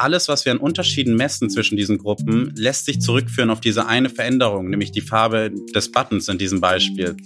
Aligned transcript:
alles, 0.00 0.28
was 0.28 0.44
wir 0.44 0.52
an 0.52 0.58
Unterschieden 0.58 1.14
messen 1.14 1.50
zwischen 1.50 1.76
diesen 1.76 1.98
Gruppen, 1.98 2.52
lässt 2.56 2.86
sich 2.86 3.00
zurückführen 3.00 3.50
auf 3.50 3.60
diese 3.60 3.86
eine 3.86 4.08
Veränderung, 4.08 4.70
nämlich 4.70 4.92
die 4.92 5.00
Farbe 5.00 5.50
des 5.74 5.92
Buttons 5.92 6.28
in 6.28 6.38
diesem 6.38 6.60
Beispiel. 6.60 7.16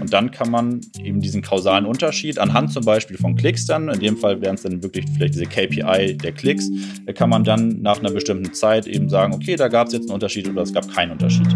Und 0.00 0.12
dann 0.12 0.30
kann 0.30 0.50
man 0.50 0.80
eben 1.02 1.20
diesen 1.20 1.42
kausalen 1.42 1.86
Unterschied 1.86 2.38
anhand 2.38 2.72
zum 2.72 2.84
Beispiel 2.84 3.16
von 3.16 3.36
Klicks 3.36 3.66
dann, 3.66 3.88
in 3.88 4.00
dem 4.00 4.16
Fall 4.16 4.40
wären 4.40 4.56
es 4.56 4.62
dann 4.62 4.82
wirklich 4.82 5.06
vielleicht 5.14 5.34
diese 5.34 5.46
KPI 5.46 6.16
der 6.16 6.32
Klicks, 6.32 6.68
kann 7.14 7.30
man 7.30 7.44
dann 7.44 7.80
nach 7.80 7.98
einer 7.98 8.10
bestimmten 8.10 8.52
Zeit 8.52 8.86
eben 8.86 9.08
sagen, 9.08 9.32
okay, 9.32 9.56
da 9.56 9.68
gab 9.68 9.88
es 9.88 9.94
jetzt 9.94 10.04
einen 10.04 10.14
Unterschied 10.14 10.48
oder 10.48 10.62
es 10.62 10.72
gab 10.72 10.92
keinen 10.92 11.12
Unterschied. 11.12 11.46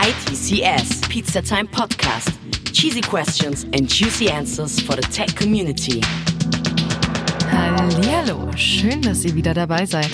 ITCS 0.00 1.00
Pizza 1.08 1.42
Time 1.42 1.66
Podcast. 1.66 2.30
Cheesy 2.72 3.00
questions 3.00 3.64
and 3.74 3.88
juicy 3.88 4.28
answers 4.28 4.80
for 4.80 4.96
the 4.96 5.02
tech 5.02 5.34
community. 5.36 6.00
Hallo, 7.56 8.50
schön, 8.56 9.00
dass 9.02 9.24
ihr 9.24 9.36
wieder 9.36 9.54
dabei 9.54 9.86
seid. 9.86 10.10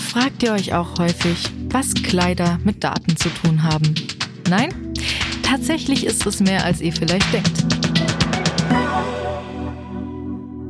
Fragt 0.00 0.42
ihr 0.42 0.52
euch 0.52 0.72
auch 0.72 0.98
häufig, 0.98 1.50
was 1.68 1.92
Kleider 1.92 2.58
mit 2.64 2.82
Daten 2.82 3.14
zu 3.16 3.28
tun 3.28 3.62
haben? 3.62 3.94
Nein? 4.48 4.94
Tatsächlich 5.42 6.06
ist 6.06 6.24
es 6.24 6.40
mehr, 6.40 6.64
als 6.64 6.80
ihr 6.80 6.94
vielleicht 6.94 7.30
denkt. 7.30 7.64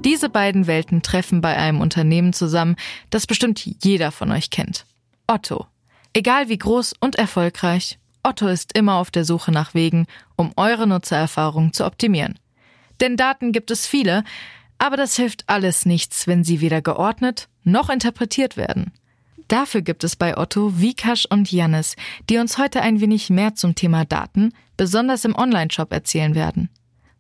Diese 0.05 0.29
beiden 0.29 0.67
Welten 0.67 1.03
treffen 1.03 1.41
bei 1.41 1.57
einem 1.57 1.81
Unternehmen 1.81 2.33
zusammen, 2.33 2.75
das 3.11 3.29
bestimmt 3.29 3.65
jeder 3.65 4.11
von 4.11 4.33
euch 4.33 4.51
kennt. 4.51 4.85
Otto. 5.29 5.67
Egal 6.15 6.49
wie 6.49 6.59
groß 6.59 6.95
und 6.99 7.15
erfolgreich, 7.15 7.99
Otto 8.25 8.49
ist 8.49 8.77
immer 8.77 8.97
auf 8.97 9.13
der 9.13 9.25
Suche 9.25 9.53
nach 9.53 9.75
Wegen, 9.75 10.07
um 10.37 10.53
eure 10.57 10.89
Nutzererfahrung 10.89 11.73
zu 11.73 11.87
optimieren. 11.87 12.39
Denn 13.01 13.17
Daten 13.17 13.53
gibt 13.53 13.71
es 13.71 13.87
viele, 13.87 14.25
aber 14.83 14.97
das 14.97 15.15
hilft 15.15 15.45
alles 15.47 15.87
nichts, 15.87 16.27
wenn 16.27 16.43
sie 16.43 16.61
weder 16.61 16.83
geordnet 16.83 17.49
noch 17.63 17.89
interpretiert 17.89 18.57
werden. 18.57 18.91
Dafür 19.47 19.81
gibt 19.81 20.03
es 20.03 20.17
bei 20.17 20.37
Otto 20.37 20.81
Vikash 20.81 21.25
und 21.27 21.53
Jannis, 21.53 21.95
die 22.29 22.39
uns 22.39 22.59
heute 22.59 22.83
ein 22.83 23.01
wenig 23.01 23.31
mehr 23.31 23.55
zum 23.55 23.77
Thema 23.77 24.05
Daten, 24.05 24.53
besonders 24.77 25.25
im 25.25 25.37
Online-Shop 25.37 25.93
erzählen 25.93 26.35
werden. 26.35 26.69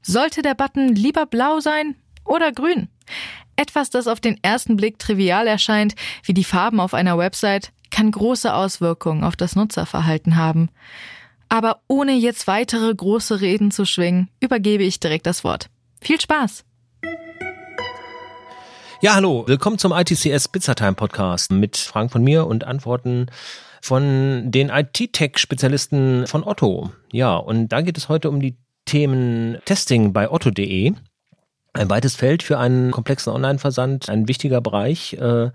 Sollte 0.02 0.42
der 0.42 0.56
Button 0.56 0.88
lieber 0.88 1.24
blau 1.24 1.60
sein 1.60 1.94
oder 2.24 2.50
grün? 2.50 2.88
Etwas, 3.54 3.90
das 3.90 4.08
auf 4.08 4.18
den 4.18 4.42
ersten 4.42 4.76
Blick 4.76 4.98
trivial 4.98 5.46
erscheint, 5.46 5.94
wie 6.24 6.34
die 6.34 6.42
Farben 6.42 6.80
auf 6.80 6.94
einer 6.94 7.16
Website, 7.16 7.70
kann 7.92 8.10
große 8.10 8.52
Auswirkungen 8.52 9.22
auf 9.22 9.36
das 9.36 9.54
Nutzerverhalten 9.54 10.34
haben. 10.34 10.68
Aber 11.48 11.82
ohne 11.86 12.14
jetzt 12.14 12.48
weitere 12.48 12.92
große 12.92 13.40
Reden 13.40 13.70
zu 13.70 13.84
schwingen, 13.84 14.30
übergebe 14.40 14.82
ich 14.82 14.98
direkt 14.98 15.26
das 15.26 15.44
Wort. 15.44 15.68
Viel 16.00 16.20
Spaß! 16.20 16.64
Ja, 19.02 19.16
hallo, 19.16 19.42
willkommen 19.48 19.78
zum 19.78 19.90
ITCS 19.90 20.46
Pizzatime 20.46 20.92
Podcast 20.92 21.50
mit 21.50 21.76
Fragen 21.76 22.08
von 22.08 22.22
mir 22.22 22.46
und 22.46 22.62
Antworten 22.62 23.26
von 23.80 24.52
den 24.52 24.68
IT-Tech-Spezialisten 24.68 26.28
von 26.28 26.44
Otto. 26.44 26.92
Ja, 27.10 27.34
und 27.34 27.70
da 27.70 27.80
geht 27.80 27.98
es 27.98 28.08
heute 28.08 28.28
um 28.28 28.38
die 28.38 28.54
Themen 28.84 29.58
Testing 29.64 30.12
bei 30.12 30.30
otto.de. 30.30 30.92
Ein 31.72 31.90
weites 31.90 32.14
Feld 32.14 32.44
für 32.44 32.60
einen 32.60 32.92
komplexen 32.92 33.32
Online-Versand, 33.32 34.08
ein 34.08 34.28
wichtiger 34.28 34.60
Bereich. 34.60 35.14
Äh, 35.14 35.50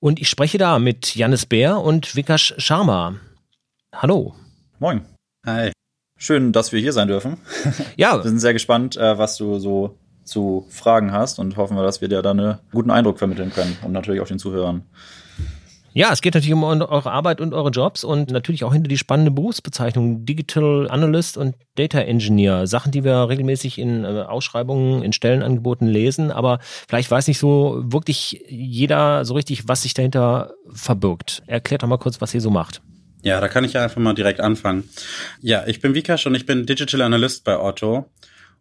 und 0.00 0.18
ich 0.18 0.28
spreche 0.28 0.58
da 0.58 0.80
mit 0.80 1.14
Janis 1.14 1.46
Bär 1.46 1.78
und 1.78 2.16
Vikash 2.16 2.52
Sharma. 2.58 3.14
Hallo. 3.94 4.34
Moin. 4.80 5.02
Hi. 5.46 5.70
Schön, 6.18 6.52
dass 6.52 6.72
wir 6.72 6.80
hier 6.80 6.92
sein 6.92 7.06
dürfen. 7.06 7.36
Ja. 7.96 8.16
wir 8.24 8.28
sind 8.28 8.40
sehr 8.40 8.54
gespannt, 8.54 8.96
äh, 8.96 9.18
was 9.18 9.36
du 9.36 9.60
so 9.60 9.96
zu 10.26 10.66
Fragen 10.68 11.12
hast 11.12 11.38
und 11.38 11.56
hoffen 11.56 11.76
wir, 11.76 11.82
dass 11.82 12.00
wir 12.00 12.08
dir 12.08 12.20
da 12.22 12.32
einen 12.32 12.58
guten 12.72 12.90
Eindruck 12.90 13.18
vermitteln 13.18 13.52
können 13.52 13.76
und 13.82 13.92
natürlich 13.92 14.20
auch 14.20 14.28
den 14.28 14.38
Zuhörern. 14.38 14.82
Ja, 15.96 16.12
es 16.12 16.20
geht 16.20 16.34
natürlich 16.34 16.52
um 16.52 16.62
eure 16.62 17.10
Arbeit 17.10 17.40
und 17.40 17.54
eure 17.54 17.70
Jobs 17.70 18.04
und 18.04 18.30
natürlich 18.30 18.64
auch 18.64 18.72
hinter 18.74 18.88
die 18.88 18.98
spannende 18.98 19.30
Berufsbezeichnung 19.30 20.26
Digital 20.26 20.90
Analyst 20.90 21.38
und 21.38 21.56
Data 21.76 22.00
Engineer. 22.00 22.66
Sachen, 22.66 22.92
die 22.92 23.02
wir 23.02 23.30
regelmäßig 23.30 23.78
in 23.78 24.04
äh, 24.04 24.24
Ausschreibungen, 24.28 25.02
in 25.02 25.14
Stellenangeboten 25.14 25.88
lesen, 25.88 26.30
aber 26.30 26.58
vielleicht 26.86 27.10
weiß 27.10 27.28
nicht 27.28 27.38
so 27.38 27.82
wirklich 27.82 28.44
jeder 28.46 29.24
so 29.24 29.32
richtig, 29.32 29.68
was 29.68 29.84
sich 29.84 29.94
dahinter 29.94 30.52
verbirgt. 30.70 31.42
Erklärt 31.46 31.82
doch 31.82 31.88
mal 31.88 31.96
kurz, 31.96 32.20
was 32.20 32.34
ihr 32.34 32.42
so 32.42 32.50
macht. 32.50 32.82
Ja, 33.22 33.40
da 33.40 33.48
kann 33.48 33.64
ich 33.64 33.72
ja 33.72 33.82
einfach 33.82 33.96
mal 33.96 34.12
direkt 34.12 34.40
anfangen. 34.40 34.86
Ja, 35.40 35.66
ich 35.66 35.80
bin 35.80 35.94
Vikash 35.94 36.26
und 36.26 36.34
ich 36.34 36.44
bin 36.44 36.66
Digital 36.66 37.00
Analyst 37.00 37.42
bei 37.42 37.58
Otto. 37.58 38.04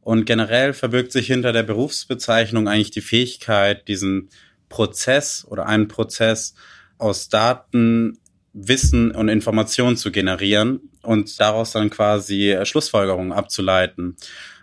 Und 0.05 0.25
generell 0.25 0.73
verbirgt 0.73 1.11
sich 1.11 1.25
hinter 1.25 1.51
der 1.51 1.63
Berufsbezeichnung 1.63 2.67
eigentlich 2.67 2.91
die 2.91 3.01
Fähigkeit, 3.01 3.88
diesen 3.88 4.29
Prozess 4.69 5.43
oder 5.49 5.66
einen 5.66 5.88
Prozess 5.88 6.53
aus 6.99 7.27
Daten 7.27 8.19
Wissen 8.53 9.09
und 9.09 9.29
Informationen 9.29 9.97
zu 9.97 10.11
generieren 10.11 10.91
und 11.01 11.39
daraus 11.39 11.71
dann 11.71 11.89
quasi 11.89 12.55
Schlussfolgerungen 12.66 13.33
abzuleiten. 13.33 14.16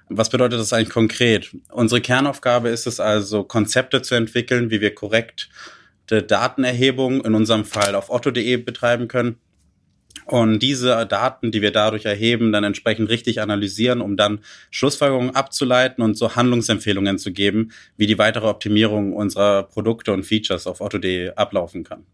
Was 0.08 0.30
bedeutet 0.30 0.60
das 0.60 0.72
eigentlich 0.72 0.90
konkret? 0.90 1.50
Unsere 1.72 2.00
Kernaufgabe 2.00 2.68
ist 2.68 2.86
es 2.86 3.00
also, 3.00 3.42
Konzepte 3.42 4.00
zu 4.00 4.14
entwickeln, 4.14 4.70
wie 4.70 4.80
wir 4.80 4.94
korrekt 4.94 5.48
Datenerhebung 6.06 7.24
in 7.24 7.34
unserem 7.34 7.64
Fall 7.64 7.96
auf 7.96 8.10
otto.de 8.10 8.58
betreiben 8.58 9.08
können 9.08 9.40
und 10.32 10.60
diese 10.60 11.04
Daten, 11.04 11.50
die 11.52 11.60
wir 11.60 11.72
dadurch 11.72 12.06
erheben, 12.06 12.52
dann 12.52 12.64
entsprechend 12.64 13.10
richtig 13.10 13.42
analysieren, 13.42 14.00
um 14.00 14.16
dann 14.16 14.40
Schlussfolgerungen 14.70 15.36
abzuleiten 15.36 16.02
und 16.02 16.16
so 16.16 16.34
Handlungsempfehlungen 16.34 17.18
zu 17.18 17.32
geben, 17.32 17.72
wie 17.98 18.06
die 18.06 18.16
weitere 18.16 18.46
Optimierung 18.46 19.12
unserer 19.12 19.64
Produkte 19.64 20.10
und 20.10 20.24
Features 20.24 20.66
auf 20.66 20.80
otto.de 20.80 21.34
ablaufen 21.34 21.84
kann. 21.84 22.06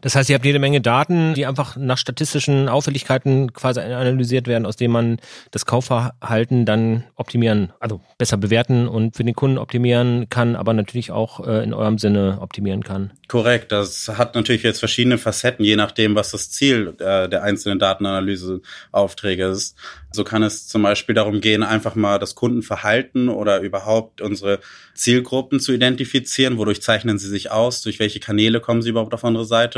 Das 0.00 0.14
heißt, 0.14 0.30
ihr 0.30 0.34
habt 0.34 0.44
jede 0.44 0.58
Menge 0.58 0.80
Daten, 0.80 1.34
die 1.34 1.46
einfach 1.46 1.76
nach 1.76 1.98
statistischen 1.98 2.68
Auffälligkeiten 2.68 3.52
quasi 3.52 3.80
analysiert 3.80 4.46
werden, 4.46 4.66
aus 4.66 4.76
denen 4.76 4.92
man 4.92 5.16
das 5.50 5.66
Kaufverhalten 5.66 6.66
dann 6.66 7.04
optimieren, 7.16 7.72
also 7.80 8.00
besser 8.18 8.36
bewerten 8.36 8.88
und 8.88 9.16
für 9.16 9.24
den 9.24 9.34
Kunden 9.34 9.58
optimieren 9.58 10.28
kann, 10.28 10.56
aber 10.56 10.72
natürlich 10.72 11.10
auch 11.10 11.46
äh, 11.46 11.62
in 11.62 11.74
eurem 11.74 11.98
Sinne 11.98 12.38
optimieren 12.40 12.82
kann. 12.82 13.12
Korrekt. 13.28 13.72
Das 13.72 14.08
hat 14.08 14.34
natürlich 14.34 14.62
jetzt 14.62 14.80
verschiedene 14.80 15.18
Facetten, 15.18 15.64
je 15.64 15.76
nachdem, 15.76 16.14
was 16.14 16.32
das 16.32 16.50
Ziel 16.50 16.94
äh, 16.98 17.28
der 17.28 17.42
einzelnen 17.42 17.78
Datenanalyseaufträge 17.78 19.46
ist. 19.46 19.76
So 20.12 20.24
kann 20.24 20.42
es 20.42 20.68
zum 20.68 20.82
Beispiel 20.82 21.14
darum 21.14 21.40
gehen, 21.40 21.62
einfach 21.62 21.94
mal 21.94 22.18
das 22.18 22.34
Kundenverhalten 22.34 23.30
oder 23.30 23.60
überhaupt 23.60 24.20
unsere 24.20 24.60
Zielgruppen 24.94 25.60
zu 25.60 25.72
identifizieren. 25.72 26.58
Wodurch 26.58 26.82
zeichnen 26.82 27.18
sie 27.18 27.28
sich 27.28 27.50
aus? 27.50 27.80
Durch 27.80 27.98
welche 27.98 28.20
Kanäle 28.20 28.60
kommen 28.60 28.82
sie 28.82 28.90
überhaupt 28.90 29.14
auf 29.14 29.24
unsere 29.24 29.46
Seite? 29.46 29.71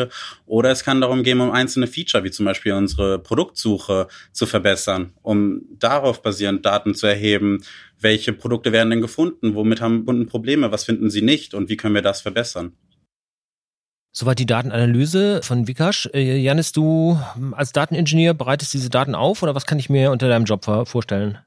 Oder 0.47 0.71
es 0.71 0.85
kann 0.85 1.01
darum 1.01 1.23
gehen, 1.23 1.41
um 1.41 1.51
einzelne 1.51 1.87
Feature, 1.87 2.25
wie 2.25 2.31
zum 2.31 2.45
Beispiel 2.45 2.73
unsere 2.73 3.19
Produktsuche 3.19 4.09
zu 4.33 4.47
verbessern, 4.47 5.13
um 5.23 5.63
darauf 5.79 6.23
basierend 6.23 6.65
Daten 6.65 6.95
zu 6.95 7.07
erheben. 7.07 7.63
Welche 8.01 8.33
Produkte 8.33 8.73
werden 8.73 8.91
denn 8.91 9.01
gefunden? 9.01 9.55
Womit 9.55 9.81
haben 9.81 10.05
Kunden 10.05 10.27
Probleme? 10.27 10.73
Was 10.73 10.85
finden 10.85 11.11
sie 11.11 11.23
nicht? 11.23 11.55
Und 11.55 11.69
wie 11.69 11.77
können 11.77 11.95
wir 11.95 12.03
das 12.03 12.21
verbessern? 12.21 12.73
Soweit 14.17 14.39
die 14.39 14.47
Datenanalyse 14.47 15.43
von 15.43 15.67
Vikash. 15.67 16.09
Äh, 16.15 16.37
Janis, 16.39 16.71
du 16.71 17.19
als 17.53 17.73
Dateningenieur 17.73 18.33
bereitest 18.33 18.73
diese 18.73 18.89
Daten 18.89 19.17
auf 19.17 19.43
oder 19.43 19.57
was 19.57 19.67
kann 19.67 19.81
ich 19.81 19.91
mir 19.91 20.13
unter 20.13 20.29
deinem 20.29 20.45
Job 20.45 20.65
vorstellen? 20.65 21.39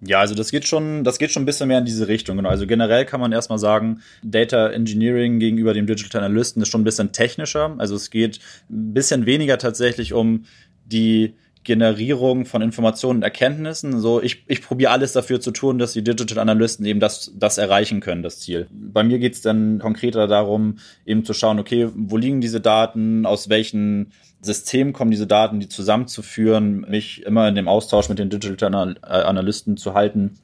Ja, 0.00 0.20
also 0.20 0.34
das 0.34 0.50
geht 0.50 0.66
schon, 0.66 1.04
das 1.04 1.18
geht 1.18 1.30
schon 1.30 1.42
ein 1.42 1.46
bisschen 1.46 1.68
mehr 1.68 1.78
in 1.78 1.84
diese 1.84 2.08
Richtung. 2.08 2.36
Genau. 2.36 2.50
Also 2.50 2.66
generell 2.66 3.06
kann 3.06 3.20
man 3.20 3.32
erstmal 3.32 3.58
sagen, 3.58 4.02
Data 4.22 4.68
Engineering 4.68 5.38
gegenüber 5.38 5.72
dem 5.72 5.86
Digital 5.86 6.22
Analysten 6.22 6.62
ist 6.62 6.68
schon 6.68 6.82
ein 6.82 6.84
bisschen 6.84 7.12
technischer. 7.12 7.74
Also 7.78 7.94
es 7.94 8.10
geht 8.10 8.38
ein 8.70 8.92
bisschen 8.92 9.26
weniger 9.26 9.58
tatsächlich 9.58 10.12
um 10.12 10.44
die 10.84 11.34
Generierung 11.66 12.44
von 12.44 12.62
Informationen 12.62 13.18
und 13.18 13.22
Erkenntnissen. 13.24 13.98
So, 14.00 14.22
ich, 14.22 14.44
ich 14.46 14.62
probiere 14.62 14.92
alles 14.92 15.12
dafür 15.12 15.40
zu 15.40 15.50
tun, 15.50 15.78
dass 15.78 15.94
die 15.94 16.04
Digital 16.04 16.38
Analysten 16.38 16.86
eben 16.86 17.00
das, 17.00 17.32
das 17.34 17.58
erreichen 17.58 17.98
können, 18.00 18.22
das 18.22 18.38
Ziel. 18.38 18.68
Bei 18.70 19.02
mir 19.02 19.18
geht 19.18 19.34
es 19.34 19.40
dann 19.42 19.80
konkreter 19.80 20.28
darum, 20.28 20.78
eben 21.04 21.24
zu 21.24 21.34
schauen, 21.34 21.58
okay, 21.58 21.88
wo 21.92 22.18
liegen 22.18 22.40
diese 22.40 22.60
Daten, 22.60 23.26
aus 23.26 23.48
welchen 23.48 24.12
Systemen 24.40 24.92
kommen 24.92 25.10
diese 25.10 25.26
Daten, 25.26 25.60
die 25.60 25.68
zusammenzuführen, 25.68 26.82
mich 26.88 27.22
immer 27.22 27.48
in 27.48 27.54
dem 27.54 27.68
Austausch 27.68 28.08
mit 28.08 28.18
den 28.18 28.30
Digital 28.30 28.96
äh, 29.02 29.06
Analysten 29.06 29.76
zu 29.76 29.94
halten 29.94 30.38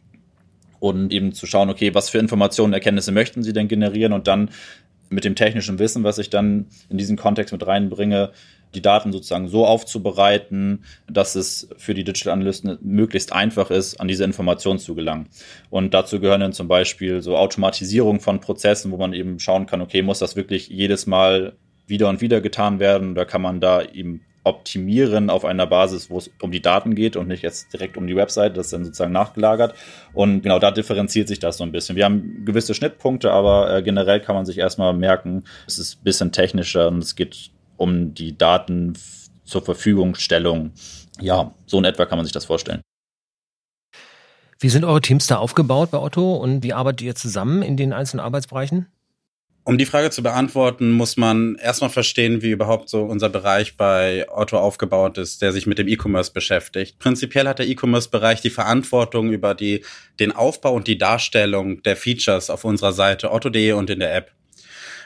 und 0.81 1.13
eben 1.13 1.33
zu 1.33 1.47
schauen, 1.47 1.71
okay, 1.71 1.95
was 1.95 2.11
für 2.11 2.19
Informationen, 2.19 2.73
Erkenntnisse 2.73 3.13
möchten 3.13 3.43
sie 3.43 3.53
denn 3.53 3.69
generieren 3.69 4.13
und 4.13 4.27
dann 4.27 4.51
mit 5.11 5.25
dem 5.25 5.37
technischen 5.37 5.79
Wissen, 5.79 6.05
was 6.05 6.19
ich 6.19 6.31
dann 6.31 6.67
in 6.89 6.99
diesen 6.99 7.17
Kontext 7.17 7.53
mit 7.53 7.67
reinbringe, 7.67 8.33
die 8.75 8.83
Daten 8.83 9.13
sozusagen 9.13 9.49
so 9.49 9.67
aufzubereiten, 9.67 10.85
dass 11.07 11.35
es 11.35 11.69
für 11.77 11.95
die 11.95 12.05
Digital 12.05 12.33
Analysten 12.33 12.79
möglichst 12.81 13.33
einfach 13.33 13.71
ist, 13.71 14.01
an 14.01 14.09
diese 14.09 14.25
Informationen 14.25 14.79
zu 14.79 14.95
gelangen. 14.95 15.29
Und 15.69 15.93
dazu 15.93 16.21
gehören 16.21 16.41
dann 16.41 16.53
zum 16.53 16.69
Beispiel 16.69 17.21
so 17.21 17.37
Automatisierung 17.37 18.21
von 18.21 18.41
Prozessen, 18.41 18.91
wo 18.91 18.97
man 18.97 19.13
eben 19.13 19.39
schauen 19.39 19.67
kann, 19.67 19.83
okay, 19.83 20.03
muss 20.03 20.19
das 20.19 20.37
wirklich 20.37 20.69
jedes 20.69 21.07
Mal 21.07 21.53
wieder 21.93 22.09
und 22.09 22.21
wieder 22.21 22.41
getan 22.41 22.81
werden 22.81 23.13
oder 23.13 23.25
kann 23.25 23.43
man 23.43 23.61
da 23.61 23.83
eben 23.83 24.23
optimieren 24.45 25.31
auf 25.31 25.45
einer 25.45 25.67
Basis, 25.67 26.11
wo 26.11 26.19
es 26.19 26.31
um 26.41 26.51
die 26.51 26.63
Daten 26.63 26.95
geht 26.95 27.15
und 27.15 27.29
nicht 27.29 27.43
jetzt 27.43 27.73
direkt 27.73 27.97
um 27.97 28.07
die 28.07 28.17
Website, 28.17 28.57
das 28.57 28.67
ist 28.67 28.73
dann 28.73 28.85
sozusagen 28.85 29.13
nachgelagert. 29.13 29.75
Und 30.13 30.43
genau 30.43 30.59
da 30.59 30.71
differenziert 30.71 31.29
sich 31.29 31.39
das 31.39 31.59
so 31.59 31.65
ein 31.65 31.71
bisschen. 31.71 31.95
Wir 31.95 32.05
haben 32.05 32.45
gewisse 32.45 32.75
Schnittpunkte, 32.75 33.31
aber 33.31 33.73
äh, 33.73 33.83
generell 33.83 34.21
kann 34.21 34.35
man 34.35 34.45
sich 34.45 34.59
erstmal 34.59 34.95
merken, 34.95 35.45
es 35.67 35.79
ist 35.79 36.01
ein 36.01 36.05
bisschen 36.05 36.33
technischer 36.33 36.89
und 36.89 36.99
es 36.99 37.15
geht 37.15 37.51
um 37.77 38.15
die 38.15 38.37
Daten 38.37 38.95
zur 39.45 39.63
Verfügungstellung. 39.63 40.73
Ja, 41.21 41.55
so 41.67 41.79
in 41.79 41.85
etwa 41.85 42.07
kann 42.07 42.19
man 42.19 42.25
sich 42.25 42.33
das 42.33 42.45
vorstellen. 42.45 42.81
Wie 44.59 44.69
sind 44.69 44.85
eure 44.85 45.01
Teams 45.01 45.27
da 45.27 45.39
aufgebaut 45.39 45.91
bei 45.91 45.99
Otto 45.99 46.37
und 46.37 46.63
wie 46.63 46.73
arbeitet 46.73 47.03
ihr 47.03 47.15
zusammen 47.15 47.63
in 47.63 47.77
den 47.77 47.93
einzelnen 47.93 48.25
Arbeitsbereichen? 48.25 48.87
Um 49.65 49.79
die 49.79 49.87
Frage 49.87 50.11
zu 50.11 50.25
beantworten, 50.25 50.91
muss 50.91 51.17
man 51.17 51.55
erstmal 51.55 51.91
verstehen, 51.91 52.43
wie 52.43 52.51
überhaupt 52.51 52.89
so 52.89 53.05
unser 53.05 53.29
Bereich 53.29 53.77
bei 53.77 54.27
Otto 54.29 54.59
aufgebaut 54.59 55.19
ist, 55.19 55.41
der 55.41 55.53
sich 55.53 55.67
mit 55.67 55.79
dem 55.79 55.87
E-Commerce 55.87 56.33
beschäftigt. 56.33 56.99
Prinzipiell 56.99 57.47
hat 57.47 57.61
der 57.61 57.69
E-Commerce-Bereich 57.69 58.41
die 58.41 58.51
Verantwortung 58.51 59.31
über 59.31 59.55
die, 59.55 59.85
den 60.19 60.33
Aufbau 60.33 60.75
und 60.75 60.89
die 60.89 60.99
Darstellung 60.99 61.81
der 61.85 61.97
Features 61.97 62.51
auf 62.51 62.65
unserer 62.65 62.93
Seite 62.93 63.31
otto.de 63.31 63.73
und 63.73 63.89
in 63.89 64.01
der 64.01 64.17
App. 64.17 64.33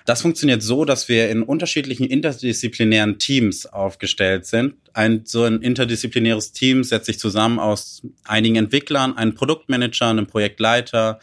Das 0.06 0.22
funktioniert 0.22 0.62
so, 0.62 0.86
dass 0.86 1.08
wir 1.08 1.28
in 1.28 1.42
unterschiedlichen 1.42 2.06
interdisziplinären 2.06 3.18
Teams 3.18 3.66
aufgestellt 3.66 4.46
sind. 4.46 4.76
Ein 4.94 5.22
so 5.26 5.42
ein 5.42 5.60
interdisziplinäres 5.60 6.52
Team 6.52 6.82
setzt 6.82 7.06
sich 7.06 7.18
zusammen 7.18 7.58
aus 7.58 8.02
einigen 8.24 8.56
Entwicklern, 8.56 9.18
einem 9.18 9.34
Produktmanager, 9.34 10.06
einem 10.06 10.28
Projektleiter, 10.28 11.18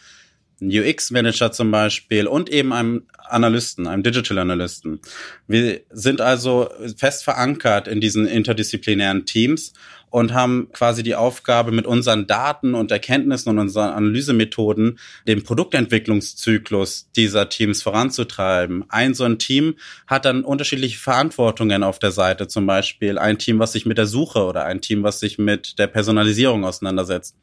UX-Manager 0.69 1.51
zum 1.51 1.71
Beispiel 1.71 2.27
und 2.27 2.50
eben 2.50 2.74
einem 2.74 3.07
Analysten, 3.18 3.88
einem 3.88 4.04
Digital 4.04 4.38
Analysten. 4.38 5.00
Wir 5.48 5.81
sind 5.89 6.21
also 6.21 6.69
fest 6.98 7.24
verankert 7.24 7.88
in 7.88 8.01
diesen 8.01 8.27
interdisziplinären 8.27 9.25
Teams 9.25 9.74
und 10.13 10.31
haben 10.31 10.68
quasi 10.71 11.01
die 11.01 11.15
Aufgabe, 11.15 11.71
mit 11.71 11.88
unseren 11.88 12.27
Daten 12.27 12.75
und 12.75 12.92
Erkenntnissen 12.92 13.50
und 13.50 13.57
unseren 13.57 13.89
Analysemethoden 13.89 15.00
den 15.27 15.42
Produktentwicklungszyklus 15.42 17.10
dieser 17.15 17.50
Teams 17.50 17.81
voranzutreiben. 17.81 18.86
Ein 18.89 19.15
so 19.15 19.24
ein 19.24 19.39
Team 19.39 19.74
hat 20.06 20.25
dann 20.25 20.44
unterschiedliche 20.44 21.00
Verantwortungen 21.00 21.81
auf 21.81 21.98
der 21.98 22.12
Seite, 22.12 22.48
zum 22.48 22.68
Beispiel 22.68 23.18
ein 23.18 23.39
Team, 23.39 23.57
was 23.57 23.71
sich 23.71 23.88
mit 23.88 23.98
der 23.98 24.06
Suche 24.06 24.44
oder 24.44 24.65
ein 24.65 24.81
Team, 24.81 25.01
was 25.01 25.19
sich 25.19 25.39
mit 25.39 25.80
der 25.80 25.88
Personalisierung 25.88 26.63
auseinandersetzt. 26.63 27.36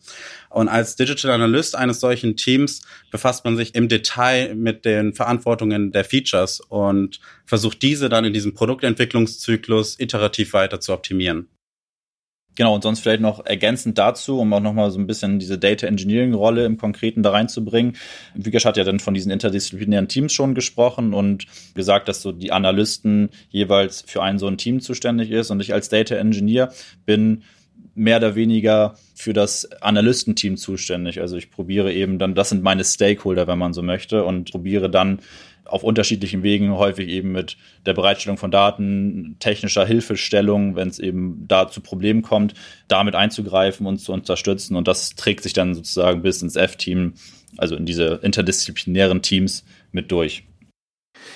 Und 0.49 0.69
als 0.69 0.95
Digital 0.95 1.33
Analyst 1.33 1.75
eines 1.75 1.99
solchen 1.99 2.37
Teams 2.37 2.83
befasst 3.11 3.45
man 3.45 3.57
sich 3.57 3.75
im 3.75 3.89
Detail 3.89 4.55
mit 4.55 4.85
den 4.85 5.13
Verantwortungen 5.13 5.91
der 5.91 6.05
Features 6.05 6.61
und 6.61 7.19
versucht 7.47 7.83
diese 7.83 8.09
dann 8.09 8.25
in 8.25 8.33
diesem 8.33 8.55
Produktentwicklungszyklus 8.55 9.99
iterativ 9.99 10.53
weiter 10.53 10.79
zu 10.79 10.93
optimieren. 10.93 11.49
Genau, 12.57 12.75
und 12.75 12.83
sonst 12.83 13.01
vielleicht 13.01 13.23
noch 13.23 13.47
ergänzend 13.47 13.97
dazu, 13.97 14.39
um 14.39 14.53
auch 14.53 14.61
nochmal 14.61 14.91
so 14.91 14.99
ein 14.99 15.07
bisschen 15.07 15.39
diese 15.39 15.57
Data 15.57 15.87
Engineering 15.87 16.35
Rolle 16.35 16.65
im 16.67 16.77
Konkreten 16.77 17.23
da 17.23 17.31
reinzubringen. 17.31 17.97
Vikash 18.35 18.65
hat 18.65 18.77
ja 18.77 18.85
dann 18.85 18.99
von 18.99 19.15
diesen 19.15 19.31
interdisziplinären 19.31 20.09
Teams 20.09 20.33
schon 20.33 20.55
gesprochen 20.55 21.15
und 21.15 21.47
gesagt, 21.75 22.09
dass 22.09 22.23
so 22.23 22.33
die 22.33 22.53
Analysten 22.53 23.31
jeweils 23.51 24.03
für 24.03 24.23
ein 24.23 24.39
so 24.39 24.47
ein 24.49 24.59
Team 24.59 24.81
zuständig 24.81 25.31
ist 25.31 25.51
und 25.51 25.61
ich 25.61 25.73
als 25.73 25.89
Data 25.89 26.17
Engineer 26.17 26.73
bin 27.07 27.45
mehr 27.95 28.19
oder 28.19 28.35
weniger 28.35 28.95
für 29.15 29.33
das 29.33 29.71
Analystenteam 29.83 30.57
zuständig. 30.57 31.21
Also 31.21 31.37
ich 31.37 31.51
probiere 31.51 31.93
eben 31.93 32.19
dann, 32.19 32.35
das 32.35 32.51
sind 32.51 32.63
meine 32.63 32.85
Stakeholder, 32.85 33.47
wenn 33.47 33.59
man 33.59 33.73
so 33.73 33.83
möchte, 33.83 34.25
und 34.25 34.51
probiere 34.51 34.91
dann 34.91 35.21
auf 35.65 35.85
unterschiedlichen 35.85 36.43
Wegen, 36.43 36.73
häufig 36.77 37.09
eben 37.09 37.33
mit 37.33 37.57
der 37.87 37.95
Bereitstellung 37.95 38.39
von 38.39 38.51
Daten, 38.51 39.37
technischer 39.39 39.87
Hilfestellung, 39.87 40.75
wenn 40.75 40.89
es 40.89 40.99
eben 40.99 41.45
da 41.47 41.69
zu 41.69 41.81
Problemen 41.81 42.23
kommt, 42.23 42.55
damit 42.89 43.15
einzugreifen 43.15 43.87
und 43.87 43.99
zu 43.99 44.13
unterstützen. 44.13 44.75
Und 44.77 44.89
das 44.89 45.15
trägt 45.15 45.43
sich 45.43 45.53
dann 45.53 45.75
sozusagen 45.75 46.23
bis 46.23 46.43
ins 46.43 46.57
F-Team, 46.57 47.15
also 47.57 47.77
in 47.77 47.87
diese 47.87 48.21
interdisziplinären 48.23 49.23
Teams 49.23 49.65
mit 49.93 50.11
durch. 50.11 50.45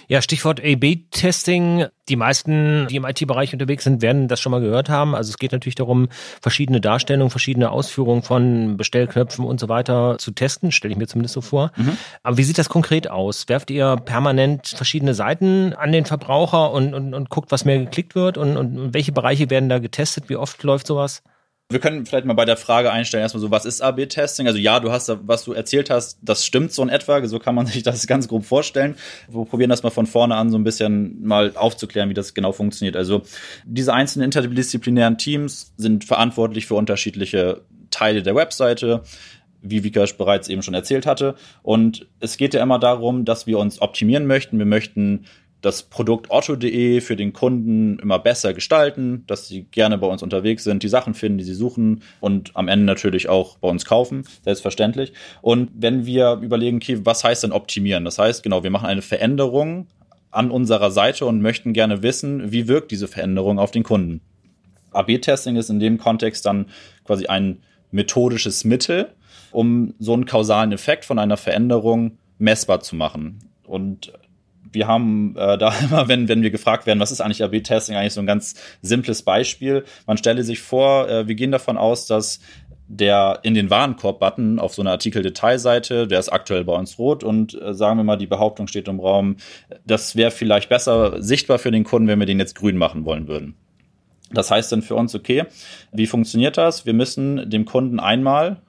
Ja, 0.09 0.23
Stichwort 0.23 0.61
A-B-Testing. 0.61 1.87
Die 2.09 2.17
meisten, 2.17 2.87
die 2.89 2.97
im 2.97 3.05
IT-Bereich 3.05 3.53
unterwegs 3.53 3.85
sind, 3.85 4.03
werden 4.03 4.29
das 4.29 4.41
schon 4.41 4.53
mal 4.53 4.61
gehört 4.61 4.89
haben. 4.89 5.15
Also 5.15 5.31
es 5.31 5.39
geht 5.39 5.53
natürlich 5.53 5.75
darum, 5.75 6.09
verschiedene 6.43 6.81
Darstellungen, 6.81 7.31
verschiedene 7.31 7.71
Ausführungen 7.71 8.23
von 8.23 8.77
Bestellknöpfen 8.77 9.45
und 9.45 9.59
so 9.61 9.69
weiter 9.69 10.19
zu 10.19 10.33
testen, 10.33 10.73
stelle 10.73 10.93
ich 10.93 10.99
mir 10.99 11.07
zumindest 11.07 11.35
so 11.35 11.41
vor. 11.41 11.73
Mhm. 11.77 11.97
Aber 12.23 12.37
wie 12.37 12.43
sieht 12.43 12.59
das 12.59 12.69
konkret 12.69 13.11
aus? 13.11 13.49
Werft 13.49 13.71
ihr 13.71 13.97
permanent 13.97 14.69
verschiedene 14.69 15.15
Seiten 15.15 15.73
an 15.73 15.93
den 15.93 16.05
Verbraucher 16.05 16.73
und, 16.73 16.95
und, 16.95 17.15
und 17.15 17.31
guckt, 17.31 17.51
was 17.51 17.65
mehr 17.65 17.79
geklickt 17.79 18.15
wird? 18.15 18.37
Und, 18.37 18.57
und 18.57 18.93
welche 18.93 19.13
Bereiche 19.13 19.49
werden 19.49 19.69
da 19.69 19.79
getestet? 19.79 20.29
Wie 20.29 20.37
oft 20.37 20.63
läuft 20.63 20.87
sowas? 20.87 21.23
Wir 21.71 21.81
können 21.81 22.05
vielleicht 22.05 22.27
mal 22.27 22.35
bei 22.35 22.45
der 22.45 22.59
Frage 22.59 22.93
einstellen, 22.93 23.23
erstmal 23.23 23.41
so, 23.41 23.51
was 23.51 23.65
ist 23.65 23.81
AB-Testing? 23.81 24.47
Also 24.47 24.59
ja, 24.59 24.81
du 24.81 24.93
hast, 24.93 25.11
was 25.27 25.45
du 25.45 25.55
erzählt 25.55 25.89
hast, 25.89 26.19
das 26.21 26.45
stimmt 26.45 26.73
so 26.73 26.83
in 26.83 26.91
etwa, 26.91 27.27
so 27.27 27.39
kann 27.39 27.55
man 27.55 27.67
sich 27.67 27.83
das 27.83 28.07
ganz 28.07 28.29
grob 28.29 28.45
vorstellen. 28.45 28.97
Wir 29.29 29.45
probieren 29.47 29.71
das 29.71 29.83
mal 29.83 29.91
von 29.91 30.07
vorne 30.07 30.37
an 30.37 30.51
so 30.51 30.59
ein 30.59 30.65
bisschen 30.65 31.25
mal 31.25 31.53
aufzuklären, 31.57 32.11
wie 32.11 32.15
das 32.15 32.35
genau 32.35 32.53
funktioniert. 32.53 32.97
Also 32.97 33.23
diese 33.65 33.95
einzelnen 33.95 34.27
interdisziplinären 34.27 35.17
Teams 35.17 35.73
sind 35.79 36.05
verantwortlich 36.05 36.67
für 36.67 36.75
unterschiedliche 36.75 37.63
Teile 37.91 38.23
der 38.23 38.35
Webseite 38.35 39.03
wie 39.65 39.83
Vikash 39.83 40.17
bereits 40.17 40.49
eben 40.49 40.63
schon 40.63 40.75
erzählt 40.75 41.07
hatte. 41.07 41.35
Und 41.63 42.07
es 42.21 42.37
geht 42.37 42.55
ja 42.55 42.63
immer 42.63 42.79
darum, 42.79 43.25
dass 43.25 43.47
wir 43.47 43.59
uns 43.59 43.81
optimieren 43.81 44.27
möchten. 44.27 44.59
Wir 44.59 44.67
möchten 44.67 45.25
das 45.65 45.85
Produkt 45.85 46.31
otto.de 46.31 47.01
für 47.01 47.17
den 47.17 47.33
Kunden 47.33 47.99
immer 47.99 48.19
besser 48.19 48.53
gestalten, 48.53 49.25
dass 49.27 49.49
sie 49.49 49.65
gerne 49.71 49.97
bei 49.97 50.07
uns 50.07 50.23
unterwegs 50.23 50.63
sind, 50.63 50.83
die 50.83 50.89
Sachen 50.89 51.15
finden, 51.15 51.39
die 51.39 51.45
sie 51.45 51.55
suchen 51.55 52.03
und 52.21 52.51
am 52.55 52.69
Ende 52.69 52.85
natürlich 52.85 53.31
auch 53.31 53.57
bei 53.59 53.69
uns 53.69 53.87
kaufen, 53.87 54.25
selbstverständlich. 54.43 55.15
Und 55.41 55.71
wenn 55.75 56.05
wir 56.05 56.41
überlegen, 56.43 56.77
okay, 56.77 57.01
was 57.05 57.25
heißt 57.25 57.45
denn 57.45 57.53
optimieren? 57.53 58.05
Das 58.05 58.19
heißt, 58.19 58.43
genau, 58.43 58.63
wir 58.63 58.71
machen 58.71 58.87
eine 58.87 59.01
Veränderung 59.01 59.87
an 60.31 60.51
unserer 60.51 60.91
Seite 60.91 61.25
und 61.25 61.41
möchten 61.41 61.73
gerne 61.73 62.03
wissen, 62.03 62.53
wie 62.53 62.69
wirkt 62.69 62.91
diese 62.91 63.09
Veränderung 63.09 63.59
auf 63.59 63.71
den 63.71 63.85
Kunden. 63.85 64.21
AB-Testing 64.93 65.57
ist 65.57 65.71
in 65.71 65.81
dem 65.81 65.97
Kontext 65.97 66.45
dann 66.45 66.67
quasi 67.05 67.27
ein 67.27 67.63
methodisches 67.91 68.65
Mittel, 68.65 69.15
um 69.51 69.95
so 69.99 70.13
einen 70.13 70.27
kausalen 70.27 70.73
Effekt 70.73 71.07
von 71.07 71.19
einer 71.19 71.39
Veränderung 71.39 72.19
messbar 72.39 72.81
zu 72.81 72.97
machen. 72.97 73.39
Und 73.65 74.13
wir 74.75 74.87
haben 74.87 75.35
äh, 75.37 75.57
da 75.59 75.73
immer, 75.83 76.09
wenn, 76.09 76.29
wenn 76.29 76.43
wir 76.43 76.51
gefragt 76.51 76.87
werden, 76.87 77.01
was 77.01 77.13
ist 77.13 77.21
eigentlich 77.21 77.43
AB-Testing, 77.43 77.97
eigentlich 77.97 78.13
so 78.13 78.21
ein 78.21 78.27
ganz 78.27 78.55
simples 78.83 79.23
Beispiel. 79.23 79.85
Man 80.07 80.17
stelle 80.17 80.43
sich 80.43 80.61
vor, 80.61 81.09
äh, 81.09 81.29
wir 81.29 81.35
gehen 81.35 81.53
davon 81.53 81.79
aus, 81.79 82.07
dass 82.07 82.41
der 82.87 83.41
in 83.43 83.55
den 83.55 83.71
Warenkorb-Button 83.71 84.59
auf 84.59 84.75
so 84.75 84.83
einer 84.83 84.91
Artikel-Detailseite, 84.91 86.07
der 86.07 86.19
ist 86.19 86.29
aktuell 86.29 86.65
bei 86.65 86.75
uns 86.75 86.99
rot 86.99 87.25
und 87.25 87.61
äh, 87.61 87.73
sagen 87.73 87.99
wir 87.99 88.05
mal, 88.05 88.17
die 88.17 88.27
Behauptung 88.27 88.67
steht 88.67 88.89
im 88.89 89.01
Raum, 89.01 89.37
das 89.87 90.17
wäre 90.17 90.31
vielleicht 90.31 90.69
besser 90.69 91.23
sichtbar 91.23 91.59
für 91.59 91.71
den 91.71 91.85
Kunden, 91.85 92.09
wenn 92.09 92.19
wir 92.19 92.27
den 92.27 92.39
jetzt 92.39 92.55
grün 92.55 92.77
machen 92.77 93.05
wollen 93.05 93.27
würden. 93.27 93.57
Das 94.31 94.51
heißt 94.51 94.73
dann 94.73 94.83
für 94.83 94.97
uns, 94.97 95.15
okay, 95.15 95.45
wie 95.93 96.07
funktioniert 96.07 96.59
das? 96.59 96.87
Wir 96.87 96.95
müssen 96.95 97.49
dem 97.49 97.65
Kunden 97.65 98.01
einmal 98.01 98.61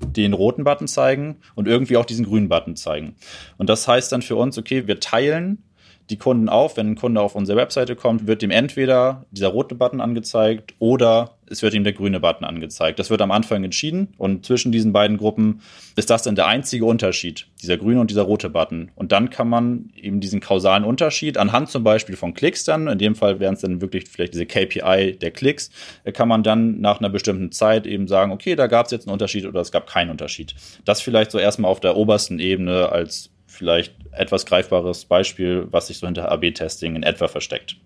den 0.00 0.32
roten 0.32 0.64
Button 0.64 0.88
zeigen 0.88 1.36
und 1.54 1.68
irgendwie 1.68 1.96
auch 1.96 2.04
diesen 2.04 2.24
grünen 2.24 2.48
Button 2.48 2.76
zeigen. 2.76 3.16
Und 3.56 3.68
das 3.68 3.86
heißt 3.88 4.12
dann 4.12 4.22
für 4.22 4.36
uns, 4.36 4.58
okay, 4.58 4.86
wir 4.86 5.00
teilen 5.00 5.62
die 6.10 6.16
Kunden 6.16 6.48
auf. 6.48 6.76
Wenn 6.76 6.90
ein 6.92 6.96
Kunde 6.96 7.20
auf 7.20 7.34
unsere 7.34 7.58
Webseite 7.58 7.96
kommt, 7.96 8.26
wird 8.26 8.42
ihm 8.42 8.50
entweder 8.50 9.26
dieser 9.30 9.48
rote 9.48 9.74
Button 9.74 10.00
angezeigt 10.00 10.74
oder 10.78 11.38
es 11.50 11.62
wird 11.62 11.74
ihm 11.74 11.84
der 11.84 11.92
grüne 11.92 12.20
Button 12.20 12.44
angezeigt. 12.44 12.98
Das 12.98 13.10
wird 13.10 13.22
am 13.22 13.30
Anfang 13.30 13.64
entschieden 13.64 14.08
und 14.18 14.44
zwischen 14.44 14.72
diesen 14.72 14.92
beiden 14.92 15.16
Gruppen 15.16 15.60
ist 15.96 16.10
das 16.10 16.22
dann 16.22 16.36
der 16.36 16.46
einzige 16.46 16.84
Unterschied, 16.84 17.46
dieser 17.62 17.76
grüne 17.76 18.00
und 18.00 18.10
dieser 18.10 18.22
rote 18.22 18.50
Button. 18.50 18.90
Und 18.94 19.12
dann 19.12 19.30
kann 19.30 19.48
man 19.48 19.90
eben 19.96 20.20
diesen 20.20 20.40
kausalen 20.40 20.84
Unterschied 20.84 21.38
anhand 21.38 21.70
zum 21.70 21.84
Beispiel 21.84 22.16
von 22.16 22.34
Klicks 22.34 22.64
dann, 22.64 22.86
in 22.86 22.98
dem 22.98 23.14
Fall 23.14 23.40
wären 23.40 23.54
es 23.54 23.60
dann 23.60 23.80
wirklich 23.80 24.08
vielleicht 24.08 24.34
diese 24.34 24.46
KPI 24.46 25.16
der 25.18 25.30
Klicks, 25.30 25.70
kann 26.12 26.28
man 26.28 26.42
dann 26.42 26.80
nach 26.80 27.00
einer 27.00 27.10
bestimmten 27.10 27.52
Zeit 27.52 27.86
eben 27.86 28.08
sagen, 28.08 28.32
okay, 28.32 28.54
da 28.54 28.66
gab 28.66 28.86
es 28.86 28.92
jetzt 28.92 29.06
einen 29.06 29.12
Unterschied 29.12 29.46
oder 29.46 29.60
es 29.60 29.72
gab 29.72 29.86
keinen 29.86 30.10
Unterschied. 30.10 30.54
Das 30.84 31.00
vielleicht 31.00 31.30
so 31.30 31.38
erstmal 31.38 31.70
auf 31.70 31.80
der 31.80 31.96
obersten 31.96 32.38
Ebene 32.38 32.90
als 32.90 33.30
vielleicht 33.58 33.94
etwas 34.12 34.46
greifbares 34.46 35.04
Beispiel, 35.04 35.66
was 35.70 35.88
sich 35.88 35.98
so 35.98 36.06
hinter 36.06 36.30
AB-Testing 36.30 36.96
in 36.96 37.02
etwa 37.02 37.28
versteckt. 37.28 37.76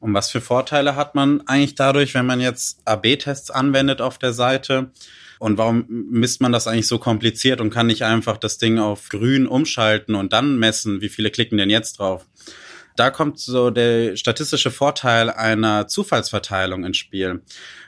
Und 0.00 0.12
was 0.12 0.30
für 0.30 0.40
Vorteile 0.40 0.96
hat 0.96 1.14
man 1.14 1.40
eigentlich 1.46 1.76
dadurch, 1.76 2.14
wenn 2.14 2.26
man 2.26 2.40
jetzt 2.40 2.80
AB-Tests 2.86 3.50
anwendet 3.50 4.00
auf 4.00 4.18
der 4.18 4.32
Seite? 4.32 4.90
Und 5.38 5.58
warum 5.58 5.86
misst 5.88 6.40
man 6.40 6.52
das 6.52 6.66
eigentlich 6.66 6.88
so 6.88 6.98
kompliziert 6.98 7.60
und 7.60 7.70
kann 7.70 7.86
nicht 7.86 8.04
einfach 8.04 8.36
das 8.36 8.58
Ding 8.58 8.78
auf 8.78 9.08
grün 9.08 9.46
umschalten 9.46 10.14
und 10.14 10.32
dann 10.32 10.58
messen, 10.58 11.00
wie 11.00 11.08
viele 11.08 11.30
klicken 11.30 11.58
denn 11.58 11.70
jetzt 11.70 11.98
drauf? 11.98 12.26
Da 12.96 13.10
kommt 13.10 13.40
so 13.40 13.70
der 13.70 14.16
statistische 14.16 14.70
Vorteil 14.70 15.30
einer 15.30 15.88
Zufallsverteilung 15.88 16.84
ins 16.84 16.96
Spiel. 16.96 17.42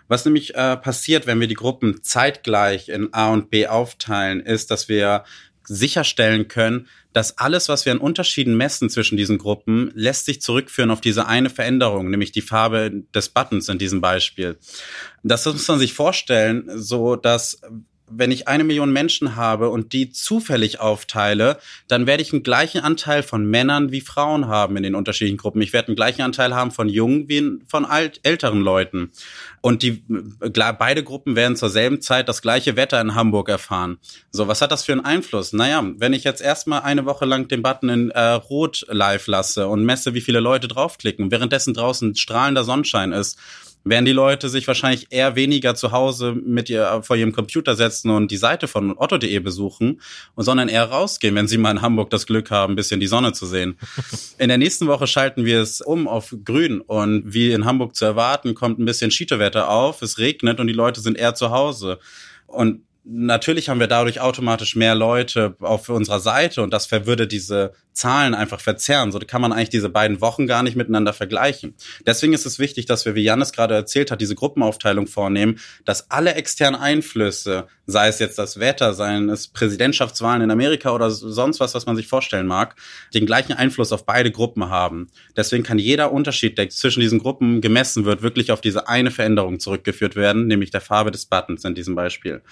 Was 0.08 0.24
nämlich 0.24 0.54
äh, 0.54 0.76
passiert, 0.76 1.26
wenn 1.26 1.40
wir 1.40 1.48
die 1.48 1.54
Gruppen 1.54 2.02
zeitgleich 2.02 2.88
in 2.88 3.12
A 3.12 3.32
und 3.32 3.50
B 3.50 3.66
aufteilen, 3.66 4.40
ist, 4.40 4.70
dass 4.70 4.88
wir 4.88 5.24
sicherstellen 5.66 6.48
können, 6.48 6.88
dass 7.12 7.38
alles, 7.38 7.68
was 7.68 7.84
wir 7.86 7.92
an 7.92 7.98
Unterschieden 7.98 8.56
messen 8.56 8.90
zwischen 8.90 9.16
diesen 9.16 9.38
Gruppen, 9.38 9.90
lässt 9.94 10.26
sich 10.26 10.40
zurückführen 10.40 10.90
auf 10.90 11.00
diese 11.00 11.26
eine 11.26 11.50
Veränderung, 11.50 12.10
nämlich 12.10 12.32
die 12.32 12.42
Farbe 12.42 13.04
des 13.14 13.30
Buttons 13.30 13.68
in 13.68 13.78
diesem 13.78 14.00
Beispiel. 14.00 14.58
Das 15.22 15.46
muss 15.46 15.66
man 15.68 15.78
sich 15.78 15.94
vorstellen, 15.94 16.70
so 16.74 17.16
dass 17.16 17.60
wenn 18.08 18.30
ich 18.30 18.48
eine 18.48 18.64
Million 18.64 18.92
Menschen 18.92 19.36
habe 19.36 19.70
und 19.70 19.92
die 19.92 20.10
zufällig 20.10 20.80
aufteile, 20.80 21.58
dann 21.88 22.06
werde 22.06 22.22
ich 22.22 22.32
einen 22.32 22.42
gleichen 22.42 22.80
Anteil 22.80 23.22
von 23.22 23.44
Männern 23.44 23.90
wie 23.90 24.00
Frauen 24.00 24.46
haben 24.46 24.76
in 24.76 24.82
den 24.82 24.94
unterschiedlichen 24.94 25.38
Gruppen. 25.38 25.60
Ich 25.62 25.72
werde 25.72 25.88
einen 25.88 25.96
gleichen 25.96 26.22
Anteil 26.22 26.54
haben 26.54 26.70
von 26.70 26.88
jungen 26.88 27.28
wie 27.28 27.58
von 27.66 27.84
alt, 27.84 28.20
älteren 28.22 28.60
Leuten. 28.60 29.10
Und 29.60 29.82
die 29.82 30.04
beide 30.38 31.02
Gruppen 31.02 31.34
werden 31.34 31.56
zur 31.56 31.70
selben 31.70 32.00
Zeit 32.00 32.28
das 32.28 32.42
gleiche 32.42 32.76
Wetter 32.76 33.00
in 33.00 33.14
Hamburg 33.14 33.48
erfahren. 33.48 33.98
So, 34.30 34.46
was 34.46 34.62
hat 34.62 34.70
das 34.70 34.84
für 34.84 34.92
einen 34.92 35.04
Einfluss? 35.04 35.52
Naja, 35.52 35.84
wenn 35.96 36.12
ich 36.12 36.24
jetzt 36.24 36.40
erstmal 36.40 36.82
eine 36.82 37.04
Woche 37.04 37.24
lang 37.24 37.48
den 37.48 37.62
Button 37.62 37.88
in 37.88 38.10
äh, 38.10 38.20
Rot 38.20 38.86
live 38.88 39.26
lasse 39.26 39.66
und 39.66 39.84
messe, 39.84 40.14
wie 40.14 40.20
viele 40.20 40.40
Leute 40.40 40.68
draufklicken, 40.68 41.30
währenddessen 41.30 41.74
draußen 41.74 42.14
strahlender 42.14 42.62
Sonnenschein 42.62 43.12
ist, 43.12 43.38
werden 43.86 44.04
die 44.04 44.12
Leute 44.12 44.48
sich 44.48 44.66
wahrscheinlich 44.66 45.06
eher 45.10 45.36
weniger 45.36 45.76
zu 45.76 45.92
Hause 45.92 46.32
mit 46.34 46.68
ihr 46.68 47.02
vor 47.02 47.14
ihrem 47.14 47.32
Computer 47.32 47.76
setzen 47.76 48.10
und 48.10 48.30
die 48.32 48.36
Seite 48.36 48.66
von 48.66 48.98
otto.de 48.98 49.38
besuchen, 49.38 50.00
sondern 50.36 50.68
eher 50.68 50.84
rausgehen, 50.84 51.36
wenn 51.36 51.46
sie 51.46 51.56
mal 51.56 51.70
in 51.70 51.82
Hamburg 51.82 52.10
das 52.10 52.26
Glück 52.26 52.50
haben, 52.50 52.72
ein 52.72 52.76
bisschen 52.76 52.98
die 52.98 53.06
Sonne 53.06 53.32
zu 53.32 53.46
sehen. 53.46 53.78
In 54.38 54.48
der 54.48 54.58
nächsten 54.58 54.88
Woche 54.88 55.06
schalten 55.06 55.44
wir 55.44 55.60
es 55.60 55.80
um 55.80 56.08
auf 56.08 56.34
grün 56.44 56.80
und 56.80 57.32
wie 57.32 57.52
in 57.52 57.64
Hamburg 57.64 57.94
zu 57.94 58.04
erwarten, 58.04 58.54
kommt 58.54 58.78
ein 58.78 58.84
bisschen 58.84 59.10
Schieterwetter 59.10 59.70
auf, 59.70 60.02
es 60.02 60.18
regnet 60.18 60.60
und 60.60 60.66
die 60.66 60.72
Leute 60.72 61.00
sind 61.00 61.16
eher 61.16 61.34
zu 61.34 61.50
Hause. 61.50 61.98
Und 62.46 62.82
natürlich 63.04 63.68
haben 63.68 63.80
wir 63.80 63.86
dadurch 63.86 64.20
automatisch 64.20 64.74
mehr 64.74 64.94
Leute 64.94 65.56
auf 65.60 65.88
unserer 65.88 66.20
Seite 66.20 66.62
und 66.62 66.72
das 66.72 66.90
würde 66.90 67.26
diese 67.26 67.72
Zahlen 67.96 68.34
einfach 68.34 68.60
verzerren. 68.60 69.10
So 69.10 69.18
kann 69.18 69.40
man 69.40 69.52
eigentlich 69.52 69.70
diese 69.70 69.88
beiden 69.88 70.20
Wochen 70.20 70.46
gar 70.46 70.62
nicht 70.62 70.76
miteinander 70.76 71.12
vergleichen. 71.12 71.74
Deswegen 72.06 72.32
ist 72.32 72.46
es 72.46 72.58
wichtig, 72.58 72.86
dass 72.86 73.06
wir, 73.06 73.14
wie 73.14 73.22
Janis 73.22 73.52
gerade 73.52 73.74
erzählt 73.74 74.10
hat, 74.10 74.20
diese 74.20 74.34
Gruppenaufteilung 74.34 75.06
vornehmen, 75.06 75.58
dass 75.84 76.10
alle 76.10 76.34
externen 76.34 76.80
Einflüsse, 76.80 77.66
sei 77.86 78.08
es 78.08 78.18
jetzt 78.18 78.38
das 78.38 78.60
Wetter, 78.60 78.92
seien 78.94 79.28
es 79.28 79.48
Präsidentschaftswahlen 79.48 80.42
in 80.42 80.50
Amerika 80.50 80.90
oder 80.90 81.10
sonst 81.10 81.58
was, 81.58 81.74
was 81.74 81.86
man 81.86 81.96
sich 81.96 82.06
vorstellen 82.06 82.46
mag, 82.46 82.76
den 83.14 83.26
gleichen 83.26 83.54
Einfluss 83.54 83.92
auf 83.92 84.04
beide 84.04 84.30
Gruppen 84.30 84.68
haben. 84.68 85.08
Deswegen 85.36 85.62
kann 85.62 85.78
jeder 85.78 86.12
Unterschied, 86.12 86.58
der 86.58 86.68
zwischen 86.68 87.00
diesen 87.00 87.18
Gruppen 87.18 87.60
gemessen 87.60 88.04
wird, 88.04 88.22
wirklich 88.22 88.52
auf 88.52 88.60
diese 88.60 88.88
eine 88.88 89.10
Veränderung 89.10 89.58
zurückgeführt 89.58 90.16
werden, 90.16 90.46
nämlich 90.46 90.70
der 90.70 90.80
Farbe 90.80 91.10
des 91.10 91.26
Buttons 91.26 91.64
in 91.64 91.74
diesem 91.74 91.94
Beispiel. 91.94 92.42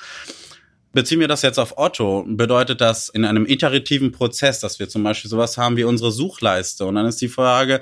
Beziehen 0.94 1.18
wir 1.18 1.28
das 1.28 1.42
jetzt 1.42 1.58
auf 1.58 1.76
Otto, 1.76 2.24
bedeutet 2.26 2.80
das 2.80 3.08
in 3.08 3.24
einem 3.24 3.46
iterativen 3.46 4.12
Prozess, 4.12 4.60
dass 4.60 4.78
wir 4.78 4.88
zum 4.88 5.02
Beispiel 5.02 5.28
sowas 5.28 5.58
haben 5.58 5.76
wie 5.76 5.84
unsere 5.84 6.12
Suchleiste. 6.12 6.86
Und 6.86 6.94
dann 6.94 7.06
ist 7.06 7.20
die 7.20 7.28
Frage, 7.28 7.80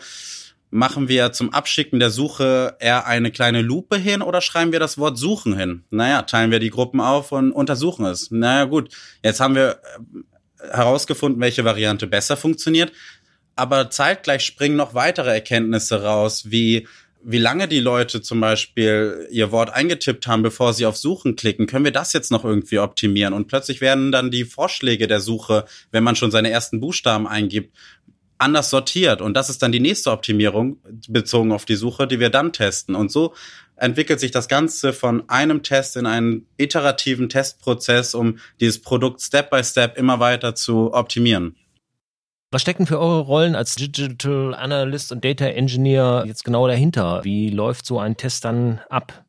machen 0.70 1.08
wir 1.08 1.32
zum 1.32 1.52
Abschicken 1.52 2.00
der 2.00 2.08
Suche 2.08 2.76
eher 2.80 3.06
eine 3.06 3.30
kleine 3.30 3.60
Lupe 3.60 3.98
hin 3.98 4.22
oder 4.22 4.40
schreiben 4.40 4.72
wir 4.72 4.80
das 4.80 4.96
Wort 4.96 5.18
suchen 5.18 5.56
hin? 5.56 5.84
Naja, 5.90 6.22
teilen 6.22 6.50
wir 6.50 6.58
die 6.58 6.70
Gruppen 6.70 7.00
auf 7.00 7.32
und 7.32 7.52
untersuchen 7.52 8.06
es. 8.06 8.30
Naja, 8.30 8.64
gut, 8.64 8.88
jetzt 9.22 9.40
haben 9.40 9.54
wir 9.54 9.78
äh, 10.62 10.68
herausgefunden, 10.74 11.40
welche 11.42 11.66
Variante 11.66 12.06
besser 12.06 12.38
funktioniert. 12.38 12.92
Aber 13.54 13.90
zeitgleich 13.90 14.46
springen 14.46 14.76
noch 14.76 14.94
weitere 14.94 15.30
Erkenntnisse 15.30 16.02
raus, 16.02 16.50
wie 16.50 16.88
wie 17.24 17.38
lange 17.38 17.68
die 17.68 17.80
Leute 17.80 18.20
zum 18.20 18.40
Beispiel 18.40 19.28
ihr 19.30 19.52
Wort 19.52 19.70
eingetippt 19.70 20.26
haben, 20.26 20.42
bevor 20.42 20.72
sie 20.72 20.86
auf 20.86 20.96
Suchen 20.96 21.36
klicken, 21.36 21.66
können 21.66 21.84
wir 21.84 21.92
das 21.92 22.12
jetzt 22.12 22.30
noch 22.30 22.44
irgendwie 22.44 22.78
optimieren? 22.78 23.32
Und 23.32 23.48
plötzlich 23.48 23.80
werden 23.80 24.12
dann 24.12 24.30
die 24.30 24.44
Vorschläge 24.44 25.06
der 25.06 25.20
Suche, 25.20 25.64
wenn 25.90 26.04
man 26.04 26.16
schon 26.16 26.30
seine 26.30 26.50
ersten 26.50 26.80
Buchstaben 26.80 27.26
eingibt, 27.26 27.76
anders 28.38 28.70
sortiert. 28.70 29.22
Und 29.22 29.34
das 29.34 29.50
ist 29.50 29.62
dann 29.62 29.72
die 29.72 29.80
nächste 29.80 30.10
Optimierung 30.10 30.78
bezogen 31.08 31.52
auf 31.52 31.64
die 31.64 31.76
Suche, 31.76 32.06
die 32.06 32.20
wir 32.20 32.30
dann 32.30 32.52
testen. 32.52 32.94
Und 32.94 33.12
so 33.12 33.34
entwickelt 33.76 34.20
sich 34.20 34.30
das 34.30 34.48
Ganze 34.48 34.92
von 34.92 35.28
einem 35.28 35.62
Test 35.62 35.96
in 35.96 36.06
einen 36.06 36.46
iterativen 36.56 37.28
Testprozess, 37.28 38.14
um 38.14 38.38
dieses 38.60 38.80
Produkt 38.80 39.22
Step 39.22 39.50
by 39.50 39.62
Step 39.62 39.96
immer 39.96 40.20
weiter 40.20 40.54
zu 40.54 40.92
optimieren. 40.92 41.56
Was 42.52 42.60
stecken 42.60 42.86
für 42.86 43.00
eure 43.00 43.20
Rollen 43.20 43.54
als 43.54 43.76
Digital 43.76 44.54
Analyst 44.54 45.10
und 45.10 45.24
Data 45.24 45.46
Engineer 45.46 46.24
jetzt 46.26 46.44
genau 46.44 46.68
dahinter? 46.68 47.24
Wie 47.24 47.48
läuft 47.48 47.86
so 47.86 47.98
ein 47.98 48.18
Test 48.18 48.44
dann 48.44 48.82
ab? 48.90 49.24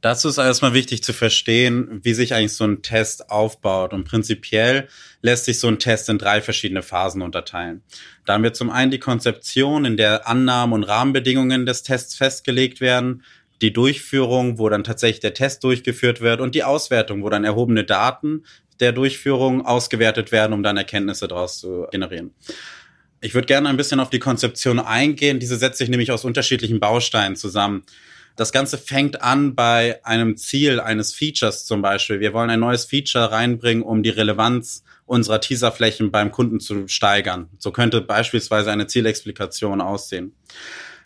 Dazu 0.00 0.30
ist 0.30 0.38
erstmal 0.38 0.72
wichtig 0.72 1.04
zu 1.04 1.12
verstehen, 1.12 2.00
wie 2.04 2.14
sich 2.14 2.32
eigentlich 2.32 2.54
so 2.54 2.64
ein 2.64 2.80
Test 2.80 3.28
aufbaut. 3.28 3.92
Und 3.92 4.04
prinzipiell 4.04 4.88
lässt 5.20 5.44
sich 5.44 5.60
so 5.60 5.68
ein 5.68 5.78
Test 5.78 6.08
in 6.08 6.16
drei 6.16 6.40
verschiedene 6.40 6.80
Phasen 6.80 7.20
unterteilen. 7.20 7.82
Da 8.24 8.32
haben 8.32 8.42
wir 8.42 8.54
zum 8.54 8.70
einen 8.70 8.90
die 8.90 8.98
Konzeption, 8.98 9.84
in 9.84 9.98
der 9.98 10.26
Annahmen 10.26 10.72
und 10.72 10.84
Rahmenbedingungen 10.84 11.66
des 11.66 11.82
Tests 11.82 12.14
festgelegt 12.14 12.80
werden, 12.80 13.24
die 13.60 13.74
Durchführung, 13.74 14.58
wo 14.58 14.70
dann 14.70 14.84
tatsächlich 14.84 15.20
der 15.20 15.34
Test 15.34 15.64
durchgeführt 15.64 16.22
wird 16.22 16.40
und 16.40 16.54
die 16.54 16.64
Auswertung, 16.64 17.22
wo 17.22 17.28
dann 17.28 17.44
erhobene 17.44 17.84
Daten 17.84 18.44
der 18.80 18.92
Durchführung 18.92 19.64
ausgewertet 19.64 20.32
werden, 20.32 20.52
um 20.52 20.62
dann 20.62 20.76
Erkenntnisse 20.76 21.28
daraus 21.28 21.58
zu 21.58 21.86
generieren. 21.90 22.32
Ich 23.20 23.34
würde 23.34 23.46
gerne 23.46 23.68
ein 23.68 23.76
bisschen 23.76 24.00
auf 24.00 24.10
die 24.10 24.18
Konzeption 24.18 24.78
eingehen. 24.78 25.38
Diese 25.38 25.56
setzt 25.56 25.78
sich 25.78 25.88
nämlich 25.88 26.12
aus 26.12 26.24
unterschiedlichen 26.24 26.80
Bausteinen 26.80 27.36
zusammen. 27.36 27.84
Das 28.36 28.50
Ganze 28.50 28.78
fängt 28.78 29.22
an 29.22 29.54
bei 29.54 30.04
einem 30.04 30.36
Ziel 30.36 30.80
eines 30.80 31.14
Features 31.14 31.64
zum 31.64 31.82
Beispiel. 31.82 32.18
Wir 32.18 32.32
wollen 32.32 32.50
ein 32.50 32.60
neues 32.60 32.84
Feature 32.84 33.30
reinbringen, 33.30 33.84
um 33.84 34.02
die 34.02 34.10
Relevanz 34.10 34.82
unserer 35.06 35.40
Teaserflächen 35.40 36.10
beim 36.10 36.32
Kunden 36.32 36.58
zu 36.58 36.88
steigern. 36.88 37.48
So 37.58 37.70
könnte 37.70 38.00
beispielsweise 38.00 38.72
eine 38.72 38.88
Zielexplikation 38.88 39.80
aussehen. 39.80 40.34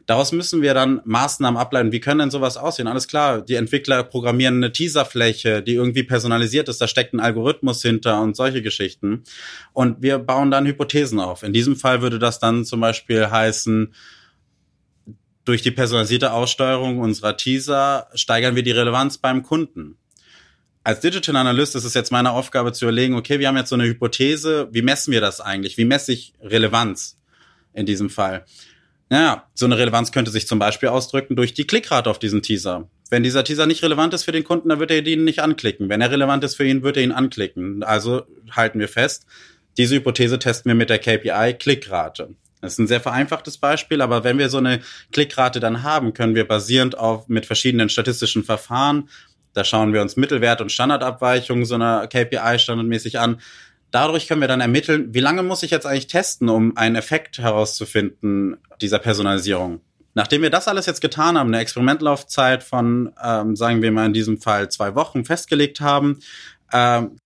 Daraus 0.08 0.32
müssen 0.32 0.62
wir 0.62 0.72
dann 0.72 1.02
Maßnahmen 1.04 1.60
ableiten. 1.60 1.92
Wie 1.92 2.00
können 2.00 2.20
denn 2.20 2.30
sowas 2.30 2.56
aussehen? 2.56 2.86
Alles 2.88 3.08
klar, 3.08 3.42
die 3.42 3.56
Entwickler 3.56 4.02
programmieren 4.02 4.56
eine 4.56 4.72
Teaserfläche, 4.72 5.62
die 5.62 5.74
irgendwie 5.74 6.02
personalisiert 6.02 6.70
ist, 6.70 6.80
da 6.80 6.88
steckt 6.88 7.12
ein 7.12 7.20
Algorithmus 7.20 7.82
hinter 7.82 8.22
und 8.22 8.34
solche 8.34 8.62
Geschichten. 8.62 9.24
Und 9.74 10.00
wir 10.00 10.18
bauen 10.18 10.50
dann 10.50 10.64
Hypothesen 10.64 11.20
auf. 11.20 11.42
In 11.42 11.52
diesem 11.52 11.76
Fall 11.76 12.00
würde 12.00 12.18
das 12.18 12.38
dann 12.38 12.64
zum 12.64 12.80
Beispiel 12.80 13.30
heißen, 13.30 13.92
durch 15.44 15.60
die 15.60 15.72
personalisierte 15.72 16.32
Aussteuerung 16.32 17.00
unserer 17.00 17.36
Teaser 17.36 18.08
steigern 18.14 18.56
wir 18.56 18.62
die 18.62 18.70
Relevanz 18.70 19.18
beim 19.18 19.42
Kunden. 19.42 19.98
Als 20.84 21.00
Digital 21.00 21.36
Analyst 21.36 21.76
ist 21.76 21.84
es 21.84 21.92
jetzt 21.92 22.12
meine 22.12 22.30
Aufgabe 22.30 22.72
zu 22.72 22.86
überlegen, 22.86 23.14
okay, 23.14 23.40
wir 23.40 23.48
haben 23.48 23.58
jetzt 23.58 23.68
so 23.68 23.74
eine 23.74 23.84
Hypothese, 23.84 24.68
wie 24.72 24.80
messen 24.80 25.12
wir 25.12 25.20
das 25.20 25.42
eigentlich? 25.42 25.76
Wie 25.76 25.84
messe 25.84 26.14
ich 26.14 26.32
Relevanz 26.40 27.18
in 27.74 27.84
diesem 27.84 28.08
Fall? 28.08 28.46
Naja, 29.10 29.44
so 29.54 29.64
eine 29.66 29.78
Relevanz 29.78 30.12
könnte 30.12 30.30
sich 30.30 30.46
zum 30.46 30.58
Beispiel 30.58 30.90
ausdrücken 30.90 31.34
durch 31.34 31.54
die 31.54 31.66
Klickrate 31.66 32.10
auf 32.10 32.18
diesen 32.18 32.42
Teaser. 32.42 32.88
Wenn 33.10 33.22
dieser 33.22 33.42
Teaser 33.42 33.66
nicht 33.66 33.82
relevant 33.82 34.12
ist 34.12 34.24
für 34.24 34.32
den 34.32 34.44
Kunden, 34.44 34.68
dann 34.68 34.80
wird 34.80 34.90
er 34.90 35.06
ihn 35.06 35.24
nicht 35.24 35.40
anklicken. 35.40 35.88
Wenn 35.88 36.02
er 36.02 36.10
relevant 36.10 36.44
ist 36.44 36.56
für 36.56 36.66
ihn, 36.66 36.82
wird 36.82 36.98
er 36.98 37.04
ihn 37.04 37.12
anklicken. 37.12 37.82
Also 37.82 38.22
halten 38.50 38.78
wir 38.80 38.88
fest, 38.88 39.24
diese 39.78 39.94
Hypothese 39.94 40.38
testen 40.38 40.68
wir 40.68 40.74
mit 40.74 40.90
der 40.90 40.98
KPI 40.98 41.54
Klickrate. 41.58 42.34
Das 42.60 42.72
ist 42.72 42.78
ein 42.80 42.86
sehr 42.88 43.00
vereinfachtes 43.00 43.56
Beispiel, 43.56 44.02
aber 44.02 44.24
wenn 44.24 44.36
wir 44.36 44.48
so 44.48 44.58
eine 44.58 44.80
Klickrate 45.12 45.60
dann 45.60 45.84
haben, 45.84 46.12
können 46.12 46.34
wir 46.34 46.46
basierend 46.46 46.98
auf 46.98 47.28
mit 47.28 47.46
verschiedenen 47.46 47.88
statistischen 47.88 48.42
Verfahren, 48.42 49.08
da 49.54 49.64
schauen 49.64 49.92
wir 49.92 50.02
uns 50.02 50.16
Mittelwert 50.16 50.60
und 50.60 50.70
Standardabweichungen 50.70 51.64
so 51.64 51.76
einer 51.76 52.06
KPI 52.06 52.58
standardmäßig 52.58 53.18
an, 53.18 53.40
dadurch 53.90 54.28
können 54.28 54.40
wir 54.40 54.48
dann 54.48 54.60
ermitteln, 54.60 55.14
wie 55.14 55.20
lange 55.20 55.42
muss 55.42 55.62
ich 55.62 55.70
jetzt 55.70 55.86
eigentlich 55.86 56.06
testen, 56.06 56.48
um 56.48 56.76
einen 56.76 56.96
Effekt 56.96 57.38
herauszufinden 57.38 58.56
dieser 58.80 58.98
Personalisierung. 58.98 59.80
Nachdem 60.14 60.42
wir 60.42 60.50
das 60.50 60.68
alles 60.68 60.86
jetzt 60.86 61.00
getan 61.00 61.38
haben, 61.38 61.48
eine 61.48 61.60
Experimentlaufzeit 61.60 62.62
von, 62.62 63.12
ähm, 63.22 63.54
sagen 63.54 63.82
wir 63.82 63.92
mal 63.92 64.06
in 64.06 64.12
diesem 64.12 64.40
Fall 64.40 64.68
zwei 64.68 64.94
Wochen 64.94 65.24
festgelegt 65.24 65.80
haben, 65.80 66.20
ähm, 66.72 67.16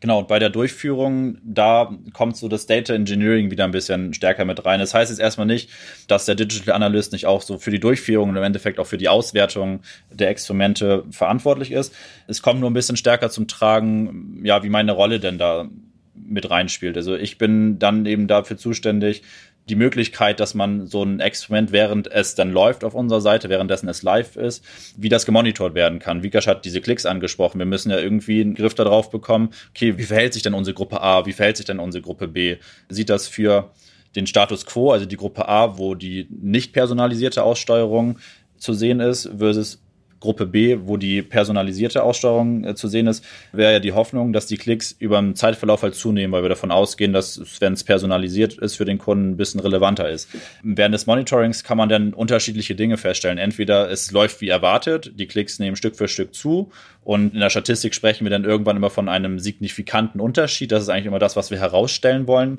Genau, 0.00 0.18
und 0.18 0.28
bei 0.28 0.38
der 0.38 0.50
Durchführung, 0.50 1.38
da 1.42 1.90
kommt 2.12 2.36
so 2.36 2.48
das 2.48 2.66
Data 2.66 2.94
Engineering 2.94 3.50
wieder 3.50 3.64
ein 3.64 3.70
bisschen 3.70 4.12
stärker 4.12 4.44
mit 4.44 4.64
rein. 4.64 4.78
Das 4.78 4.92
heißt 4.92 5.10
jetzt 5.10 5.20
erstmal 5.20 5.46
nicht, 5.46 5.70
dass 6.06 6.26
der 6.26 6.34
Digital 6.34 6.74
Analyst 6.74 7.12
nicht 7.12 7.26
auch 7.26 7.40
so 7.40 7.58
für 7.58 7.70
die 7.70 7.80
Durchführung 7.80 8.30
und 8.30 8.36
im 8.36 8.42
Endeffekt 8.42 8.78
auch 8.78 8.86
für 8.86 8.98
die 8.98 9.08
Auswertung 9.08 9.80
der 10.10 10.28
Experimente 10.28 11.04
verantwortlich 11.10 11.72
ist. 11.72 11.94
Es 12.26 12.42
kommt 12.42 12.60
nur 12.60 12.70
ein 12.70 12.74
bisschen 12.74 12.96
stärker 12.96 13.30
zum 13.30 13.48
Tragen, 13.48 14.42
ja, 14.44 14.62
wie 14.62 14.68
meine 14.68 14.92
Rolle 14.92 15.18
denn 15.18 15.38
da 15.38 15.68
mit 16.14 16.50
reinspielt. 16.50 16.96
Also 16.96 17.14
ich 17.14 17.38
bin 17.38 17.78
dann 17.78 18.04
eben 18.06 18.26
dafür 18.26 18.56
zuständig, 18.56 19.22
die 19.68 19.74
Möglichkeit, 19.74 20.38
dass 20.38 20.54
man 20.54 20.86
so 20.86 21.02
ein 21.02 21.18
Experiment, 21.18 21.72
während 21.72 22.06
es 22.10 22.34
dann 22.34 22.52
läuft 22.52 22.84
auf 22.84 22.94
unserer 22.94 23.20
Seite, 23.20 23.48
währenddessen 23.48 23.88
es 23.88 24.02
live 24.02 24.36
ist, 24.36 24.64
wie 24.96 25.08
das 25.08 25.26
gemonitort 25.26 25.74
werden 25.74 25.98
kann. 25.98 26.22
Vikash 26.22 26.46
hat 26.46 26.64
diese 26.64 26.80
Klicks 26.80 27.04
angesprochen. 27.04 27.58
Wir 27.58 27.66
müssen 27.66 27.90
ja 27.90 27.98
irgendwie 27.98 28.40
einen 28.40 28.54
Griff 28.54 28.74
darauf 28.74 29.10
bekommen, 29.10 29.50
okay, 29.70 29.98
wie 29.98 30.04
verhält 30.04 30.34
sich 30.34 30.42
denn 30.42 30.54
unsere 30.54 30.74
Gruppe 30.74 31.00
A, 31.00 31.26
wie 31.26 31.32
verhält 31.32 31.56
sich 31.56 31.66
denn 31.66 31.80
unsere 31.80 32.02
Gruppe 32.02 32.28
B? 32.28 32.56
Sieht 32.88 33.10
das 33.10 33.26
für 33.26 33.72
den 34.14 34.26
Status 34.26 34.66
quo, 34.66 34.92
also 34.92 35.04
die 35.04 35.16
Gruppe 35.16 35.48
A, 35.48 35.78
wo 35.78 35.94
die 35.94 36.28
nicht 36.30 36.72
personalisierte 36.72 37.42
Aussteuerung 37.42 38.18
zu 38.56 38.72
sehen 38.72 39.00
ist, 39.00 39.28
versus 39.36 39.82
Gruppe 40.20 40.46
B, 40.46 40.78
wo 40.82 40.96
die 40.96 41.22
personalisierte 41.22 42.02
Aussteuerung 42.02 42.64
äh, 42.64 42.74
zu 42.74 42.88
sehen 42.88 43.06
ist, 43.06 43.24
wäre 43.52 43.74
ja 43.74 43.80
die 43.80 43.92
Hoffnung, 43.92 44.32
dass 44.32 44.46
die 44.46 44.56
Klicks 44.56 44.92
über 44.98 45.20
den 45.20 45.34
Zeitverlauf 45.34 45.82
halt 45.82 45.94
zunehmen, 45.94 46.32
weil 46.32 46.42
wir 46.42 46.48
davon 46.48 46.70
ausgehen, 46.70 47.12
dass, 47.12 47.40
wenn 47.60 47.74
es 47.74 47.84
personalisiert 47.84 48.54
ist, 48.54 48.76
für 48.76 48.84
den 48.84 48.98
Kunden 48.98 49.30
ein 49.30 49.36
bisschen 49.36 49.60
relevanter 49.60 50.08
ist. 50.08 50.28
Während 50.62 50.94
des 50.94 51.06
Monitorings 51.06 51.64
kann 51.64 51.78
man 51.78 51.88
dann 51.88 52.14
unterschiedliche 52.14 52.74
Dinge 52.74 52.96
feststellen. 52.96 53.38
Entweder 53.38 53.90
es 53.90 54.10
läuft 54.10 54.40
wie 54.40 54.48
erwartet, 54.48 55.12
die 55.18 55.26
Klicks 55.26 55.58
nehmen 55.58 55.76
Stück 55.76 55.96
für 55.96 56.08
Stück 56.08 56.34
zu 56.34 56.70
und 57.04 57.34
in 57.34 57.40
der 57.40 57.50
Statistik 57.50 57.94
sprechen 57.94 58.24
wir 58.24 58.30
dann 58.30 58.44
irgendwann 58.44 58.76
immer 58.76 58.90
von 58.90 59.08
einem 59.08 59.38
signifikanten 59.38 60.20
Unterschied. 60.20 60.72
Das 60.72 60.82
ist 60.82 60.88
eigentlich 60.88 61.06
immer 61.06 61.18
das, 61.18 61.36
was 61.36 61.50
wir 61.50 61.58
herausstellen 61.58 62.26
wollen. 62.26 62.58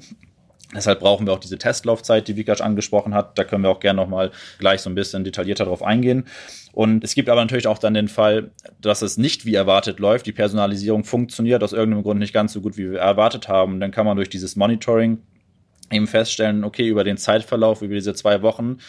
Deshalb 0.75 0.99
brauchen 0.99 1.25
wir 1.25 1.33
auch 1.33 1.39
diese 1.39 1.57
Testlaufzeit, 1.57 2.27
die 2.27 2.35
Vikash 2.35 2.59
angesprochen 2.59 3.13
hat. 3.13 3.37
Da 3.37 3.45
können 3.45 3.63
wir 3.63 3.69
auch 3.69 3.79
gerne 3.79 4.01
nochmal 4.01 4.31
gleich 4.59 4.81
so 4.81 4.89
ein 4.89 4.95
bisschen 4.95 5.23
detaillierter 5.23 5.63
drauf 5.63 5.81
eingehen. 5.81 6.25
Und 6.73 7.05
es 7.05 7.15
gibt 7.15 7.29
aber 7.29 7.39
natürlich 7.39 7.67
auch 7.67 7.77
dann 7.77 7.93
den 7.93 8.09
Fall, 8.09 8.51
dass 8.81 9.01
es 9.01 9.17
nicht 9.17 9.45
wie 9.45 9.55
erwartet 9.55 9.99
läuft. 9.99 10.25
Die 10.25 10.33
Personalisierung 10.33 11.05
funktioniert 11.05 11.63
aus 11.63 11.71
irgendeinem 11.71 12.03
Grund 12.03 12.19
nicht 12.19 12.33
ganz 12.33 12.51
so 12.51 12.59
gut, 12.61 12.77
wie 12.77 12.91
wir 12.91 12.99
erwartet 12.99 13.47
haben. 13.47 13.79
Dann 13.79 13.91
kann 13.91 14.05
man 14.05 14.17
durch 14.17 14.29
dieses 14.29 14.57
Monitoring 14.57 15.19
eben 15.89 16.05
feststellen, 16.05 16.65
okay, 16.65 16.87
über 16.87 17.05
den 17.05 17.15
Zeitverlauf, 17.15 17.81
über 17.81 17.95
diese 17.95 18.13
zwei 18.13 18.41
Wochen, 18.41 18.79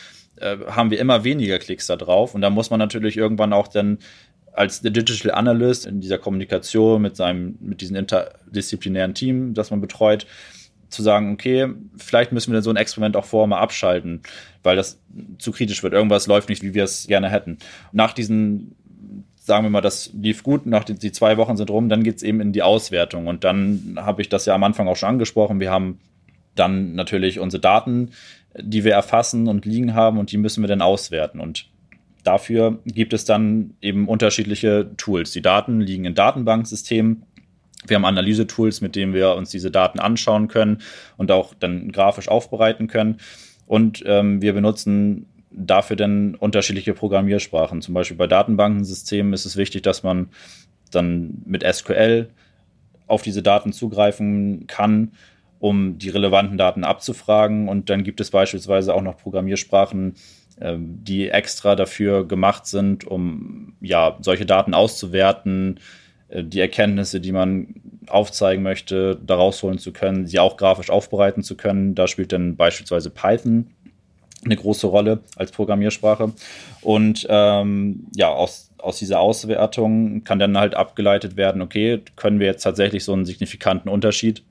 äh, 0.40 0.56
haben 0.66 0.90
wir 0.90 0.98
immer 0.98 1.22
weniger 1.22 1.60
Klicks 1.60 1.86
da 1.86 1.94
drauf. 1.94 2.34
Und 2.34 2.40
da 2.40 2.50
muss 2.50 2.70
man 2.70 2.80
natürlich 2.80 3.16
irgendwann 3.16 3.52
auch 3.52 3.68
dann 3.68 3.98
als 4.52 4.80
Digital 4.80 5.30
Analyst 5.30 5.86
in 5.86 6.00
dieser 6.00 6.18
Kommunikation 6.18 7.00
mit 7.00 7.14
seinem, 7.14 7.56
mit 7.60 7.80
diesem 7.80 7.94
interdisziplinären 7.94 9.14
Team, 9.14 9.54
das 9.54 9.70
man 9.70 9.80
betreut, 9.80 10.26
zu 10.88 11.02
sagen, 11.02 11.32
okay, 11.32 11.68
vielleicht 11.96 12.32
müssen 12.32 12.52
wir 12.52 12.62
so 12.62 12.70
ein 12.70 12.76
Experiment 12.76 13.16
auch 13.16 13.24
vorher 13.24 13.46
mal 13.46 13.60
abschalten, 13.60 14.22
weil 14.62 14.76
das 14.76 15.00
zu 15.38 15.52
kritisch 15.52 15.82
wird. 15.82 15.92
Irgendwas 15.92 16.26
läuft 16.26 16.48
nicht, 16.48 16.62
wie 16.62 16.74
wir 16.74 16.84
es 16.84 17.06
gerne 17.06 17.28
hätten. 17.28 17.58
Nach 17.92 18.12
diesen, 18.12 18.74
sagen 19.36 19.64
wir 19.64 19.70
mal, 19.70 19.80
das 19.80 20.10
lief 20.14 20.42
gut, 20.42 20.66
nach 20.66 20.84
den 20.84 20.98
die 20.98 21.12
zwei 21.12 21.36
Wochen 21.36 21.56
sind 21.56 21.70
rum, 21.70 21.88
dann 21.88 22.02
geht's 22.02 22.22
eben 22.22 22.40
in 22.40 22.52
die 22.52 22.62
Auswertung. 22.62 23.26
Und 23.26 23.44
dann 23.44 23.96
habe 23.98 24.22
ich 24.22 24.28
das 24.28 24.46
ja 24.46 24.54
am 24.54 24.64
Anfang 24.64 24.88
auch 24.88 24.96
schon 24.96 25.10
angesprochen. 25.10 25.60
Wir 25.60 25.70
haben 25.70 25.98
dann 26.54 26.94
natürlich 26.94 27.38
unsere 27.38 27.60
Daten, 27.60 28.10
die 28.58 28.84
wir 28.84 28.92
erfassen 28.92 29.46
und 29.46 29.64
liegen 29.64 29.94
haben, 29.94 30.18
und 30.18 30.32
die 30.32 30.38
müssen 30.38 30.62
wir 30.62 30.68
dann 30.68 30.82
auswerten. 30.82 31.38
Und 31.38 31.68
dafür 32.24 32.78
gibt 32.84 33.12
es 33.12 33.24
dann 33.24 33.74
eben 33.80 34.08
unterschiedliche 34.08 34.90
Tools. 34.96 35.32
Die 35.32 35.42
Daten 35.42 35.80
liegen 35.80 36.04
in 36.04 36.14
Datenbanksystemen 36.14 37.24
wir 37.86 37.96
haben 37.96 38.04
Analyse-Tools, 38.04 38.80
mit 38.80 38.96
denen 38.96 39.14
wir 39.14 39.34
uns 39.34 39.50
diese 39.50 39.70
Daten 39.70 40.00
anschauen 40.00 40.48
können 40.48 40.78
und 41.16 41.30
auch 41.30 41.54
dann 41.54 41.92
grafisch 41.92 42.28
aufbereiten 42.28 42.88
können. 42.88 43.18
Und 43.66 44.02
ähm, 44.06 44.42
wir 44.42 44.52
benutzen 44.52 45.26
dafür 45.50 45.96
dann 45.96 46.34
unterschiedliche 46.34 46.94
Programmiersprachen. 46.94 47.82
Zum 47.82 47.94
Beispiel 47.94 48.16
bei 48.16 48.26
Datenbankensystemen 48.26 49.32
ist 49.32 49.44
es 49.44 49.56
wichtig, 49.56 49.82
dass 49.82 50.02
man 50.02 50.28
dann 50.90 51.42
mit 51.44 51.64
SQL 51.64 52.28
auf 53.06 53.22
diese 53.22 53.42
Daten 53.42 53.72
zugreifen 53.72 54.66
kann, 54.66 55.12
um 55.58 55.98
die 55.98 56.10
relevanten 56.10 56.58
Daten 56.58 56.84
abzufragen. 56.84 57.68
Und 57.68 57.90
dann 57.90 58.04
gibt 58.04 58.20
es 58.20 58.30
beispielsweise 58.30 58.94
auch 58.94 59.02
noch 59.02 59.16
Programmiersprachen, 59.16 60.14
ähm, 60.60 61.04
die 61.04 61.28
extra 61.28 61.74
dafür 61.74 62.26
gemacht 62.26 62.66
sind, 62.66 63.06
um 63.06 63.74
ja 63.80 64.16
solche 64.20 64.46
Daten 64.46 64.74
auszuwerten, 64.74 65.80
die 66.30 66.60
Erkenntnisse, 66.60 67.20
die 67.20 67.32
man 67.32 67.74
aufzeigen 68.06 68.62
möchte, 68.62 69.18
da 69.24 69.36
rausholen 69.36 69.78
zu 69.78 69.92
können, 69.92 70.26
sie 70.26 70.38
auch 70.38 70.56
grafisch 70.56 70.90
aufbereiten 70.90 71.42
zu 71.42 71.56
können. 71.56 71.94
Da 71.94 72.06
spielt 72.06 72.32
dann 72.32 72.56
beispielsweise 72.56 73.10
Python 73.10 73.70
eine 74.44 74.56
große 74.56 74.86
Rolle 74.86 75.20
als 75.36 75.50
Programmiersprache. 75.50 76.32
Und 76.82 77.26
ähm, 77.28 78.06
ja, 78.14 78.28
aus, 78.28 78.70
aus 78.78 78.98
dieser 78.98 79.20
Auswertung 79.20 80.24
kann 80.24 80.38
dann 80.38 80.58
halt 80.58 80.74
abgeleitet 80.74 81.36
werden, 81.36 81.62
okay, 81.62 82.00
können 82.16 82.40
wir 82.40 82.46
jetzt 82.46 82.62
tatsächlich 82.62 83.04
so 83.04 83.12
einen 83.12 83.26
signifikanten 83.26 83.88
Unterschied 83.88 84.44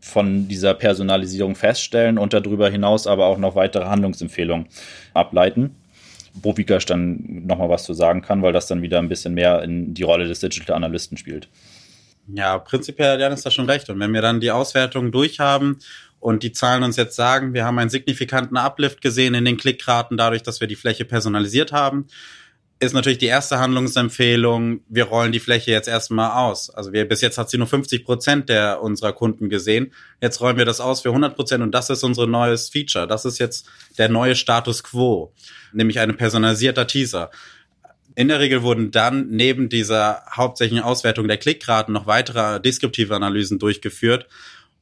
von 0.00 0.48
dieser 0.48 0.74
Personalisierung 0.74 1.54
feststellen 1.54 2.18
und 2.18 2.32
darüber 2.32 2.70
hinaus 2.70 3.06
aber 3.06 3.26
auch 3.26 3.38
noch 3.38 3.54
weitere 3.54 3.84
Handlungsempfehlungen 3.84 4.66
ableiten 5.14 5.76
wo 6.34 6.56
Vikash 6.56 6.86
dann 6.86 7.46
nochmal 7.46 7.68
was 7.68 7.84
zu 7.84 7.94
sagen 7.94 8.22
kann, 8.22 8.42
weil 8.42 8.52
das 8.52 8.66
dann 8.66 8.82
wieder 8.82 8.98
ein 8.98 9.08
bisschen 9.08 9.34
mehr 9.34 9.62
in 9.62 9.94
die 9.94 10.02
Rolle 10.02 10.26
des 10.26 10.40
Digital 10.40 10.76
Analysten 10.76 11.16
spielt. 11.16 11.48
Ja, 12.32 12.58
prinzipiell 12.58 13.12
hat 13.12 13.20
Janis 13.20 13.42
da 13.42 13.50
schon 13.50 13.68
recht. 13.68 13.90
Und 13.90 13.98
wenn 13.98 14.12
wir 14.12 14.22
dann 14.22 14.40
die 14.40 14.50
Auswertung 14.50 15.10
durchhaben 15.10 15.78
und 16.20 16.42
die 16.42 16.52
Zahlen 16.52 16.82
uns 16.82 16.96
jetzt 16.96 17.16
sagen, 17.16 17.54
wir 17.54 17.64
haben 17.64 17.78
einen 17.78 17.90
signifikanten 17.90 18.56
Uplift 18.56 19.00
gesehen 19.00 19.34
in 19.34 19.44
den 19.44 19.56
Klickraten 19.56 20.16
dadurch, 20.16 20.42
dass 20.42 20.60
wir 20.60 20.68
die 20.68 20.76
Fläche 20.76 21.04
personalisiert 21.04 21.72
haben, 21.72 22.06
ist 22.82 22.94
natürlich 22.94 23.18
die 23.18 23.26
erste 23.26 23.58
Handlungsempfehlung, 23.58 24.80
wir 24.88 25.04
rollen 25.04 25.32
die 25.32 25.38
Fläche 25.38 25.70
jetzt 25.70 25.86
erstmal 25.86 26.30
aus. 26.30 26.70
Also 26.70 26.94
wir, 26.94 27.06
bis 27.06 27.20
jetzt 27.20 27.36
hat 27.36 27.50
sie 27.50 27.58
nur 27.58 27.66
50 27.66 28.06
Prozent 28.06 28.48
der 28.48 28.82
unserer 28.82 29.12
Kunden 29.12 29.50
gesehen. 29.50 29.92
Jetzt 30.22 30.40
rollen 30.40 30.56
wir 30.56 30.64
das 30.64 30.80
aus 30.80 31.02
für 31.02 31.10
100 31.10 31.36
Prozent 31.36 31.62
und 31.62 31.72
das 31.72 31.90
ist 31.90 32.02
unser 32.02 32.26
neues 32.26 32.70
Feature. 32.70 33.06
Das 33.06 33.26
ist 33.26 33.38
jetzt 33.38 33.66
der 33.98 34.08
neue 34.08 34.34
Status 34.34 34.82
quo, 34.82 35.34
nämlich 35.74 36.00
ein 36.00 36.16
personalisierter 36.16 36.86
Teaser. 36.86 37.30
In 38.14 38.28
der 38.28 38.40
Regel 38.40 38.62
wurden 38.62 38.90
dann 38.90 39.28
neben 39.28 39.68
dieser 39.68 40.24
hauptsächlichen 40.34 40.82
Auswertung 40.82 41.28
der 41.28 41.36
Klickraten 41.36 41.92
noch 41.92 42.06
weitere 42.06 42.60
deskriptive 42.60 43.14
Analysen 43.14 43.58
durchgeführt, 43.58 44.26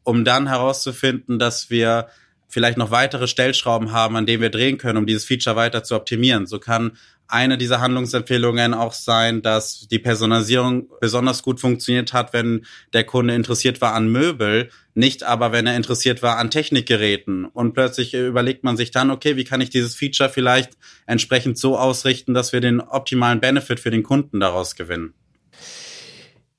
um 0.04 0.24
dann 0.24 0.46
herauszufinden, 0.46 1.40
dass 1.40 1.68
wir 1.68 2.06
vielleicht 2.48 2.78
noch 2.78 2.90
weitere 2.90 3.28
Stellschrauben 3.28 3.92
haben, 3.92 4.16
an 4.16 4.26
denen 4.26 4.42
wir 4.42 4.50
drehen 4.50 4.78
können, 4.78 4.98
um 4.98 5.06
dieses 5.06 5.24
Feature 5.24 5.56
weiter 5.56 5.84
zu 5.84 5.94
optimieren. 5.94 6.46
So 6.46 6.58
kann 6.58 6.92
eine 7.28 7.58
dieser 7.58 7.80
Handlungsempfehlungen 7.80 8.72
auch 8.72 8.94
sein, 8.94 9.42
dass 9.42 9.87
die 9.88 9.98
Personalisierung 9.98 10.88
besonders 11.00 11.42
gut 11.42 11.61
funktioniert 11.61 12.14
hat, 12.14 12.32
wenn 12.32 12.64
der 12.94 13.04
Kunde 13.04 13.34
interessiert 13.34 13.82
war 13.82 13.92
an 13.92 14.08
Möbel, 14.08 14.70
nicht 14.94 15.22
aber 15.22 15.52
wenn 15.52 15.66
er 15.66 15.76
interessiert 15.76 16.22
war 16.22 16.38
an 16.38 16.50
Technikgeräten. 16.50 17.44
Und 17.44 17.74
plötzlich 17.74 18.14
überlegt 18.14 18.64
man 18.64 18.78
sich 18.78 18.90
dann, 18.90 19.11
okay, 19.11 19.37
wie 19.37 19.44
kann 19.44 19.61
ich 19.61 19.68
dieses 19.68 19.94
Feature 19.94 20.30
vielleicht 20.30 20.78
entsprechend 21.06 21.58
so 21.58 21.76
ausrichten, 21.76 22.32
dass 22.32 22.54
wir 22.54 22.62
den 22.62 22.80
optimalen 22.80 23.40
Benefit 23.40 23.78
für 23.78 23.90
den 23.90 24.02
Kunden 24.02 24.40
daraus 24.40 24.74
gewinnen. 24.74 25.12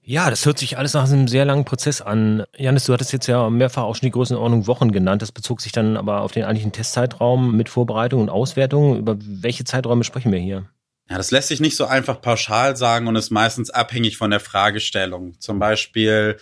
Ja, 0.10 0.32
das 0.32 0.44
hört 0.48 0.58
sich 0.58 0.76
alles 0.76 0.96
nach 0.96 1.08
einem 1.08 1.28
sehr 1.28 1.46
langen 1.46 1.66
Prozess 1.66 2.02
an. 2.02 2.44
Janis, 2.58 2.86
du 2.86 2.94
hattest 2.94 3.14
jetzt 3.14 3.28
ja 3.28 3.48
mehrfach 3.52 3.84
auch 3.84 3.96
schon 3.96 4.08
die 4.08 4.12
Größenordnung 4.12 4.66
Wochen 4.66 4.92
genannt. 4.92 5.22
Das 5.22 5.32
bezog 5.32 5.62
sich 5.62 5.72
dann 5.72 5.98
aber 5.98 6.22
auf 6.22 6.32
den 6.32 6.46
eigentlichen 6.46 6.72
Testzeitraum 6.72 7.56
mit 7.56 7.70
Vorbereitung 7.70 8.22
und 8.22 8.30
Auswertung. 8.32 8.98
Über 8.98 9.18
welche 9.20 9.66
Zeiträume 9.66 10.04
sprechen 10.04 10.32
wir 10.32 10.40
hier? 10.40 10.68
Ja, 11.12 11.18
das 11.18 11.30
lässt 11.30 11.50
sich 11.50 11.60
nicht 11.60 11.76
so 11.76 11.86
einfach 11.86 12.22
pauschal 12.22 12.76
sagen 12.76 13.06
und 13.06 13.18
ist 13.18 13.30
meistens 13.30 13.70
abhängig 13.70 14.18
von 14.18 14.32
der 14.32 14.40
Fragestellung. 14.40 15.40
Zum 15.40 15.60
Beispiel 15.60 16.38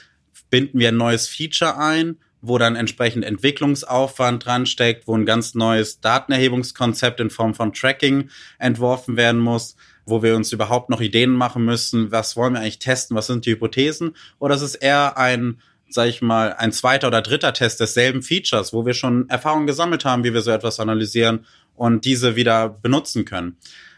binden 0.49 0.79
wir 0.79 0.87
ein 0.87 0.97
neues 0.97 1.27
Feature 1.27 1.77
ein, 1.77 2.19
wo 2.39 2.57
dann 2.57 2.77
entsprechend 2.77 3.25
Entwicklungsaufwand 3.25 4.45
dran 4.45 4.65
steckt, 4.65 5.09
wo 5.09 5.17
ein 5.17 5.25
ganz 5.25 5.55
neues 5.55 5.99
Datenerhebungskonzept 5.99 7.19
in 7.19 7.29
Form 7.29 7.53
von 7.53 7.73
Tracking 7.73 8.29
entworfen 8.59 9.17
werden 9.17 9.41
muss 9.41 9.75
wo 10.07 10.23
wir 10.23 10.35
uns 10.35 10.51
überhaupt 10.51 10.89
noch 10.89 11.01
Ideen 11.01 11.31
machen 11.31 11.63
müssen, 11.63 12.11
was 12.11 12.35
wollen 12.35 12.53
wir 12.53 12.61
eigentlich 12.61 12.79
testen, 12.79 13.15
was 13.15 13.27
sind 13.27 13.45
die 13.45 13.51
Hypothesen, 13.51 14.15
oder 14.39 14.55
es 14.55 14.61
ist 14.61 14.75
eher 14.75 15.17
ein, 15.17 15.61
sag 15.89 16.07
ich 16.07 16.21
mal, 16.21 16.53
ein 16.53 16.71
zweiter 16.71 17.07
oder 17.07 17.21
dritter 17.21 17.53
Test 17.53 17.79
desselben 17.79 18.23
Features, 18.23 18.73
wo 18.73 18.85
wir 18.85 18.93
schon 18.93 19.29
Erfahrungen 19.29 19.67
gesammelt 19.67 20.05
haben, 20.05 20.23
wie 20.23 20.33
wir 20.33 20.41
so 20.41 20.51
etwas 20.51 20.79
analysieren 20.79 21.45
und 21.75 22.05
diese 22.05 22.35
wieder 22.35 22.69
benutzen 22.69 23.25
können. 23.25 23.57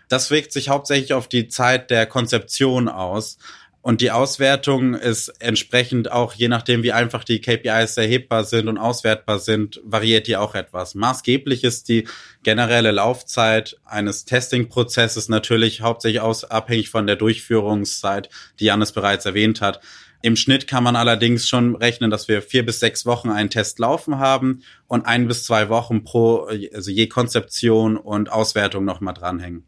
Das 0.10 0.32
wirkt 0.32 0.52
sich 0.52 0.70
hauptsächlich 0.70 1.14
auf 1.14 1.28
die 1.28 1.48
Zeit 1.48 1.92
der 1.92 2.08
Konzeption 2.08 2.90
aus. 2.90 3.38
Und 3.82 4.02
die 4.02 4.12
Auswertung 4.12 4.94
ist 4.94 5.30
entsprechend 5.40 6.12
auch, 6.12 6.34
je 6.34 6.50
nachdem, 6.50 6.84
wie 6.84 6.92
einfach 6.92 7.24
die 7.24 7.40
KPIs 7.40 7.96
erhebbar 7.96 8.44
sind 8.44 8.68
und 8.68 8.78
auswertbar 8.78 9.40
sind, 9.40 9.80
variiert 9.86 10.28
die 10.28 10.36
auch 10.36 10.54
etwas. 10.54 10.96
Maßgeblich 10.96 11.64
ist 11.64 11.88
die 11.88 12.06
generelle 12.44 12.92
Laufzeit 12.92 13.80
eines 13.86 14.26
Testing-Prozesses 14.26 15.30
natürlich 15.30 15.82
hauptsächlich 15.82 16.20
aus, 16.20 16.44
abhängig 16.44 16.90
von 16.90 17.08
der 17.08 17.16
Durchführungszeit, 17.16 18.30
die 18.60 18.66
Janis 18.66 18.92
bereits 18.92 19.26
erwähnt 19.26 19.62
hat. 19.62 19.80
Im 20.22 20.36
Schnitt 20.36 20.68
kann 20.68 20.84
man 20.84 20.98
allerdings 20.98 21.48
schon 21.48 21.76
rechnen, 21.78 22.12
dass 22.12 22.28
wir 22.28 22.42
vier 22.42 22.66
bis 22.66 22.82
sechs 22.82 23.06
Wochen 23.06 23.30
einen 23.30 23.50
Test 23.50 23.80
laufen 23.80 24.20
haben 24.20 24.64
und 24.88 25.06
ein 25.06 25.30
bis 25.30 25.46
zwei 25.46 25.70
Wochen 25.70 26.04
pro, 26.04 26.50
also 26.74 26.92
je 26.92 27.08
Konzeption 27.08 27.96
und 27.96 28.30
Auswertung 28.30 28.84
nochmal 28.84 29.14
dranhängen. 29.14 29.64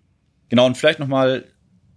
Genau, 0.49 0.65
und 0.65 0.77
vielleicht 0.77 0.99
nochmal 0.99 1.45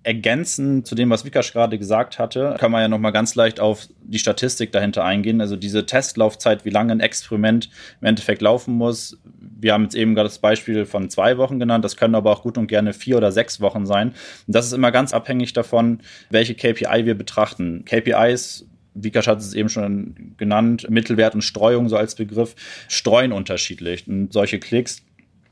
ergänzen 0.05 0.85
zu 0.85 0.95
dem, 0.95 1.11
was 1.11 1.25
Vikash 1.25 1.53
gerade 1.53 1.79
gesagt 1.79 2.19
hatte, 2.19 2.57
kann 2.59 2.71
man 2.71 2.83
ja 2.83 2.89
nochmal 2.89 3.13
ganz 3.13 3.35
leicht 3.35 3.59
auf 3.59 3.89
die 4.03 4.19
Statistik 4.19 4.71
dahinter 4.71 5.05
eingehen. 5.05 5.41
Also 5.41 5.57
diese 5.57 5.87
Testlaufzeit, 5.87 6.65
wie 6.65 6.71
lange 6.71 6.93
ein 6.93 7.01
Experiment 7.01 7.71
im 8.01 8.09
Endeffekt 8.09 8.43
laufen 8.43 8.75
muss. 8.75 9.19
Wir 9.59 9.73
haben 9.73 9.85
jetzt 9.85 9.95
eben 9.95 10.15
gerade 10.15 10.29
das 10.29 10.39
Beispiel 10.39 10.85
von 10.85 11.09
zwei 11.09 11.39
Wochen 11.39 11.59
genannt. 11.59 11.85
Das 11.85 11.97
können 11.97 12.15
aber 12.15 12.31
auch 12.31 12.43
gut 12.43 12.59
und 12.59 12.67
gerne 12.67 12.93
vier 12.93 13.17
oder 13.17 13.33
sechs 13.33 13.61
Wochen 13.61 13.87
sein. 13.87 14.09
Und 14.47 14.55
das 14.55 14.67
ist 14.67 14.73
immer 14.73 14.93
ganz 14.93 15.15
abhängig 15.15 15.55
davon, 15.55 16.01
welche 16.31 16.55
KPI 16.55 17.07
wir 17.07 17.15
betrachten. 17.15 17.85
KPIs 17.85 18.67
Vikash 18.95 19.27
hat 19.27 19.41
es 19.41 19.55
eben 19.55 19.69
schon 19.69 20.35
genannt, 20.37 20.89
Mittelwert 20.89 21.35
und 21.35 21.43
Streuung 21.43 21.89
so 21.89 21.97
als 21.97 22.15
Begriff, 22.15 22.55
streuen 22.89 23.33
unterschiedlich. 23.33 24.07
Und 24.07 24.33
solche 24.33 24.61
Klicks 24.61 25.03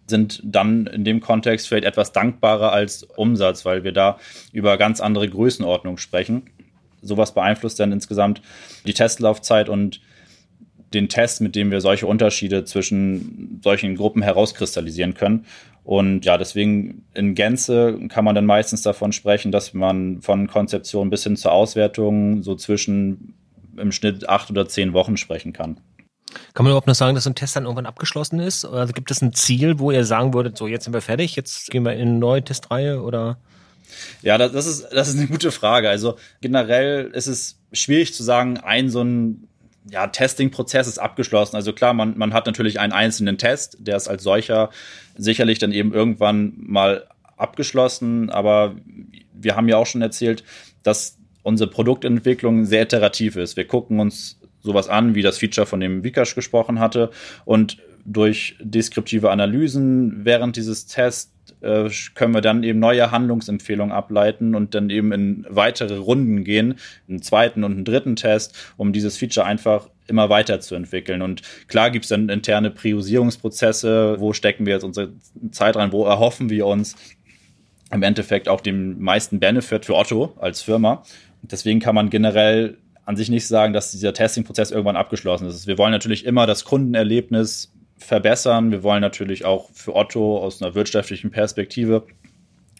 sind 0.07 0.41
dann 0.45 0.87
in 0.87 1.05
dem 1.05 1.21
Kontext 1.21 1.69
vielleicht 1.69 1.85
etwas 1.85 2.13
dankbarer 2.13 2.73
als 2.73 3.05
Umsatz, 3.05 3.65
weil 3.65 3.85
wir 3.85 3.93
da 3.93 4.19
über 4.53 4.77
ganz 4.77 5.01
andere 5.01 5.29
Größenordnungen 5.29 5.99
sprechen. 5.99 6.51
Sowas 7.01 7.35
beeinflusst 7.35 7.81
dann 7.81 7.93
insgesamt 7.93 8.43
die 8.87 8.95
Testlaufzeit 8.95 9.69
und 9.69 10.01
den 10.93 11.09
Test, 11.09 11.41
mit 11.41 11.57
dem 11.57 11.71
wir 11.71 11.81
solche 11.81 12.07
Unterschiede 12.07 12.65
zwischen 12.65 13.61
solchen 13.63 13.97
Gruppen 13.97 14.23
herauskristallisieren 14.23 15.15
können. 15.15 15.47
Und 15.85 16.25
ja, 16.25 16.39
deswegen 16.39 17.05
in 17.15 17.35
Gänze 17.35 17.99
kann 18.09 18.25
man 18.25 18.35
dann 18.35 18.47
meistens 18.47 18.83
davon 18.83 19.13
sprechen, 19.13 19.51
dass 19.51 19.75
man 19.75 20.21
von 20.21 20.47
Konzeption 20.47 21.11
bis 21.11 21.25
hin 21.25 21.37
zur 21.37 21.53
Auswertung 21.53 22.43
so 22.43 22.55
zwischen 22.55 23.35
im 23.77 23.91
Schnitt 23.91 24.29
acht 24.29 24.51
oder 24.51 24.69
zehn 24.69 24.93
Wochen 24.93 25.17
sprechen 25.17 25.53
kann. 25.53 25.81
Kann 26.55 26.65
man 26.65 26.71
überhaupt 26.71 26.87
noch 26.87 26.95
sagen, 26.95 27.15
dass 27.15 27.25
so 27.25 27.31
ein 27.31 27.35
Test 27.35 27.57
dann 27.57 27.65
irgendwann 27.65 27.87
abgeschlossen 27.87 28.41
ist? 28.41 28.65
Also 28.65 28.93
gibt 28.93 29.11
es 29.11 29.23
ein 29.23 29.33
Ziel, 29.33 29.79
wo 29.79 29.91
ihr 29.91 30.05
sagen 30.05 30.35
würdet, 30.35 30.57
so 30.57 30.67
jetzt 30.67 30.85
sind 30.85 30.93
wir 30.93 31.01
fertig, 31.01 31.37
jetzt 31.37 31.71
gehen 31.71 31.85
wir 31.85 31.93
in 31.93 32.01
eine 32.01 32.19
neue 32.19 32.43
Testreihe 32.43 33.03
oder? 33.03 33.39
Ja, 34.23 34.39
das, 34.39 34.53
das, 34.53 34.67
ist, 34.67 34.89
das 34.93 35.09
ist 35.09 35.19
eine 35.19 35.27
gute 35.27 35.51
Frage. 35.51 35.89
Also 35.89 36.17
generell 36.41 37.11
ist 37.13 37.27
es 37.27 37.59
schwierig 37.73 38.15
zu 38.15 38.23
sagen, 38.23 38.59
ein 38.59 38.91
so 38.91 39.03
ein 39.03 39.49
ja, 39.91 40.07
Testing-Prozess 40.07 40.87
ist 40.87 40.99
abgeschlossen. 40.99 41.57
Also 41.57 41.73
klar, 41.73 41.93
man, 41.93 42.17
man 42.17 42.33
hat 42.33 42.47
natürlich 42.47 42.79
einen 42.79 42.93
einzelnen 42.93 43.39
Test, 43.39 43.77
der 43.81 43.97
ist 43.97 44.09
als 44.09 44.23
solcher 44.23 44.71
sicherlich 45.17 45.59
dann 45.59 45.73
eben 45.73 45.93
irgendwann 45.93 46.55
mal 46.57 47.07
abgeschlossen, 47.37 48.31
aber 48.31 48.77
wir 49.35 49.57
haben 49.57 49.69
ja 49.69 49.77
auch 49.77 49.87
schon 49.87 50.03
erzählt, 50.03 50.45
dass 50.83 51.19
unsere 51.43 51.69
Produktentwicklung 51.69 52.65
sehr 52.65 52.83
iterativ 52.83 53.37
ist. 53.37 53.57
Wir 53.57 53.67
gucken 53.67 53.99
uns 53.99 54.39
sowas 54.63 54.89
an, 54.89 55.15
wie 55.15 55.23
das 55.23 55.39
Feature, 55.39 55.67
von 55.67 55.81
dem 55.81 56.05
Vikash 56.05 56.35
gesprochen 56.35 56.81
hatte. 56.81 57.11
Und 57.45 57.79
durch 58.05 58.57
deskriptive 58.61 59.31
Analysen 59.31 60.25
während 60.25 60.57
dieses 60.57 60.87
Tests 60.87 61.33
äh, 61.61 61.89
können 62.15 62.35
wir 62.35 62.41
dann 62.41 62.63
eben 62.63 62.79
neue 62.79 63.11
Handlungsempfehlungen 63.11 63.93
ableiten 63.93 64.55
und 64.55 64.75
dann 64.75 64.91
eben 64.91 65.13
in 65.13 65.47
weitere 65.49 65.97
Runden 65.97 66.45
gehen, 66.45 66.75
einen 67.09 67.23
zweiten 67.23 67.65
und 67.65 67.73
einen 67.73 67.85
dritten 67.85 68.17
Test, 68.17 68.57
um 68.77 68.93
dieses 68.93 69.17
Feature 69.17 69.47
einfach 69.47 69.89
immer 70.09 70.29
weiterzuentwickeln. 70.29 71.23
Und 71.23 71.43
klar 71.69 71.91
gibt 71.91 72.05
es 72.05 72.09
dann 72.09 72.29
interne 72.29 72.71
Priorisierungsprozesse, 72.71 74.17
wo 74.19 74.33
stecken 74.33 74.67
wir 74.67 74.75
jetzt 74.75 74.85
unsere 74.85 75.13
Zeit 75.53 75.77
rein, 75.77 75.93
wo 75.93 76.05
erhoffen 76.05 76.51
wir 76.51 76.67
uns 76.67 76.97
im 77.93 78.03
Endeffekt 78.03 78.49
auch 78.49 78.61
den 78.61 79.01
meisten 79.01 79.39
Benefit 79.39 79.85
für 79.85 79.95
Otto 79.95 80.35
als 80.41 80.63
Firma. 80.63 81.05
Deswegen 81.43 81.81
kann 81.81 81.95
man 81.95 82.11
generell 82.11 82.79
an 83.05 83.17
sich 83.17 83.29
nicht 83.29 83.47
sagen, 83.47 83.73
dass 83.73 83.91
dieser 83.91 84.13
Testing-Prozess 84.13 84.71
irgendwann 84.71 84.97
abgeschlossen 84.97 85.47
ist. 85.49 85.67
Wir 85.67 85.79
wollen 85.79 85.93
natürlich 85.93 86.25
immer 86.25 86.47
das 86.47 86.65
Kundenerlebnis 86.65 87.73
verbessern. 87.99 88.71
Wir 88.71 88.83
wollen 88.83 89.01
natürlich 89.01 89.45
auch 89.45 89.71
für 89.73 89.95
Otto 89.95 90.39
aus 90.39 90.63
einer 90.63 90.75
wirtschaftlichen 90.75 91.31
Perspektive 91.31 92.07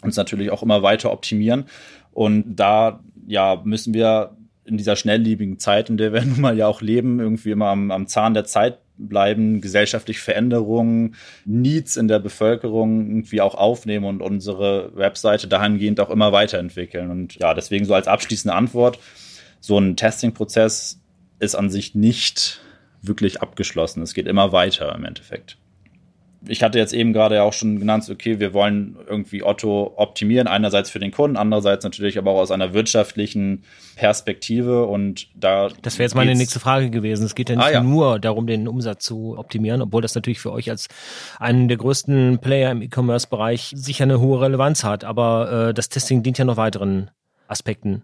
uns 0.03 0.17
natürlich 0.17 0.51
auch 0.51 0.63
immer 0.63 0.83
weiter 0.83 1.13
optimieren. 1.13 1.67
Und 2.13 2.57
da 2.57 3.01
ja 3.27 3.61
müssen 3.65 3.95
wir 3.95 4.37
in 4.65 4.77
dieser 4.77 4.97
schnelllebigen 4.97 5.59
Zeit, 5.59 5.91
in 5.91 5.97
der 5.97 6.13
wir 6.13 6.25
nun 6.25 6.41
mal 6.41 6.57
ja 6.57 6.67
auch 6.67 6.83
leben, 6.83 7.21
irgendwie 7.21 7.51
immer 7.51 7.69
am, 7.69 7.91
am 7.91 8.07
Zahn 8.07 8.35
der 8.35 8.45
Zeit 8.45 8.79
bleiben, 8.97 9.61
gesellschaftliche 9.61 10.21
Veränderungen, 10.21 11.17
Needs 11.45 11.97
in 11.97 12.09
der 12.09 12.19
Bevölkerung 12.19 13.09
irgendwie 13.09 13.41
auch 13.41 13.55
aufnehmen 13.55 14.05
und 14.05 14.21
unsere 14.21 14.95
Webseite 14.95 15.49
dahingehend 15.49 15.99
auch 15.99 16.11
immer 16.11 16.31
weiterentwickeln. 16.31 17.11
Und 17.11 17.35
ja, 17.37 17.55
deswegen 17.55 17.85
so 17.85 17.95
als 17.95 18.07
abschließende 18.07 18.55
Antwort, 18.55 18.99
so 19.63 19.79
ein 19.79 19.97
Testing-Prozess 19.97 21.01
ist 21.39 21.55
an 21.55 21.71
sich 21.71 21.95
nicht 21.95 22.61
wirklich 23.01 23.41
abgeschlossen. 23.41 24.03
Es 24.03 24.13
geht 24.13 24.27
immer 24.27 24.53
weiter 24.53 24.95
im 24.95 25.05
Endeffekt. 25.05 25.57
Ich 26.49 26.65
hatte 26.65 26.79
jetzt 26.79 26.93
eben 26.93 27.13
gerade 27.13 27.45
auch 27.45 27.53
schon 27.53 27.79
genannt, 27.79 28.09
okay, 28.11 28.41
wir 28.41 28.53
wollen 28.53 28.97
irgendwie 29.07 29.45
Otto 29.45 29.93
optimieren, 29.95 30.49
einerseits 30.49 30.91
für 30.91 30.99
den 30.99 31.13
Kunden, 31.13 31.37
andererseits 31.37 31.85
natürlich 31.85 32.19
aber 32.19 32.33
auch 32.33 32.41
aus 32.41 32.51
einer 32.51 32.75
wirtschaftlichen 32.75 33.63
Perspektive 33.95 34.87
und 34.87 35.29
da. 35.37 35.69
Das 35.83 36.01
wäre 36.01 36.07
jetzt 36.07 36.17
meine 36.17 36.35
nächste 36.35 36.59
Frage 36.59 36.91
gewesen. 36.91 37.25
Es 37.25 37.37
geht 37.37 37.49
ja 37.49 37.55
nicht 37.55 37.65
ah, 37.65 37.71
ja. 37.71 37.83
nur 37.85 38.19
darum, 38.19 38.49
den 38.49 38.67
Umsatz 38.67 39.05
zu 39.05 39.39
optimieren, 39.39 39.81
obwohl 39.81 40.03
das 40.03 40.17
natürlich 40.17 40.41
für 40.41 40.51
euch 40.51 40.69
als 40.69 40.89
einen 41.39 41.69
der 41.69 41.77
größten 41.77 42.41
Player 42.41 42.73
im 42.73 42.83
E-Commerce-Bereich 42.83 43.73
sicher 43.77 44.03
eine 44.03 44.19
hohe 44.19 44.41
Relevanz 44.41 44.83
hat, 44.83 45.05
aber 45.05 45.69
äh, 45.69 45.75
das 45.75 45.89
Testing 45.89 46.25
dient 46.25 46.39
ja 46.39 46.45
noch 46.45 46.57
weiteren 46.57 47.13
Aspekten. 47.47 48.03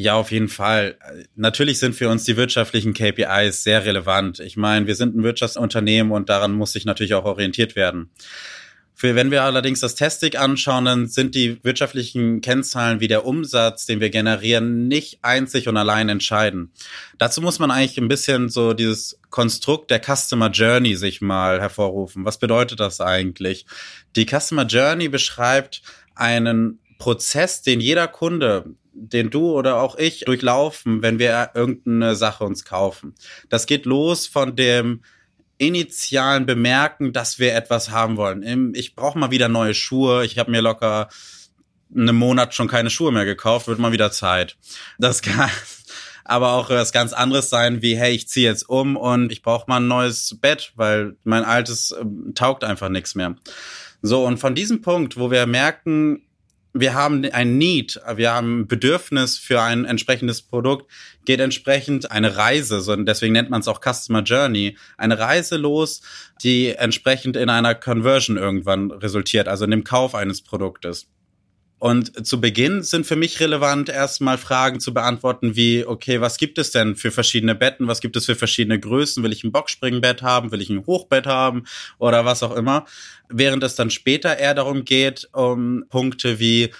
Ja, 0.00 0.14
auf 0.14 0.30
jeden 0.30 0.46
Fall. 0.46 0.96
Natürlich 1.34 1.80
sind 1.80 1.92
für 1.92 2.08
uns 2.08 2.22
die 2.22 2.36
wirtschaftlichen 2.36 2.94
KPIs 2.94 3.64
sehr 3.64 3.84
relevant. 3.84 4.38
Ich 4.38 4.56
meine, 4.56 4.86
wir 4.86 4.94
sind 4.94 5.16
ein 5.16 5.24
Wirtschaftsunternehmen 5.24 6.12
und 6.12 6.28
daran 6.28 6.52
muss 6.52 6.70
sich 6.70 6.84
natürlich 6.84 7.14
auch 7.14 7.24
orientiert 7.24 7.74
werden. 7.74 8.08
Für, 8.94 9.16
wenn 9.16 9.32
wir 9.32 9.42
allerdings 9.42 9.80
das 9.80 9.96
Testing 9.96 10.36
anschauen, 10.36 10.84
dann 10.84 11.08
sind 11.08 11.34
die 11.34 11.58
wirtschaftlichen 11.64 12.42
Kennzahlen 12.42 13.00
wie 13.00 13.08
der 13.08 13.26
Umsatz, 13.26 13.86
den 13.86 13.98
wir 13.98 14.10
generieren, 14.10 14.86
nicht 14.86 15.18
einzig 15.22 15.66
und 15.66 15.76
allein 15.76 16.08
entscheiden. 16.08 16.70
Dazu 17.18 17.42
muss 17.42 17.58
man 17.58 17.72
eigentlich 17.72 17.98
ein 17.98 18.06
bisschen 18.06 18.50
so 18.50 18.74
dieses 18.74 19.18
Konstrukt 19.30 19.90
der 19.90 20.00
Customer 20.00 20.50
Journey 20.50 20.94
sich 20.94 21.20
mal 21.20 21.60
hervorrufen. 21.60 22.24
Was 22.24 22.38
bedeutet 22.38 22.78
das 22.78 23.00
eigentlich? 23.00 23.66
Die 24.14 24.26
Customer 24.26 24.64
Journey 24.64 25.08
beschreibt 25.08 25.82
einen 26.14 26.78
Prozess, 26.98 27.62
den 27.62 27.80
jeder 27.80 28.08
Kunde 28.08 28.74
den 28.98 29.30
du 29.30 29.52
oder 29.52 29.80
auch 29.80 29.96
ich 29.96 30.24
durchlaufen, 30.24 31.02
wenn 31.02 31.18
wir 31.18 31.50
irgendeine 31.54 32.16
Sache 32.16 32.44
uns 32.44 32.64
kaufen. 32.64 33.14
Das 33.48 33.66
geht 33.66 33.86
los 33.86 34.26
von 34.26 34.56
dem 34.56 35.02
initialen 35.58 36.46
Bemerken, 36.46 37.12
dass 37.12 37.38
wir 37.38 37.54
etwas 37.54 37.90
haben 37.90 38.16
wollen. 38.16 38.74
Ich 38.74 38.94
brauche 38.94 39.18
mal 39.18 39.30
wieder 39.30 39.48
neue 39.48 39.74
Schuhe. 39.74 40.24
Ich 40.24 40.38
habe 40.38 40.50
mir 40.50 40.60
locker 40.60 41.08
einen 41.94 42.16
Monat 42.16 42.54
schon 42.54 42.68
keine 42.68 42.90
Schuhe 42.90 43.12
mehr 43.12 43.24
gekauft, 43.24 43.66
wird 43.66 43.78
mal 43.78 43.92
wieder 43.92 44.12
Zeit. 44.12 44.56
Das 44.98 45.22
kann 45.22 45.50
aber 46.24 46.52
auch 46.52 46.70
was 46.70 46.92
ganz 46.92 47.12
anderes 47.12 47.48
sein, 47.50 47.82
wie 47.82 47.96
hey, 47.96 48.14
ich 48.14 48.28
ziehe 48.28 48.48
jetzt 48.48 48.68
um 48.68 48.96
und 48.96 49.32
ich 49.32 49.42
brauche 49.42 49.64
mal 49.68 49.78
ein 49.78 49.88
neues 49.88 50.36
Bett, 50.40 50.72
weil 50.76 51.16
mein 51.24 51.44
altes 51.44 51.92
äh, 51.92 52.04
taugt 52.34 52.62
einfach 52.62 52.90
nichts 52.90 53.14
mehr. 53.14 53.36
So, 54.02 54.24
und 54.26 54.38
von 54.38 54.54
diesem 54.54 54.82
Punkt, 54.82 55.16
wo 55.16 55.30
wir 55.30 55.46
merken, 55.46 56.27
wir 56.80 56.94
haben 56.94 57.24
ein 57.24 57.58
Need, 57.58 58.00
wir 58.14 58.32
haben 58.32 58.60
ein 58.60 58.66
Bedürfnis 58.66 59.38
für 59.38 59.60
ein 59.62 59.84
entsprechendes 59.84 60.42
Produkt, 60.42 60.90
geht 61.24 61.40
entsprechend 61.40 62.10
eine 62.10 62.36
Reise, 62.36 62.82
deswegen 63.04 63.32
nennt 63.32 63.50
man 63.50 63.60
es 63.60 63.68
auch 63.68 63.80
Customer 63.80 64.22
Journey, 64.22 64.76
eine 64.96 65.18
Reise 65.18 65.56
los, 65.56 66.02
die 66.42 66.68
entsprechend 66.68 67.36
in 67.36 67.50
einer 67.50 67.74
Conversion 67.74 68.36
irgendwann 68.36 68.90
resultiert, 68.90 69.48
also 69.48 69.64
in 69.64 69.70
dem 69.70 69.84
Kauf 69.84 70.14
eines 70.14 70.42
Produktes. 70.42 71.06
Und 71.78 72.26
zu 72.26 72.40
Beginn 72.40 72.82
sind 72.82 73.06
für 73.06 73.14
mich 73.14 73.38
relevant, 73.38 73.88
erstmal 73.88 74.36
Fragen 74.36 74.80
zu 74.80 74.92
beantworten, 74.92 75.54
wie, 75.54 75.84
okay, 75.86 76.20
was 76.20 76.36
gibt 76.36 76.58
es 76.58 76.72
denn 76.72 76.96
für 76.96 77.12
verschiedene 77.12 77.54
Betten? 77.54 77.86
Was 77.86 78.00
gibt 78.00 78.16
es 78.16 78.26
für 78.26 78.34
verschiedene 78.34 78.80
Größen? 78.80 79.22
Will 79.22 79.32
ich 79.32 79.44
ein 79.44 79.52
Boxspringbett 79.52 80.22
haben? 80.22 80.50
Will 80.50 80.60
ich 80.60 80.70
ein 80.70 80.86
Hochbett 80.86 81.26
haben? 81.26 81.64
Oder 81.98 82.24
was 82.24 82.42
auch 82.42 82.56
immer. 82.56 82.84
Während 83.28 83.62
es 83.62 83.76
dann 83.76 83.90
später 83.90 84.38
eher 84.38 84.54
darum 84.54 84.84
geht, 84.84 85.28
um 85.32 85.84
Punkte 85.88 86.40
wie, 86.40 86.70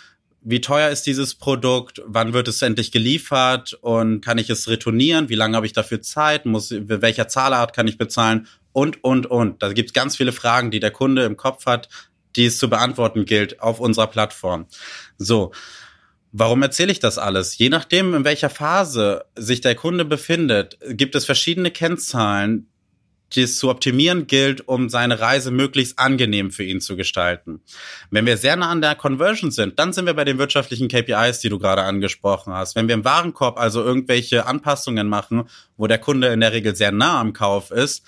wie 0.40 0.60
teuer 0.60 0.88
ist 0.88 1.06
dieses 1.06 1.36
Produkt? 1.36 2.02
Wann 2.04 2.32
wird 2.32 2.48
es 2.48 2.60
endlich 2.62 2.90
geliefert? 2.90 3.74
Und 3.80 4.20
kann 4.20 4.38
ich 4.38 4.50
es 4.50 4.68
retournieren? 4.68 5.28
Wie 5.28 5.36
lange 5.36 5.56
habe 5.56 5.66
ich 5.66 5.72
dafür 5.72 6.02
Zeit? 6.02 6.44
Muss, 6.44 6.74
welcher 6.76 7.28
Zahlart 7.28 7.72
kann 7.72 7.86
ich 7.86 7.98
bezahlen? 7.98 8.48
Und, 8.72 9.02
und, 9.04 9.26
und. 9.26 9.62
Da 9.62 9.72
gibt 9.72 9.90
es 9.90 9.92
ganz 9.92 10.16
viele 10.16 10.32
Fragen, 10.32 10.70
die 10.70 10.80
der 10.80 10.90
Kunde 10.90 11.24
im 11.24 11.36
Kopf 11.36 11.66
hat, 11.66 11.88
die 12.38 12.46
es 12.46 12.56
zu 12.56 12.70
beantworten 12.70 13.26
gilt 13.26 13.60
auf 13.60 13.80
unserer 13.80 14.06
Plattform. 14.06 14.66
So. 15.18 15.52
Warum 16.30 16.62
erzähle 16.62 16.92
ich 16.92 17.00
das 17.00 17.16
alles? 17.16 17.56
Je 17.56 17.70
nachdem, 17.70 18.14
in 18.14 18.24
welcher 18.24 18.50
Phase 18.50 19.24
sich 19.34 19.62
der 19.62 19.74
Kunde 19.74 20.04
befindet, 20.04 20.78
gibt 20.90 21.14
es 21.14 21.24
verschiedene 21.24 21.70
Kennzahlen, 21.70 22.68
die 23.32 23.42
es 23.42 23.58
zu 23.58 23.70
optimieren 23.70 24.26
gilt, 24.26 24.68
um 24.68 24.88
seine 24.88 25.20
Reise 25.20 25.50
möglichst 25.50 25.98
angenehm 25.98 26.50
für 26.50 26.64
ihn 26.64 26.80
zu 26.80 26.96
gestalten. 26.96 27.60
Wenn 28.10 28.26
wir 28.26 28.36
sehr 28.36 28.56
nah 28.56 28.70
an 28.70 28.80
der 28.80 28.94
Conversion 28.94 29.50
sind, 29.50 29.78
dann 29.78 29.92
sind 29.92 30.06
wir 30.06 30.14
bei 30.14 30.24
den 30.24 30.38
wirtschaftlichen 30.38 30.88
KPIs, 30.88 31.40
die 31.40 31.48
du 31.48 31.58
gerade 31.58 31.82
angesprochen 31.82 32.52
hast. 32.52 32.76
Wenn 32.76 32.88
wir 32.88 32.94
im 32.94 33.04
Warenkorb 33.04 33.58
also 33.58 33.82
irgendwelche 33.82 34.46
Anpassungen 34.46 35.08
machen, 35.08 35.48
wo 35.76 35.86
der 35.86 35.98
Kunde 35.98 36.28
in 36.28 36.40
der 36.40 36.52
Regel 36.52 36.76
sehr 36.76 36.92
nah 36.92 37.20
am 37.20 37.32
Kauf 37.32 37.70
ist, 37.70 38.04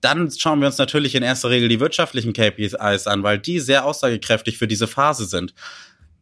dann 0.00 0.30
schauen 0.30 0.60
wir 0.60 0.66
uns 0.66 0.78
natürlich 0.78 1.14
in 1.14 1.22
erster 1.22 1.50
Regel 1.50 1.68
die 1.68 1.80
wirtschaftlichen 1.80 2.32
KPIs 2.32 3.06
an, 3.06 3.22
weil 3.22 3.38
die 3.38 3.60
sehr 3.60 3.84
aussagekräftig 3.84 4.58
für 4.58 4.68
diese 4.68 4.86
Phase 4.86 5.26
sind. 5.26 5.54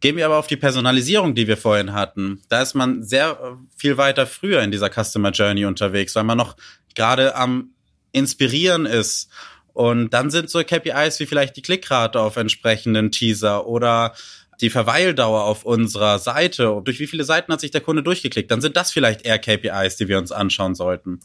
Gehen 0.01 0.17
wir 0.17 0.27
aber 0.27 0.39
auf 0.39 0.47
die 0.47 0.57
Personalisierung, 0.57 1.35
die 1.35 1.47
wir 1.47 1.57
vorhin 1.57 1.93
hatten. 1.93 2.43
Da 2.49 2.63
ist 2.63 2.75
man 2.75 3.03
sehr 3.03 3.31
äh, 3.31 3.57
viel 3.77 3.97
weiter 3.97 4.27
früher 4.27 4.63
in 4.63 4.71
dieser 4.71 4.91
Customer 4.91 5.31
Journey 5.31 5.65
unterwegs, 5.65 6.15
weil 6.15 6.25
man 6.25 6.39
noch 6.39 6.57
gerade 6.95 7.35
am 7.35 7.71
Inspirieren 8.13 8.87
ist. 8.87 9.31
Und 9.73 10.11
dann 10.11 10.31
sind 10.31 10.49
so 10.51 10.63
KPIs 10.63 11.21
wie 11.21 11.27
vielleicht 11.27 11.57
die 11.57 11.63
Klickrate 11.63 12.21
auf 12.21 12.37
entsprechenden 12.37 13.11
Teaser 13.11 13.67
oder 13.67 14.15
die 14.61 14.71
Verweildauer 14.71 15.45
auf 15.45 15.65
unserer 15.65 16.19
Seite, 16.19 16.81
durch 16.83 16.99
wie 16.99 17.07
viele 17.07 17.25
Seiten 17.25 17.53
hat 17.53 17.61
sich 17.61 17.71
der 17.71 17.83
Kunde 17.83 18.03
durchgeklickt, 18.03 18.51
dann 18.51 18.63
sind 18.63 18.77
das 18.77 18.91
vielleicht 18.91 19.23
eher 19.23 19.39
KPIs, 19.39 19.97
die 19.97 20.09
wir 20.09 20.19
uns 20.19 20.33
anschauen 20.33 20.75
sollten. 20.75 21.21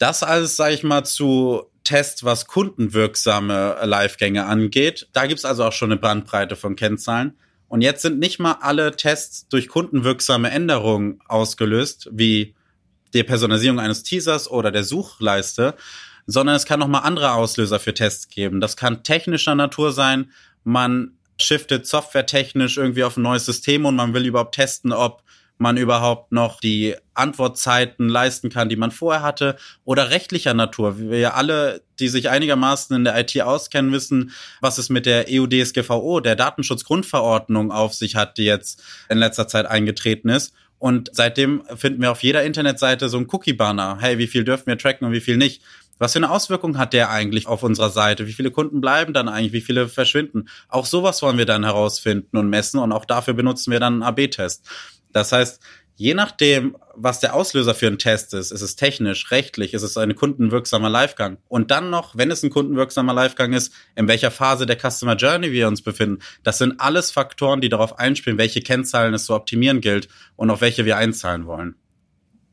Das 0.00 0.22
alles, 0.22 0.56
sage 0.56 0.74
ich 0.74 0.82
mal, 0.82 1.04
zu 1.04 1.62
Test, 1.84 2.24
was 2.24 2.46
kundenwirksame 2.46 3.76
Live-Gänge 3.84 4.46
angeht. 4.46 5.08
Da 5.12 5.26
gibt's 5.26 5.44
also 5.44 5.64
auch 5.64 5.72
schon 5.72 5.92
eine 5.92 6.00
Bandbreite 6.00 6.56
von 6.56 6.74
Kennzahlen. 6.74 7.36
Und 7.68 7.82
jetzt 7.82 8.00
sind 8.00 8.18
nicht 8.18 8.38
mal 8.38 8.56
alle 8.62 8.96
Tests 8.96 9.46
durch 9.48 9.68
kundenwirksame 9.68 10.50
Änderungen 10.50 11.20
ausgelöst, 11.28 12.08
wie 12.12 12.54
die 13.12 13.22
Personalisierung 13.24 13.78
eines 13.78 14.02
Teasers 14.02 14.50
oder 14.50 14.70
der 14.70 14.84
Suchleiste, 14.84 15.74
sondern 16.26 16.56
es 16.56 16.64
kann 16.64 16.80
noch 16.80 16.88
mal 16.88 17.00
andere 17.00 17.32
Auslöser 17.32 17.78
für 17.78 17.92
Tests 17.92 18.28
geben. 18.28 18.60
Das 18.60 18.78
kann 18.78 19.02
technischer 19.02 19.54
Natur 19.54 19.92
sein. 19.92 20.30
Man 20.64 21.18
shiftet 21.36 21.86
softwaretechnisch 21.86 22.78
irgendwie 22.78 23.04
auf 23.04 23.18
ein 23.18 23.22
neues 23.22 23.44
System 23.44 23.84
und 23.84 23.96
man 23.96 24.14
will 24.14 24.24
überhaupt 24.24 24.54
testen, 24.54 24.94
ob 24.94 25.22
man 25.60 25.76
überhaupt 25.76 26.32
noch 26.32 26.58
die 26.58 26.96
Antwortzeiten 27.12 28.08
leisten 28.08 28.48
kann, 28.48 28.70
die 28.70 28.76
man 28.76 28.90
vorher 28.90 29.22
hatte, 29.22 29.56
oder 29.84 30.10
rechtlicher 30.10 30.54
Natur. 30.54 30.98
Wir 30.98 31.34
alle, 31.36 31.82
die 31.98 32.08
sich 32.08 32.30
einigermaßen 32.30 32.96
in 32.96 33.04
der 33.04 33.18
IT 33.18 33.38
auskennen, 33.42 33.92
wissen, 33.92 34.32
was 34.62 34.78
es 34.78 34.88
mit 34.88 35.04
der 35.04 35.26
EU-DSGVO, 35.28 36.20
der 36.20 36.34
Datenschutzgrundverordnung, 36.34 37.72
auf 37.72 37.94
sich 37.94 38.16
hat, 38.16 38.38
die 38.38 38.44
jetzt 38.44 38.82
in 39.10 39.18
letzter 39.18 39.48
Zeit 39.48 39.66
eingetreten 39.66 40.30
ist. 40.30 40.54
Und 40.78 41.10
seitdem 41.12 41.62
finden 41.76 42.00
wir 42.00 42.10
auf 42.10 42.22
jeder 42.22 42.42
Internetseite 42.42 43.10
so 43.10 43.18
ein 43.18 43.28
Cookie-Banner. 43.30 43.98
Hey, 44.00 44.16
wie 44.16 44.28
viel 44.28 44.44
dürfen 44.44 44.66
wir 44.66 44.78
tracken 44.78 45.06
und 45.06 45.12
wie 45.12 45.20
viel 45.20 45.36
nicht? 45.36 45.62
Was 45.98 46.14
für 46.14 46.20
eine 46.20 46.30
Auswirkung 46.30 46.78
hat 46.78 46.94
der 46.94 47.10
eigentlich 47.10 47.46
auf 47.46 47.62
unserer 47.62 47.90
Seite? 47.90 48.26
Wie 48.26 48.32
viele 48.32 48.50
Kunden 48.50 48.80
bleiben 48.80 49.12
dann 49.12 49.28
eigentlich? 49.28 49.52
Wie 49.52 49.60
viele 49.60 49.88
verschwinden? 49.88 50.48
Auch 50.68 50.86
sowas 50.86 51.20
wollen 51.20 51.36
wir 51.36 51.44
dann 51.44 51.64
herausfinden 51.64 52.38
und 52.38 52.48
messen 52.48 52.80
und 52.80 52.92
auch 52.92 53.04
dafür 53.04 53.34
benutzen 53.34 53.70
wir 53.70 53.80
dann 53.80 54.02
einen 54.02 54.02
AB-Test. 54.04 54.66
Das 55.12 55.32
heißt, 55.32 55.60
je 55.96 56.14
nachdem, 56.14 56.76
was 56.94 57.20
der 57.20 57.34
Auslöser 57.34 57.74
für 57.74 57.86
einen 57.86 57.98
Test 57.98 58.32
ist, 58.32 58.52
ist 58.52 58.62
es 58.62 58.74
technisch, 58.74 59.30
rechtlich, 59.30 59.74
ist 59.74 59.82
es 59.82 59.98
ein 59.98 60.14
kundenwirksamer 60.14 60.88
Livegang. 60.88 61.36
Und 61.48 61.70
dann 61.70 61.90
noch, 61.90 62.16
wenn 62.16 62.30
es 62.30 62.42
ein 62.42 62.48
kundenwirksamer 62.48 63.14
Livegang 63.14 63.52
ist, 63.52 63.72
in 63.96 64.08
welcher 64.08 64.30
Phase 64.30 64.64
der 64.64 64.78
Customer 64.78 65.14
Journey 65.16 65.52
wir 65.52 65.68
uns 65.68 65.82
befinden. 65.82 66.22
Das 66.42 66.56
sind 66.56 66.80
alles 66.80 67.10
Faktoren, 67.10 67.60
die 67.60 67.68
darauf 67.68 67.98
einspielen, 67.98 68.38
welche 68.38 68.62
Kennzahlen 68.62 69.12
es 69.12 69.26
zu 69.26 69.34
optimieren 69.34 69.82
gilt 69.82 70.08
und 70.36 70.50
auf 70.50 70.62
welche 70.62 70.86
wir 70.86 70.96
einzahlen 70.96 71.46
wollen. 71.46 71.74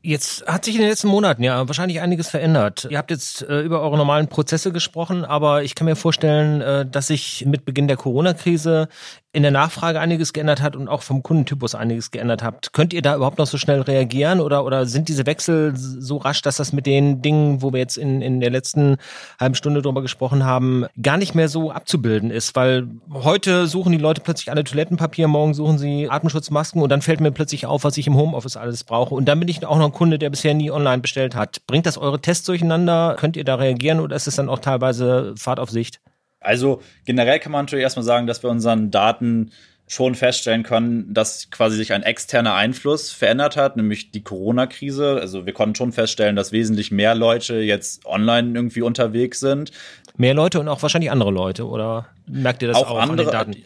Jetzt 0.00 0.46
hat 0.46 0.64
sich 0.64 0.76
in 0.76 0.80
den 0.80 0.90
letzten 0.90 1.08
Monaten 1.08 1.42
ja 1.42 1.66
wahrscheinlich 1.66 2.00
einiges 2.00 2.28
verändert. 2.28 2.86
Ihr 2.88 2.98
habt 2.98 3.10
jetzt 3.10 3.42
äh, 3.42 3.62
über 3.62 3.82
eure 3.82 3.96
normalen 3.96 4.28
Prozesse 4.28 4.72
gesprochen, 4.72 5.24
aber 5.24 5.64
ich 5.64 5.74
kann 5.74 5.86
mir 5.86 5.96
vorstellen, 5.96 6.60
äh, 6.60 6.86
dass 6.86 7.08
sich 7.08 7.44
mit 7.46 7.64
Beginn 7.64 7.88
der 7.88 7.96
Corona-Krise 7.96 8.88
in 9.32 9.42
der 9.42 9.52
Nachfrage 9.52 10.00
einiges 10.00 10.32
geändert 10.32 10.62
hat 10.62 10.74
und 10.74 10.88
auch 10.88 11.02
vom 11.02 11.22
Kundentypus 11.22 11.74
einiges 11.74 12.10
geändert 12.10 12.42
habt. 12.42 12.72
Könnt 12.72 12.94
ihr 12.94 13.02
da 13.02 13.14
überhaupt 13.14 13.36
noch 13.36 13.46
so 13.46 13.58
schnell 13.58 13.82
reagieren 13.82 14.40
oder, 14.40 14.64
oder 14.64 14.86
sind 14.86 15.08
diese 15.08 15.26
Wechsel 15.26 15.74
so 15.76 16.16
rasch, 16.16 16.40
dass 16.40 16.56
das 16.56 16.72
mit 16.72 16.86
den 16.86 17.20
Dingen, 17.20 17.60
wo 17.60 17.72
wir 17.72 17.78
jetzt 17.78 17.98
in, 17.98 18.22
in 18.22 18.40
der 18.40 18.48
letzten 18.48 18.96
halben 19.38 19.54
Stunde 19.54 19.82
drüber 19.82 20.00
gesprochen 20.00 20.44
haben, 20.44 20.86
gar 21.02 21.18
nicht 21.18 21.34
mehr 21.34 21.48
so 21.48 21.70
abzubilden 21.70 22.30
ist? 22.30 22.56
Weil 22.56 22.88
heute 23.12 23.66
suchen 23.66 23.92
die 23.92 23.98
Leute 23.98 24.22
plötzlich 24.22 24.50
alle 24.50 24.64
Toilettenpapier, 24.64 25.28
morgen 25.28 25.52
suchen 25.52 25.76
sie 25.76 26.08
Atemschutzmasken 26.08 26.80
und 26.80 26.88
dann 26.88 27.02
fällt 27.02 27.20
mir 27.20 27.30
plötzlich 27.30 27.66
auf, 27.66 27.84
was 27.84 27.98
ich 27.98 28.06
im 28.06 28.16
Homeoffice 28.16 28.56
alles 28.56 28.82
brauche. 28.82 29.14
Und 29.14 29.26
dann 29.26 29.38
bin 29.38 29.48
ich 29.48 29.64
auch 29.66 29.76
noch 29.76 29.86
ein 29.86 29.92
Kunde, 29.92 30.18
der 30.18 30.30
bisher 30.30 30.54
nie 30.54 30.70
online 30.70 31.02
bestellt 31.02 31.34
hat. 31.34 31.66
Bringt 31.66 31.84
das 31.84 31.98
eure 31.98 32.20
Tests 32.20 32.46
durcheinander? 32.46 33.16
Könnt 33.18 33.36
ihr 33.36 33.44
da 33.44 33.56
reagieren 33.56 34.00
oder 34.00 34.16
ist 34.16 34.26
es 34.26 34.36
dann 34.36 34.48
auch 34.48 34.60
teilweise 34.60 35.34
Fahrt 35.36 35.60
auf 35.60 35.70
Sicht? 35.70 36.00
Also 36.40 36.82
generell 37.04 37.38
kann 37.40 37.52
man 37.52 37.64
natürlich 37.64 37.82
erstmal 37.82 38.04
sagen, 38.04 38.26
dass 38.26 38.42
wir 38.42 38.50
unseren 38.50 38.90
Daten 38.90 39.50
schon 39.88 40.14
feststellen 40.14 40.62
können, 40.62 41.12
dass 41.14 41.50
quasi 41.50 41.76
sich 41.76 41.92
ein 41.92 42.02
externer 42.02 42.54
Einfluss 42.54 43.10
verändert 43.10 43.56
hat, 43.56 43.76
nämlich 43.76 44.10
die 44.10 44.22
Corona-Krise. 44.22 45.18
Also 45.20 45.46
wir 45.46 45.54
konnten 45.54 45.74
schon 45.74 45.92
feststellen, 45.92 46.36
dass 46.36 46.52
wesentlich 46.52 46.90
mehr 46.90 47.14
Leute 47.14 47.56
jetzt 47.56 48.04
online 48.04 48.54
irgendwie 48.54 48.82
unterwegs 48.82 49.40
sind. 49.40 49.72
Mehr 50.16 50.34
Leute 50.34 50.60
und 50.60 50.68
auch 50.68 50.82
wahrscheinlich 50.82 51.10
andere 51.10 51.30
Leute, 51.30 51.66
oder 51.66 52.08
merkt 52.26 52.62
ihr 52.62 52.68
das 52.68 52.76
auch, 52.76 52.90
auch 52.90 52.98
andere, 52.98 53.34
an 53.34 53.52
den 53.52 53.62
Daten? 53.62 53.64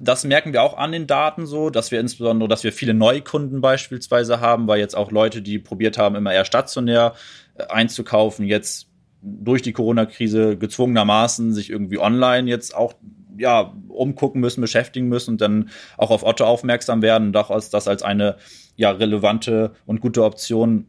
Das 0.00 0.22
merken 0.22 0.52
wir 0.52 0.62
auch 0.62 0.76
an 0.76 0.92
den 0.92 1.08
Daten 1.08 1.44
so, 1.46 1.70
dass 1.70 1.90
wir 1.90 1.98
insbesondere, 1.98 2.48
dass 2.48 2.62
wir 2.62 2.72
viele 2.72 2.94
Neukunden 2.94 3.60
beispielsweise 3.60 4.40
haben, 4.40 4.68
weil 4.68 4.78
jetzt 4.78 4.96
auch 4.96 5.10
Leute, 5.10 5.42
die 5.42 5.58
probiert 5.58 5.98
haben, 5.98 6.14
immer 6.14 6.32
eher 6.32 6.44
stationär 6.44 7.14
äh, 7.56 7.64
einzukaufen, 7.64 8.46
jetzt 8.46 8.87
durch 9.20 9.62
die 9.62 9.72
Corona-Krise 9.72 10.56
gezwungenermaßen 10.56 11.52
sich 11.52 11.70
irgendwie 11.70 11.98
online 11.98 12.48
jetzt 12.48 12.74
auch 12.74 12.94
ja, 13.36 13.72
umgucken 13.88 14.40
müssen, 14.40 14.60
beschäftigen 14.60 15.08
müssen 15.08 15.32
und 15.32 15.40
dann 15.40 15.70
auch 15.96 16.10
auf 16.10 16.24
Otto 16.24 16.44
aufmerksam 16.44 17.02
werden, 17.02 17.32
doch 17.32 17.50
als 17.50 17.70
das 17.70 17.88
als 17.88 18.02
eine 18.02 18.36
ja 18.76 18.90
relevante 18.90 19.72
und 19.86 20.00
gute 20.00 20.24
Option 20.24 20.86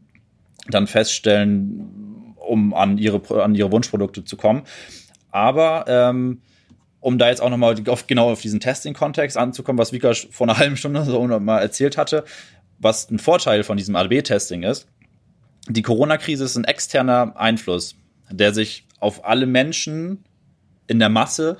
dann 0.68 0.86
feststellen, 0.86 2.34
um 2.36 2.74
an 2.74 2.98
ihre 2.98 3.42
an 3.42 3.54
ihre 3.54 3.70
Wunschprodukte 3.70 4.24
zu 4.24 4.36
kommen. 4.36 4.62
Aber 5.30 5.84
ähm, 5.86 6.42
um 7.00 7.18
da 7.18 7.28
jetzt 7.28 7.40
auch 7.40 7.50
nochmal 7.50 7.76
auf, 7.88 8.06
genau 8.06 8.30
auf 8.30 8.40
diesen 8.40 8.60
Testing-Kontext 8.60 9.36
anzukommen, 9.36 9.78
was 9.78 9.92
Vika 9.92 10.12
vor 10.30 10.48
einer 10.48 10.58
halben 10.58 10.76
Stunde 10.76 11.04
so 11.04 11.24
mal 11.26 11.58
erzählt 11.58 11.96
hatte, 11.96 12.24
was 12.78 13.10
ein 13.10 13.18
Vorteil 13.18 13.62
von 13.62 13.76
diesem 13.76 13.96
ADB-Testing 13.96 14.62
ist. 14.62 14.86
Die 15.68 15.82
Corona-Krise 15.82 16.44
ist 16.44 16.56
ein 16.56 16.64
externer 16.64 17.34
Einfluss 17.36 17.96
der 18.30 18.54
sich 18.54 18.86
auf 18.98 19.24
alle 19.24 19.46
Menschen 19.46 20.24
in 20.86 20.98
der 20.98 21.08
Masse 21.08 21.56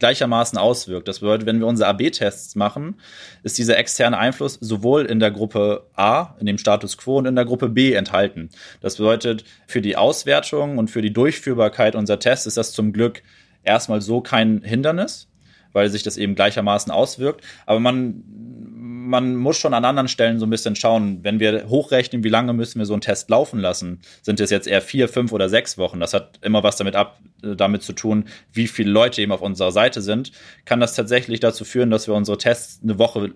gleichermaßen 0.00 0.58
auswirkt. 0.58 1.06
Das 1.06 1.20
bedeutet, 1.20 1.46
wenn 1.46 1.60
wir 1.60 1.66
unsere 1.66 1.90
AB-Tests 1.90 2.56
machen, 2.56 2.96
ist 3.42 3.58
dieser 3.58 3.78
externe 3.78 4.18
Einfluss 4.18 4.54
sowohl 4.54 5.04
in 5.04 5.20
der 5.20 5.30
Gruppe 5.30 5.86
A, 5.94 6.34
in 6.40 6.46
dem 6.46 6.58
Status 6.58 6.96
quo, 6.96 7.18
und 7.18 7.26
in 7.26 7.36
der 7.36 7.44
Gruppe 7.44 7.68
B 7.68 7.92
enthalten. 7.92 8.48
Das 8.80 8.96
bedeutet, 8.96 9.44
für 9.66 9.82
die 9.82 9.96
Auswertung 9.96 10.78
und 10.78 10.90
für 10.90 11.02
die 11.02 11.12
Durchführbarkeit 11.12 11.94
unserer 11.94 12.18
Tests 12.18 12.46
ist 12.46 12.56
das 12.56 12.72
zum 12.72 12.92
Glück 12.92 13.22
erstmal 13.62 14.00
so 14.00 14.22
kein 14.22 14.62
Hindernis, 14.62 15.28
weil 15.72 15.90
sich 15.90 16.02
das 16.02 16.16
eben 16.16 16.34
gleichermaßen 16.34 16.90
auswirkt. 16.90 17.44
Aber 17.66 17.78
man 17.78 18.24
man 19.10 19.34
muss 19.34 19.58
schon 19.58 19.74
an 19.74 19.84
anderen 19.84 20.08
Stellen 20.08 20.38
so 20.38 20.46
ein 20.46 20.50
bisschen 20.50 20.76
schauen, 20.76 21.22
wenn 21.22 21.40
wir 21.40 21.68
hochrechnen, 21.68 22.22
wie 22.24 22.28
lange 22.28 22.52
müssen 22.52 22.78
wir 22.78 22.86
so 22.86 22.94
einen 22.94 23.02
Test 23.02 23.28
laufen 23.28 23.60
lassen, 23.60 24.00
sind 24.22 24.40
es 24.40 24.50
jetzt 24.50 24.68
eher 24.68 24.80
vier, 24.80 25.08
fünf 25.08 25.32
oder 25.32 25.48
sechs 25.48 25.76
Wochen. 25.76 26.00
Das 26.00 26.14
hat 26.14 26.38
immer 26.42 26.62
was 26.62 26.76
damit 26.76 26.94
ab, 26.94 27.20
äh, 27.42 27.56
damit 27.56 27.82
zu 27.82 27.92
tun, 27.92 28.26
wie 28.52 28.68
viele 28.68 28.90
Leute 28.90 29.20
eben 29.20 29.32
auf 29.32 29.42
unserer 29.42 29.72
Seite 29.72 30.00
sind. 30.00 30.30
Kann 30.64 30.80
das 30.80 30.94
tatsächlich 30.94 31.40
dazu 31.40 31.64
führen, 31.64 31.90
dass 31.90 32.06
wir 32.06 32.14
unsere 32.14 32.38
Tests 32.38 32.80
eine 32.82 32.98
Woche 32.98 33.34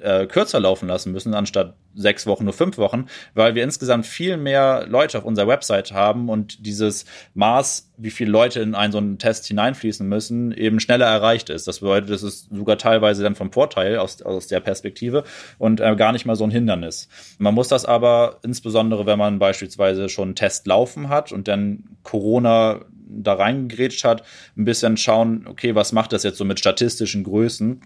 äh, 0.00 0.26
kürzer 0.26 0.60
laufen 0.60 0.88
lassen 0.88 1.12
müssen, 1.12 1.34
anstatt 1.34 1.74
sechs 1.94 2.26
Wochen 2.26 2.44
nur 2.44 2.52
fünf 2.52 2.78
Wochen, 2.78 3.06
weil 3.34 3.54
wir 3.54 3.62
insgesamt 3.62 4.06
viel 4.06 4.36
mehr 4.36 4.86
Leute 4.88 5.18
auf 5.18 5.24
unserer 5.24 5.48
Website 5.48 5.92
haben 5.92 6.28
und 6.28 6.66
dieses 6.66 7.04
Maß, 7.34 7.92
wie 7.96 8.10
viele 8.10 8.30
Leute 8.30 8.60
in 8.60 8.74
einen 8.74 8.92
so 8.92 8.98
einen 8.98 9.18
Test 9.18 9.46
hineinfließen 9.46 10.06
müssen, 10.06 10.52
eben 10.52 10.80
schneller 10.80 11.06
erreicht 11.06 11.50
ist. 11.50 11.68
Das 11.68 11.80
bedeutet, 11.80 12.10
es 12.10 12.22
ist 12.22 12.48
sogar 12.52 12.78
teilweise 12.78 13.22
dann 13.22 13.36
vom 13.36 13.52
Vorteil 13.52 13.98
aus, 13.98 14.22
aus 14.22 14.48
der 14.48 14.60
Perspektive 14.60 15.24
und 15.58 15.80
äh, 15.80 15.94
gar 15.96 16.12
nicht 16.12 16.26
mal 16.26 16.36
so 16.36 16.44
ein 16.44 16.50
Hindernis. 16.50 17.08
Man 17.38 17.54
muss 17.54 17.68
das 17.68 17.84
aber 17.84 18.40
insbesondere, 18.42 19.06
wenn 19.06 19.18
man 19.18 19.38
beispielsweise 19.38 20.08
schon 20.08 20.28
einen 20.28 20.36
Test 20.36 20.66
laufen 20.66 21.08
hat 21.08 21.32
und 21.32 21.48
dann 21.48 21.84
Corona 22.02 22.80
da 23.06 23.34
reingegrätscht 23.34 24.04
hat, 24.04 24.24
ein 24.56 24.64
bisschen 24.64 24.96
schauen, 24.96 25.46
okay, 25.46 25.74
was 25.74 25.92
macht 25.92 26.12
das 26.12 26.22
jetzt 26.22 26.38
so 26.38 26.44
mit 26.44 26.58
statistischen 26.58 27.22
Größen? 27.24 27.80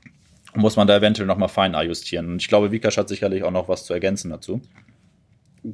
Muss 0.54 0.76
man 0.76 0.86
da 0.86 0.96
eventuell 0.96 1.26
nochmal 1.26 1.48
fein 1.48 1.74
justieren. 1.86 2.32
Und 2.32 2.42
ich 2.42 2.48
glaube, 2.48 2.72
Vikash 2.72 2.96
hat 2.96 3.08
sicherlich 3.08 3.44
auch 3.44 3.50
noch 3.50 3.68
was 3.68 3.84
zu 3.84 3.92
ergänzen 3.92 4.30
dazu. 4.30 4.62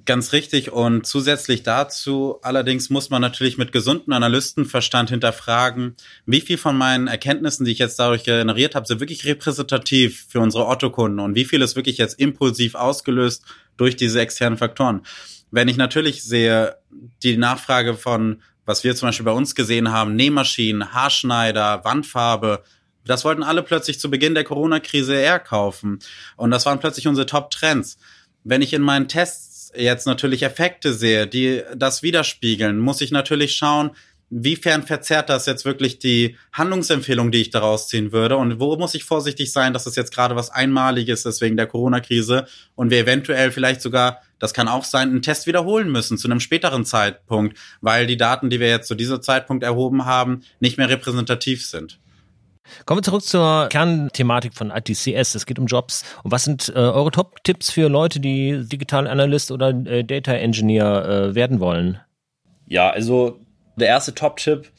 Ganz 0.07 0.33
richtig. 0.33 0.73
Und 0.73 1.07
zusätzlich 1.07 1.63
dazu 1.63 2.39
allerdings 2.43 2.89
muss 2.91 3.11
man 3.11 3.21
natürlich 3.21 3.59
mit 3.59 3.71
gesundem 3.71 4.15
Analystenverstand 4.15 5.11
hinterfragen, 5.11 5.95
wie 6.27 6.41
viel 6.41 6.57
von 6.57 6.77
meinen 6.77 7.07
Erkenntnissen, 7.07 7.65
die 7.65 7.73
ich 7.73 7.79
jetzt 7.79 7.99
dadurch 7.99 8.25
generiert 8.25 8.75
habe, 8.75 8.87
sind 8.87 9.01
wirklich 9.01 9.27
repräsentativ 9.27 10.27
für 10.29 10.41
unsere 10.41 10.67
Otto-Kunden 10.67 11.21
und 11.21 11.35
wie 11.35 11.45
viel 11.45 11.61
ist 11.61 11.77
wirklich 11.77 11.99
jetzt 11.99 12.19
impulsiv 12.19 12.75
ausgelöst 12.75 13.45
durch 13.77 13.95
diese 13.95 14.21
externen 14.21 14.59
Faktoren. 14.59 15.03
Wenn 15.51 15.69
ich 15.69 15.77
natürlich 15.77 16.25
sehe, 16.25 16.77
die 17.23 17.37
Nachfrage 17.37 17.95
von, 17.95 18.41
was 18.65 18.85
wir 18.85 18.97
zum 18.97 19.09
Beispiel 19.09 19.27
bei 19.27 19.33
uns 19.33 19.55
gesehen 19.55 19.93
haben, 19.93 20.17
Nähmaschinen, 20.17 20.95
Haarschneider, 20.95 21.85
Wandfarbe, 21.85 22.65
das 23.07 23.25
wollten 23.25 23.43
alle 23.43 23.62
plötzlich 23.62 24.01
zu 24.01 24.11
Beginn 24.11 24.35
der 24.35 24.45
Corona-Krise 24.45 25.14
eher 25.14 25.38
kaufen. 25.38 25.99
Und 26.37 26.51
das 26.51 26.67
waren 26.67 26.81
plötzlich 26.81 27.07
unsere 27.07 27.27
Top-Trends. 27.27 27.99
Wenn 28.45 28.62
ich 28.62 28.73
in 28.73 28.83
meinen 28.83 29.09
Tests 29.09 29.73
jetzt 29.77 30.07
natürlich 30.07 30.43
Effekte 30.43 30.93
sehe, 30.95 31.27
die 31.27 31.62
das 31.77 32.03
widerspiegeln, 32.03 32.79
muss 32.79 33.01
ich 33.01 33.11
natürlich 33.11 33.55
schauen, 33.57 33.90
Wiefern 34.37 34.83
verzerrt 34.83 35.29
das 35.29 35.47
jetzt 35.47 35.64
wirklich 35.64 36.01
die 36.01 36.37
Handlungsempfehlung, 36.53 37.31
die 37.31 37.43
ich 37.43 37.51
daraus 37.51 37.88
ziehen 37.88 38.11
würde? 38.11 38.37
Und 38.37 38.59
wo 38.59 38.77
muss 38.77 38.95
ich 38.95 39.05
vorsichtig 39.05 39.53
sein, 39.53 39.73
dass 39.73 39.87
es 39.87 39.95
jetzt 39.95 40.12
gerade 40.12 40.35
was 40.35 40.51
Einmaliges 40.51 41.25
ist 41.25 41.40
wegen 41.40 41.57
der 41.57 41.69
Corona-Krise 41.69 42.47
und 42.75 42.90
wir 42.90 42.99
eventuell 42.99 43.53
vielleicht 43.53 43.81
sogar, 43.81 44.23
das 44.40 44.53
kann 44.53 44.67
auch 44.67 44.85
sein, 44.85 45.11
einen 45.11 45.23
Test 45.23 45.47
wiederholen 45.47 45.93
müssen 45.93 46.19
zu 46.19 46.27
einem 46.27 46.40
späteren 46.40 46.85
Zeitpunkt, 46.85 47.57
weil 47.81 48.07
die 48.07 48.17
Daten, 48.17 48.51
die 48.51 48.59
wir 48.59 48.69
jetzt 48.69 48.88
zu 48.88 48.97
diesem 48.97 49.23
Zeitpunkt 49.23 49.62
erhoben 49.62 50.05
haben, 50.05 50.43
nicht 50.59 50.79
mehr 50.79 50.88
repräsentativ 50.88 51.64
sind? 51.64 52.01
Kommen 52.87 52.98
wir 52.98 53.03
zurück 53.03 53.22
zur 53.22 53.68
Kernthematik 53.70 54.55
von 54.55 54.70
ITCS. 54.70 55.35
Es 55.35 55.46
geht 55.46 55.59
um 55.59 55.66
Jobs. 55.66 56.05
Und 56.22 56.33
was 56.33 56.44
sind 56.44 56.70
äh, 56.70 56.79
eure 56.79 57.11
Top-Tipps 57.11 57.70
für 57.70 57.88
Leute, 57.88 58.20
die 58.20 58.66
Digital 58.66 59.07
Analyst 59.07 59.50
oder 59.50 59.68
äh, 59.68 60.05
Data 60.05 60.33
Engineer 60.33 61.05
äh, 61.05 61.35
werden 61.35 61.61
wollen? 61.61 61.98
Ja, 62.66 62.90
also 62.90 63.40
Der 63.77 63.88
erste 63.88 64.14
Top-Tipp, 64.14 64.70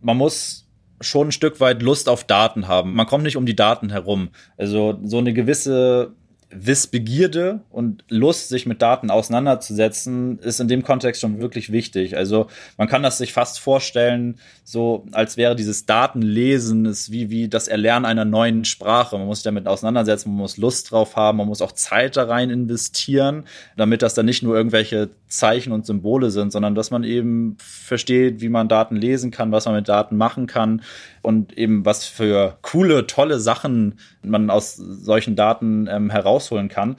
man 0.00 0.16
muss 0.16 0.66
schon 1.00 1.28
ein 1.28 1.32
Stück 1.32 1.60
weit 1.60 1.82
Lust 1.82 2.08
auf 2.08 2.24
Daten 2.24 2.68
haben. 2.68 2.94
Man 2.94 3.06
kommt 3.06 3.24
nicht 3.24 3.36
um 3.36 3.46
die 3.46 3.56
Daten 3.56 3.90
herum. 3.90 4.30
Also 4.56 4.98
so 5.04 5.18
eine 5.18 5.32
gewisse 5.32 6.14
Wissbegierde 6.50 7.60
und 7.70 8.04
Lust, 8.08 8.48
sich 8.48 8.66
mit 8.66 8.80
Daten 8.80 9.10
auseinanderzusetzen, 9.10 10.38
ist 10.38 10.60
in 10.60 10.68
dem 10.68 10.84
Kontext 10.84 11.20
schon 11.20 11.40
wirklich 11.40 11.72
wichtig. 11.72 12.16
Also 12.16 12.46
man 12.76 12.86
kann 12.86 13.02
das 13.02 13.18
sich 13.18 13.32
fast 13.32 13.58
vorstellen, 13.58 14.36
so 14.62 15.06
als 15.10 15.36
wäre 15.36 15.56
dieses 15.56 15.86
Datenlesen 15.86 16.84
ist 16.86 17.10
wie, 17.10 17.30
wie 17.30 17.48
das 17.48 17.66
Erlernen 17.66 18.06
einer 18.06 18.24
neuen 18.24 18.64
Sprache. 18.64 19.18
Man 19.18 19.26
muss 19.26 19.38
sich 19.38 19.44
damit 19.44 19.66
auseinandersetzen, 19.66 20.28
man 20.28 20.38
muss 20.38 20.56
Lust 20.56 20.92
drauf 20.92 21.16
haben, 21.16 21.38
man 21.38 21.48
muss 21.48 21.62
auch 21.62 21.72
Zeit 21.72 22.16
da 22.16 22.24
rein 22.24 22.50
investieren, 22.50 23.44
damit 23.76 24.02
das 24.02 24.14
dann 24.14 24.26
nicht 24.26 24.44
nur 24.44 24.56
irgendwelche 24.56 25.10
Zeichen 25.26 25.72
und 25.72 25.84
Symbole 25.84 26.30
sind, 26.30 26.52
sondern 26.52 26.76
dass 26.76 26.92
man 26.92 27.02
eben 27.02 27.56
versteht, 27.58 28.40
wie 28.40 28.48
man 28.48 28.68
Daten 28.68 28.94
lesen 28.94 29.32
kann, 29.32 29.50
was 29.50 29.66
man 29.66 29.74
mit 29.74 29.88
Daten 29.88 30.16
machen 30.16 30.46
kann 30.46 30.82
und 31.22 31.58
eben 31.58 31.84
was 31.84 32.04
für 32.04 32.56
coole, 32.62 33.08
tolle 33.08 33.40
Sachen 33.40 33.98
man 34.22 34.50
aus 34.50 34.76
solchen 34.76 35.36
Daten 35.36 35.88
ähm, 35.90 36.10
herausholen 36.36 36.68
kann. 36.68 36.96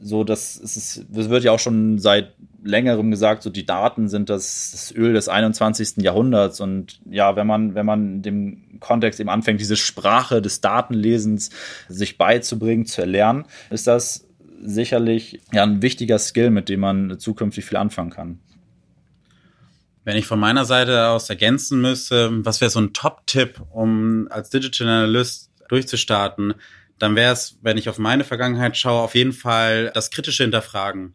So, 0.00 0.24
das 0.24 0.56
ist, 0.56 1.04
das 1.08 1.28
wird 1.28 1.44
ja 1.44 1.52
auch 1.52 1.58
schon 1.58 1.98
seit 1.98 2.34
längerem 2.62 3.10
gesagt, 3.10 3.42
so 3.42 3.50
die 3.50 3.66
Daten 3.66 4.08
sind 4.08 4.28
das, 4.28 4.70
das 4.72 4.94
Öl 4.94 5.12
des 5.12 5.28
21. 5.28 5.98
Jahrhunderts. 5.98 6.60
Und 6.60 7.00
ja, 7.08 7.36
wenn 7.36 7.46
man, 7.46 7.74
wenn 7.74 7.86
man 7.86 8.14
in 8.16 8.22
dem 8.22 8.80
Kontext 8.80 9.20
eben 9.20 9.30
anfängt, 9.30 9.60
diese 9.60 9.76
Sprache 9.76 10.42
des 10.42 10.60
Datenlesens 10.60 11.50
sich 11.88 12.18
beizubringen, 12.18 12.86
zu 12.86 13.02
erlernen, 13.02 13.44
ist 13.70 13.86
das 13.86 14.26
sicherlich 14.62 15.40
ja 15.52 15.62
ein 15.62 15.82
wichtiger 15.82 16.18
Skill, 16.18 16.50
mit 16.50 16.68
dem 16.68 16.80
man 16.80 17.18
zukünftig 17.18 17.64
viel 17.64 17.76
anfangen 17.76 18.10
kann. 18.10 18.38
Wenn 20.04 20.16
ich 20.16 20.26
von 20.26 20.38
meiner 20.38 20.64
Seite 20.64 21.08
aus 21.08 21.28
ergänzen 21.28 21.80
müsste, 21.80 22.30
was 22.44 22.60
wäre 22.60 22.70
so 22.70 22.80
ein 22.80 22.92
Top-Tipp, 22.92 23.60
um 23.70 24.28
als 24.30 24.50
Digital 24.50 24.86
Analyst 24.86 25.50
durchzustarten, 25.68 26.54
dann 26.98 27.16
wäre 27.16 27.32
es, 27.32 27.58
wenn 27.62 27.78
ich 27.78 27.88
auf 27.88 27.98
meine 27.98 28.24
Vergangenheit 28.24 28.76
schaue, 28.76 29.02
auf 29.02 29.14
jeden 29.14 29.32
Fall 29.32 29.90
das 29.94 30.10
kritische 30.10 30.44
Hinterfragen. 30.44 31.14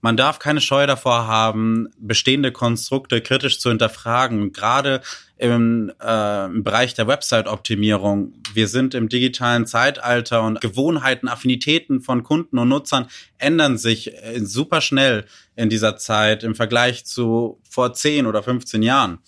Man 0.00 0.16
darf 0.16 0.38
keine 0.38 0.60
Scheu 0.60 0.86
davor 0.86 1.26
haben, 1.26 1.88
bestehende 1.98 2.52
Konstrukte 2.52 3.20
kritisch 3.20 3.58
zu 3.58 3.70
hinterfragen. 3.70 4.52
Gerade 4.52 5.00
im, 5.38 5.92
äh, 6.02 6.44
im 6.46 6.64
Bereich 6.64 6.94
der 6.94 7.06
Website-Optimierung. 7.06 8.32
Wir 8.54 8.68
sind 8.68 8.94
im 8.94 9.08
digitalen 9.08 9.66
Zeitalter 9.66 10.42
und 10.42 10.60
Gewohnheiten, 10.60 11.28
Affinitäten 11.28 12.00
von 12.00 12.22
Kunden 12.22 12.58
und 12.58 12.68
Nutzern 12.68 13.06
ändern 13.38 13.76
sich 13.76 14.14
äh, 14.14 14.40
super 14.40 14.80
schnell 14.80 15.26
in 15.56 15.70
dieser 15.70 15.96
Zeit 15.96 16.44
im 16.44 16.54
Vergleich 16.54 17.04
zu 17.06 17.60
vor 17.68 17.92
10 17.92 18.26
oder 18.26 18.42
15 18.42 18.82
Jahren. 18.82 19.18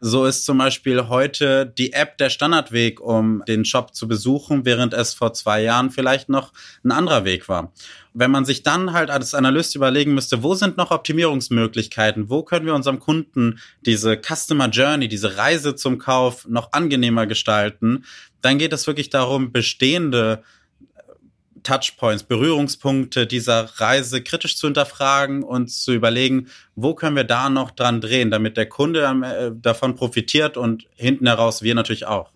So 0.00 0.26
ist 0.26 0.44
zum 0.44 0.58
Beispiel 0.58 1.08
heute 1.08 1.66
die 1.66 1.92
App 1.92 2.18
der 2.18 2.30
Standardweg, 2.30 3.00
um 3.00 3.42
den 3.48 3.64
Shop 3.64 3.94
zu 3.94 4.06
besuchen, 4.06 4.64
während 4.64 4.94
es 4.94 5.14
vor 5.14 5.32
zwei 5.32 5.62
Jahren 5.62 5.90
vielleicht 5.90 6.28
noch 6.28 6.52
ein 6.84 6.92
anderer 6.92 7.24
Weg 7.24 7.48
war. 7.48 7.72
Wenn 8.14 8.30
man 8.30 8.44
sich 8.44 8.62
dann 8.62 8.92
halt 8.92 9.10
als 9.10 9.34
Analyst 9.34 9.76
überlegen 9.76 10.14
müsste, 10.14 10.42
wo 10.42 10.54
sind 10.54 10.76
noch 10.76 10.90
Optimierungsmöglichkeiten, 10.90 12.28
wo 12.30 12.42
können 12.42 12.66
wir 12.66 12.74
unserem 12.74 12.98
Kunden 12.98 13.58
diese 13.84 14.20
Customer 14.20 14.68
Journey, 14.68 15.08
diese 15.08 15.36
Reise 15.36 15.57
zum 15.74 15.98
Kauf 15.98 16.46
noch 16.48 16.72
angenehmer 16.72 17.26
gestalten, 17.26 18.04
dann 18.40 18.58
geht 18.58 18.72
es 18.72 18.86
wirklich 18.86 19.10
darum, 19.10 19.52
bestehende 19.52 20.42
Touchpoints, 21.62 22.22
Berührungspunkte 22.22 23.26
dieser 23.26 23.64
Reise 23.80 24.22
kritisch 24.22 24.56
zu 24.56 24.66
hinterfragen 24.66 25.42
und 25.42 25.68
zu 25.70 25.92
überlegen, 25.92 26.48
wo 26.74 26.94
können 26.94 27.16
wir 27.16 27.24
da 27.24 27.50
noch 27.50 27.70
dran 27.70 28.00
drehen, 28.00 28.30
damit 28.30 28.56
der 28.56 28.68
Kunde 28.68 29.02
äh, 29.02 29.50
davon 29.54 29.94
profitiert 29.94 30.56
und 30.56 30.86
hinten 30.94 31.26
heraus 31.26 31.62
wir 31.62 31.74
natürlich 31.74 32.06
auch. 32.06 32.30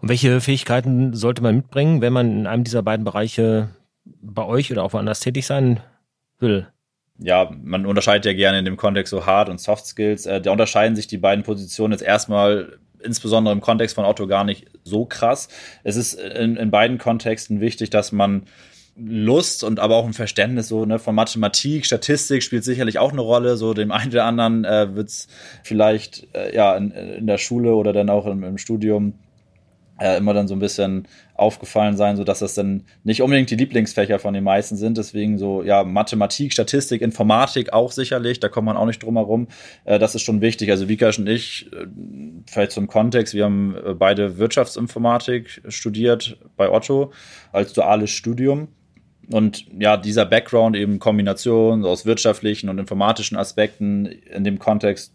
Und 0.00 0.08
welche 0.08 0.40
Fähigkeiten 0.40 1.14
sollte 1.14 1.42
man 1.42 1.56
mitbringen, 1.56 2.00
wenn 2.00 2.12
man 2.12 2.30
in 2.30 2.46
einem 2.46 2.64
dieser 2.64 2.82
beiden 2.82 3.04
Bereiche 3.04 3.70
bei 4.04 4.44
euch 4.44 4.70
oder 4.70 4.84
auch 4.84 4.92
woanders 4.92 5.20
tätig 5.20 5.46
sein 5.46 5.80
will? 6.38 6.68
Ja, 7.18 7.50
man 7.62 7.86
unterscheidet 7.86 8.26
ja 8.26 8.32
gerne 8.32 8.60
in 8.60 8.64
dem 8.64 8.76
Kontext 8.76 9.10
so 9.10 9.26
Hard 9.26 9.48
und 9.48 9.60
Soft 9.60 9.86
Skills. 9.86 10.26
Äh, 10.26 10.40
da 10.40 10.52
unterscheiden 10.52 10.96
sich 10.96 11.06
die 11.06 11.18
beiden 11.18 11.44
Positionen 11.44 11.92
jetzt 11.92 12.02
erstmal 12.02 12.78
insbesondere 13.02 13.52
im 13.52 13.60
Kontext 13.60 13.94
von 13.94 14.04
Otto 14.04 14.26
gar 14.26 14.44
nicht 14.44 14.66
so 14.84 15.04
krass. 15.04 15.48
Es 15.84 15.96
ist 15.96 16.14
in, 16.14 16.56
in 16.56 16.70
beiden 16.70 16.98
Kontexten 16.98 17.60
wichtig, 17.60 17.90
dass 17.90 18.12
man 18.12 18.44
Lust 19.00 19.62
und 19.62 19.78
aber 19.78 19.96
auch 19.96 20.06
ein 20.06 20.12
Verständnis 20.12 20.66
so 20.66 20.84
ne, 20.84 20.98
von 20.98 21.14
Mathematik, 21.14 21.86
Statistik 21.86 22.42
spielt 22.42 22.64
sicherlich 22.64 22.98
auch 22.98 23.12
eine 23.12 23.20
Rolle. 23.20 23.56
So 23.56 23.72
dem 23.72 23.92
einen 23.92 24.10
oder 24.10 24.24
anderen 24.24 24.64
äh, 24.64 24.94
wird 24.96 25.08
es 25.08 25.28
vielleicht 25.62 26.26
äh, 26.34 26.54
ja 26.54 26.76
in, 26.76 26.90
in, 26.90 27.26
der 27.28 27.38
Schule 27.38 27.74
oder 27.74 27.92
dann 27.92 28.10
auch 28.10 28.26
im, 28.26 28.42
im 28.42 28.58
Studium 28.58 29.14
äh, 29.98 30.16
immer 30.16 30.34
dann 30.34 30.48
so 30.48 30.54
ein 30.54 30.60
bisschen 30.60 31.06
aufgefallen 31.34 31.96
sein, 31.96 32.16
so 32.16 32.24
dass 32.24 32.40
das 32.40 32.54
dann 32.54 32.84
nicht 33.04 33.22
unbedingt 33.22 33.50
die 33.50 33.56
Lieblingsfächer 33.56 34.18
von 34.18 34.34
den 34.34 34.44
meisten 34.44 34.76
sind. 34.76 34.98
Deswegen 34.98 35.38
so, 35.38 35.62
ja, 35.62 35.84
Mathematik, 35.84 36.52
Statistik, 36.52 37.02
Informatik 37.02 37.72
auch 37.72 37.92
sicherlich, 37.92 38.40
da 38.40 38.48
kommt 38.48 38.66
man 38.66 38.76
auch 38.76 38.86
nicht 38.86 39.02
drum 39.02 39.16
herum. 39.16 39.48
Äh, 39.84 39.98
das 39.98 40.14
ist 40.14 40.22
schon 40.22 40.40
wichtig. 40.40 40.70
Also 40.70 40.88
Vikash 40.88 41.18
und 41.18 41.28
ich, 41.28 41.70
äh, 41.72 41.86
vielleicht 42.46 42.72
zum 42.72 42.86
Kontext, 42.86 43.34
wir 43.34 43.44
haben 43.44 43.74
äh, 43.74 43.94
beide 43.94 44.38
Wirtschaftsinformatik 44.38 45.62
studiert 45.68 46.38
bei 46.56 46.70
Otto 46.70 47.12
als 47.52 47.72
duales 47.72 48.10
Studium. 48.10 48.68
Und 49.30 49.66
ja, 49.78 49.96
dieser 49.96 50.24
Background 50.24 50.74
eben 50.74 50.98
Kombination 50.98 51.84
aus 51.84 52.06
wirtschaftlichen 52.06 52.70
und 52.70 52.78
informatischen 52.78 53.36
Aspekten 53.36 54.06
in 54.06 54.42
dem 54.42 54.58
Kontext 54.58 55.12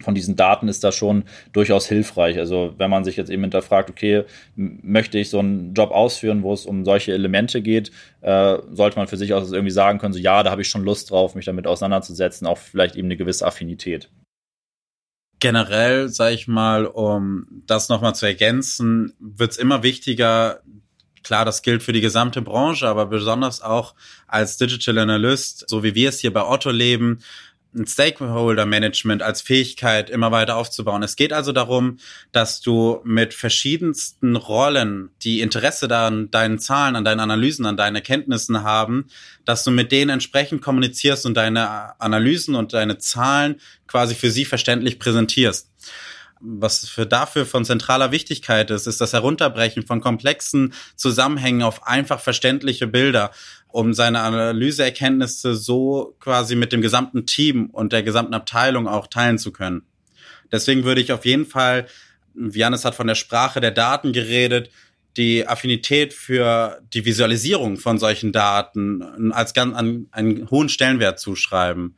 von 0.00 0.14
diesen 0.14 0.36
Daten 0.36 0.68
ist 0.68 0.84
das 0.84 0.94
schon 0.94 1.24
durchaus 1.52 1.86
hilfreich. 1.86 2.38
Also 2.38 2.74
wenn 2.78 2.90
man 2.90 3.04
sich 3.04 3.16
jetzt 3.16 3.30
eben 3.30 3.42
hinterfragt, 3.42 3.90
okay, 3.90 4.24
möchte 4.56 5.18
ich 5.18 5.30
so 5.30 5.38
einen 5.38 5.74
Job 5.74 5.90
ausführen, 5.90 6.42
wo 6.42 6.52
es 6.52 6.66
um 6.66 6.84
solche 6.84 7.12
Elemente 7.12 7.62
geht, 7.62 7.90
äh, 8.20 8.58
sollte 8.72 8.98
man 8.98 9.08
für 9.08 9.16
sich 9.16 9.34
auch 9.34 9.50
irgendwie 9.50 9.70
sagen 9.70 9.98
können, 9.98 10.12
so 10.12 10.20
ja, 10.20 10.42
da 10.42 10.50
habe 10.50 10.62
ich 10.62 10.68
schon 10.68 10.84
Lust 10.84 11.10
drauf, 11.10 11.34
mich 11.34 11.46
damit 11.46 11.66
auseinanderzusetzen, 11.66 12.46
auch 12.46 12.58
vielleicht 12.58 12.96
eben 12.96 13.08
eine 13.08 13.16
gewisse 13.16 13.46
Affinität. 13.46 14.10
Generell, 15.40 16.08
sage 16.08 16.34
ich 16.34 16.48
mal, 16.48 16.86
um 16.86 17.46
das 17.66 17.88
nochmal 17.88 18.14
zu 18.14 18.26
ergänzen, 18.26 19.14
wird 19.20 19.52
es 19.52 19.56
immer 19.56 19.84
wichtiger, 19.84 20.62
klar, 21.22 21.44
das 21.44 21.62
gilt 21.62 21.82
für 21.82 21.92
die 21.92 22.00
gesamte 22.00 22.42
Branche, 22.42 22.88
aber 22.88 23.06
besonders 23.06 23.60
auch 23.60 23.94
als 24.26 24.56
Digital 24.56 24.98
Analyst, 24.98 25.64
so 25.68 25.82
wie 25.82 25.94
wir 25.94 26.08
es 26.08 26.20
hier 26.20 26.32
bei 26.32 26.42
Otto 26.42 26.70
leben, 26.70 27.20
ein 27.74 27.86
Stakeholder-Management 27.86 29.22
als 29.22 29.42
Fähigkeit 29.42 30.10
immer 30.10 30.30
weiter 30.30 30.56
aufzubauen. 30.56 31.02
Es 31.02 31.16
geht 31.16 31.32
also 31.32 31.52
darum, 31.52 31.98
dass 32.32 32.60
du 32.60 33.00
mit 33.04 33.34
verschiedensten 33.34 34.36
Rollen, 34.36 35.10
die 35.22 35.40
Interesse 35.40 35.94
an 35.94 36.30
deinen 36.30 36.58
Zahlen, 36.58 36.96
an 36.96 37.04
deinen 37.04 37.20
Analysen, 37.20 37.66
an 37.66 37.76
deinen 37.76 37.96
Erkenntnissen 37.96 38.62
haben, 38.62 39.08
dass 39.44 39.64
du 39.64 39.70
mit 39.70 39.92
denen 39.92 40.10
entsprechend 40.10 40.62
kommunizierst 40.62 41.26
und 41.26 41.36
deine 41.36 42.00
Analysen 42.00 42.54
und 42.54 42.72
deine 42.72 42.98
Zahlen 42.98 43.60
quasi 43.86 44.14
für 44.14 44.30
sie 44.30 44.44
verständlich 44.44 44.98
präsentierst 44.98 45.68
was 46.40 46.88
für 46.88 47.06
dafür 47.06 47.46
von 47.46 47.64
zentraler 47.64 48.12
Wichtigkeit 48.12 48.70
ist, 48.70 48.86
ist 48.86 49.00
das 49.00 49.12
Herunterbrechen 49.12 49.84
von 49.84 50.00
komplexen 50.00 50.72
Zusammenhängen 50.96 51.62
auf 51.62 51.86
einfach 51.86 52.20
verständliche 52.20 52.86
Bilder 52.86 53.30
um 53.68 53.92
seine 53.92 54.20
Analyseerkenntnisse 54.20 55.54
so 55.54 56.16
quasi 56.20 56.56
mit 56.56 56.72
dem 56.72 56.80
gesamten 56.80 57.26
Team 57.26 57.66
und 57.66 57.92
der 57.92 58.02
gesamten 58.02 58.34
Abteilung 58.34 58.88
auch 58.88 59.06
teilen 59.06 59.38
zu 59.38 59.52
können. 59.52 59.82
Deswegen 60.50 60.84
würde 60.84 61.00
ich 61.00 61.12
auf 61.12 61.26
jeden 61.26 61.44
Fall, 61.44 61.86
Janis 62.34 62.84
hat 62.84 62.94
von 62.94 63.06
der 63.06 63.14
Sprache 63.14 63.60
der 63.60 63.70
Daten 63.70 64.12
geredet, 64.12 64.70
die 65.16 65.46
Affinität 65.46 66.14
für 66.14 66.80
die 66.94 67.04
Visualisierung 67.04 67.76
von 67.76 67.98
solchen 67.98 68.32
Daten 68.32 69.32
als 69.32 69.52
ganz 69.52 69.76
an 69.76 70.06
einen 70.12 70.48
hohen 70.50 70.68
Stellenwert 70.68 71.18
zuschreiben. 71.18 71.96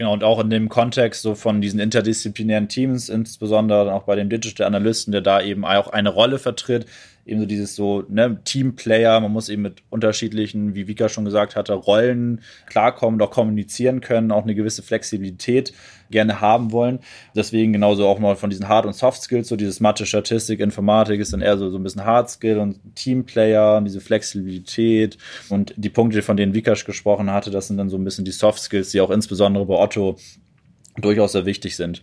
Genau, 0.00 0.14
und 0.14 0.24
auch 0.24 0.40
in 0.40 0.48
dem 0.48 0.70
Kontext 0.70 1.20
so 1.20 1.34
von 1.34 1.60
diesen 1.60 1.78
interdisziplinären 1.78 2.68
Teams, 2.68 3.10
insbesondere 3.10 3.92
auch 3.92 4.04
bei 4.04 4.16
dem 4.16 4.30
Digital 4.30 4.66
Analysten, 4.66 5.12
der 5.12 5.20
da 5.20 5.42
eben 5.42 5.66
auch 5.66 5.88
eine 5.88 6.08
Rolle 6.08 6.38
vertritt, 6.38 6.86
eben 7.30 7.40
so 7.40 7.46
dieses 7.46 7.76
so, 7.76 8.04
ne, 8.08 8.40
Teamplayer, 8.44 9.20
man 9.20 9.32
muss 9.32 9.48
eben 9.48 9.62
mit 9.62 9.82
unterschiedlichen, 9.88 10.74
wie 10.74 10.88
Vika 10.88 11.08
schon 11.08 11.24
gesagt 11.24 11.56
hatte, 11.56 11.72
Rollen 11.74 12.40
klarkommen, 12.66 13.18
doch 13.18 13.30
kommunizieren 13.30 14.00
können, 14.00 14.32
auch 14.32 14.42
eine 14.42 14.54
gewisse 14.54 14.82
Flexibilität 14.82 15.72
gerne 16.10 16.40
haben 16.40 16.72
wollen. 16.72 16.98
Deswegen 17.36 17.72
genauso 17.72 18.06
auch 18.06 18.18
mal 18.18 18.34
von 18.34 18.50
diesen 18.50 18.68
Hard- 18.68 18.86
und 18.86 18.94
Soft-Skills, 18.94 19.48
so 19.48 19.56
dieses 19.56 19.78
Mathe, 19.78 20.06
Statistik, 20.06 20.60
Informatik 20.60 21.20
ist 21.20 21.32
dann 21.32 21.40
eher 21.40 21.56
so, 21.56 21.70
so 21.70 21.78
ein 21.78 21.84
bisschen 21.84 22.04
Hard-Skill 22.04 22.58
und 22.58 22.80
Teamplayer, 22.96 23.80
diese 23.80 24.00
Flexibilität 24.00 25.16
und 25.48 25.72
die 25.76 25.90
Punkte, 25.90 26.22
von 26.22 26.36
denen 26.36 26.52
Vikash 26.52 26.84
gesprochen 26.84 27.30
hatte, 27.30 27.50
das 27.50 27.68
sind 27.68 27.76
dann 27.76 27.88
so 27.90 27.96
ein 27.96 28.04
bisschen 28.04 28.24
die 28.24 28.32
Soft-Skills, 28.32 28.90
die 28.90 29.00
auch 29.00 29.10
insbesondere 29.10 29.64
bei 29.66 29.74
Otto 29.74 30.16
durchaus 30.96 31.32
sehr 31.32 31.46
wichtig 31.46 31.76
sind. 31.76 32.02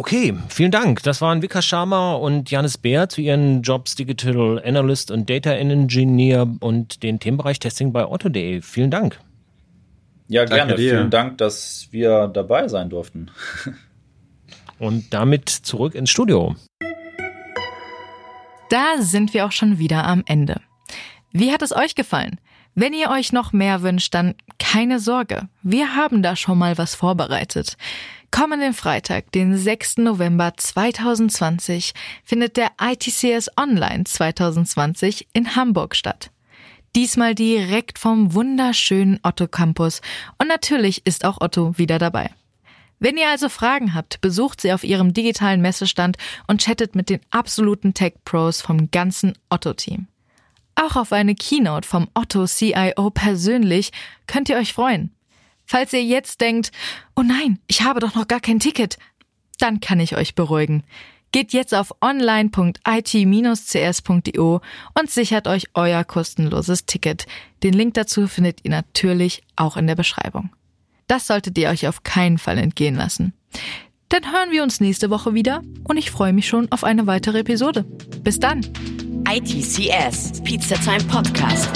Okay, 0.00 0.34
vielen 0.48 0.70
Dank. 0.70 1.02
Das 1.02 1.20
waren 1.20 1.42
Vika 1.42 1.60
Sharma 1.60 2.14
und 2.14 2.50
Janis 2.50 2.78
Bär 2.78 3.10
zu 3.10 3.20
ihren 3.20 3.60
Jobs 3.60 3.96
Digital 3.96 4.58
Analyst 4.64 5.10
und 5.10 5.28
Data 5.28 5.52
Engineer 5.52 6.48
und 6.60 7.02
den 7.02 7.20
Themenbereich 7.20 7.58
Testing 7.58 7.92
bei 7.92 8.06
Otto.de. 8.06 8.62
Vielen 8.62 8.90
Dank. 8.90 9.20
Ja, 10.26 10.46
gerne. 10.46 10.78
Vielen 10.78 11.10
Dank, 11.10 11.36
dass 11.36 11.88
wir 11.90 12.28
dabei 12.28 12.66
sein 12.68 12.88
durften. 12.88 13.30
Und 14.78 15.12
damit 15.12 15.50
zurück 15.50 15.94
ins 15.94 16.08
Studio. 16.08 16.56
Da 18.70 19.02
sind 19.02 19.34
wir 19.34 19.44
auch 19.44 19.52
schon 19.52 19.78
wieder 19.78 20.06
am 20.06 20.22
Ende. 20.24 20.62
Wie 21.30 21.52
hat 21.52 21.60
es 21.60 21.76
euch 21.76 21.94
gefallen? 21.94 22.40
Wenn 22.74 22.94
ihr 22.94 23.10
euch 23.10 23.32
noch 23.32 23.52
mehr 23.52 23.82
wünscht, 23.82 24.14
dann 24.14 24.34
keine 24.58 24.98
Sorge. 24.98 25.48
Wir 25.62 25.94
haben 25.94 26.22
da 26.22 26.36
schon 26.36 26.56
mal 26.56 26.78
was 26.78 26.94
vorbereitet. 26.94 27.76
Kommenden 28.30 28.74
Freitag, 28.74 29.32
den 29.32 29.56
6. 29.56 29.98
November 29.98 30.52
2020, 30.56 31.92
findet 32.24 32.56
der 32.56 32.70
ITCS 32.80 33.50
Online 33.56 34.04
2020 34.04 35.26
in 35.32 35.56
Hamburg 35.56 35.96
statt. 35.96 36.30
Diesmal 36.94 37.34
direkt 37.34 37.98
vom 37.98 38.32
wunderschönen 38.32 39.18
Otto 39.22 39.48
Campus 39.48 40.00
und 40.38 40.48
natürlich 40.48 41.06
ist 41.06 41.24
auch 41.24 41.40
Otto 41.40 41.76
wieder 41.76 41.98
dabei. 41.98 42.30
Wenn 43.00 43.16
ihr 43.16 43.28
also 43.28 43.48
Fragen 43.48 43.94
habt, 43.94 44.20
besucht 44.20 44.60
sie 44.60 44.72
auf 44.72 44.84
ihrem 44.84 45.12
digitalen 45.12 45.60
Messestand 45.60 46.16
und 46.46 46.62
chattet 46.62 46.94
mit 46.94 47.10
den 47.10 47.20
absoluten 47.30 47.94
Tech 47.94 48.14
Pros 48.24 48.60
vom 48.60 48.90
ganzen 48.90 49.36
Otto-Team. 49.48 50.06
Auch 50.76 50.96
auf 50.96 51.12
eine 51.12 51.34
Keynote 51.34 51.86
vom 51.86 52.08
Otto 52.14 52.46
CIO 52.46 53.10
persönlich 53.10 53.90
könnt 54.26 54.48
ihr 54.48 54.56
euch 54.56 54.72
freuen. 54.72 55.12
Falls 55.70 55.92
ihr 55.92 56.02
jetzt 56.02 56.40
denkt, 56.40 56.72
oh 57.14 57.22
nein, 57.22 57.60
ich 57.68 57.82
habe 57.82 58.00
doch 58.00 58.16
noch 58.16 58.26
gar 58.26 58.40
kein 58.40 58.58
Ticket, 58.58 58.98
dann 59.60 59.78
kann 59.78 60.00
ich 60.00 60.16
euch 60.16 60.34
beruhigen. 60.34 60.82
Geht 61.30 61.52
jetzt 61.52 61.76
auf 61.76 61.94
online.it-cs.io 62.00 64.60
und 64.98 65.10
sichert 65.12 65.46
euch 65.46 65.66
euer 65.74 66.02
kostenloses 66.02 66.86
Ticket. 66.86 67.26
Den 67.62 67.74
Link 67.74 67.94
dazu 67.94 68.26
findet 68.26 68.64
ihr 68.64 68.72
natürlich 68.72 69.44
auch 69.54 69.76
in 69.76 69.86
der 69.86 69.94
Beschreibung. 69.94 70.50
Das 71.06 71.28
solltet 71.28 71.56
ihr 71.56 71.68
euch 71.68 71.86
auf 71.86 72.02
keinen 72.02 72.38
Fall 72.38 72.58
entgehen 72.58 72.96
lassen. 72.96 73.32
Dann 74.08 74.24
hören 74.24 74.50
wir 74.50 74.64
uns 74.64 74.80
nächste 74.80 75.08
Woche 75.08 75.34
wieder 75.34 75.62
und 75.84 75.98
ich 75.98 76.10
freue 76.10 76.32
mich 76.32 76.48
schon 76.48 76.66
auf 76.72 76.82
eine 76.82 77.06
weitere 77.06 77.38
Episode. 77.38 77.84
Bis 78.24 78.40
dann! 78.40 78.66
ITCS 79.24 80.42
Pizza 80.42 80.74
Time 80.80 81.04
Podcast. 81.04 81.70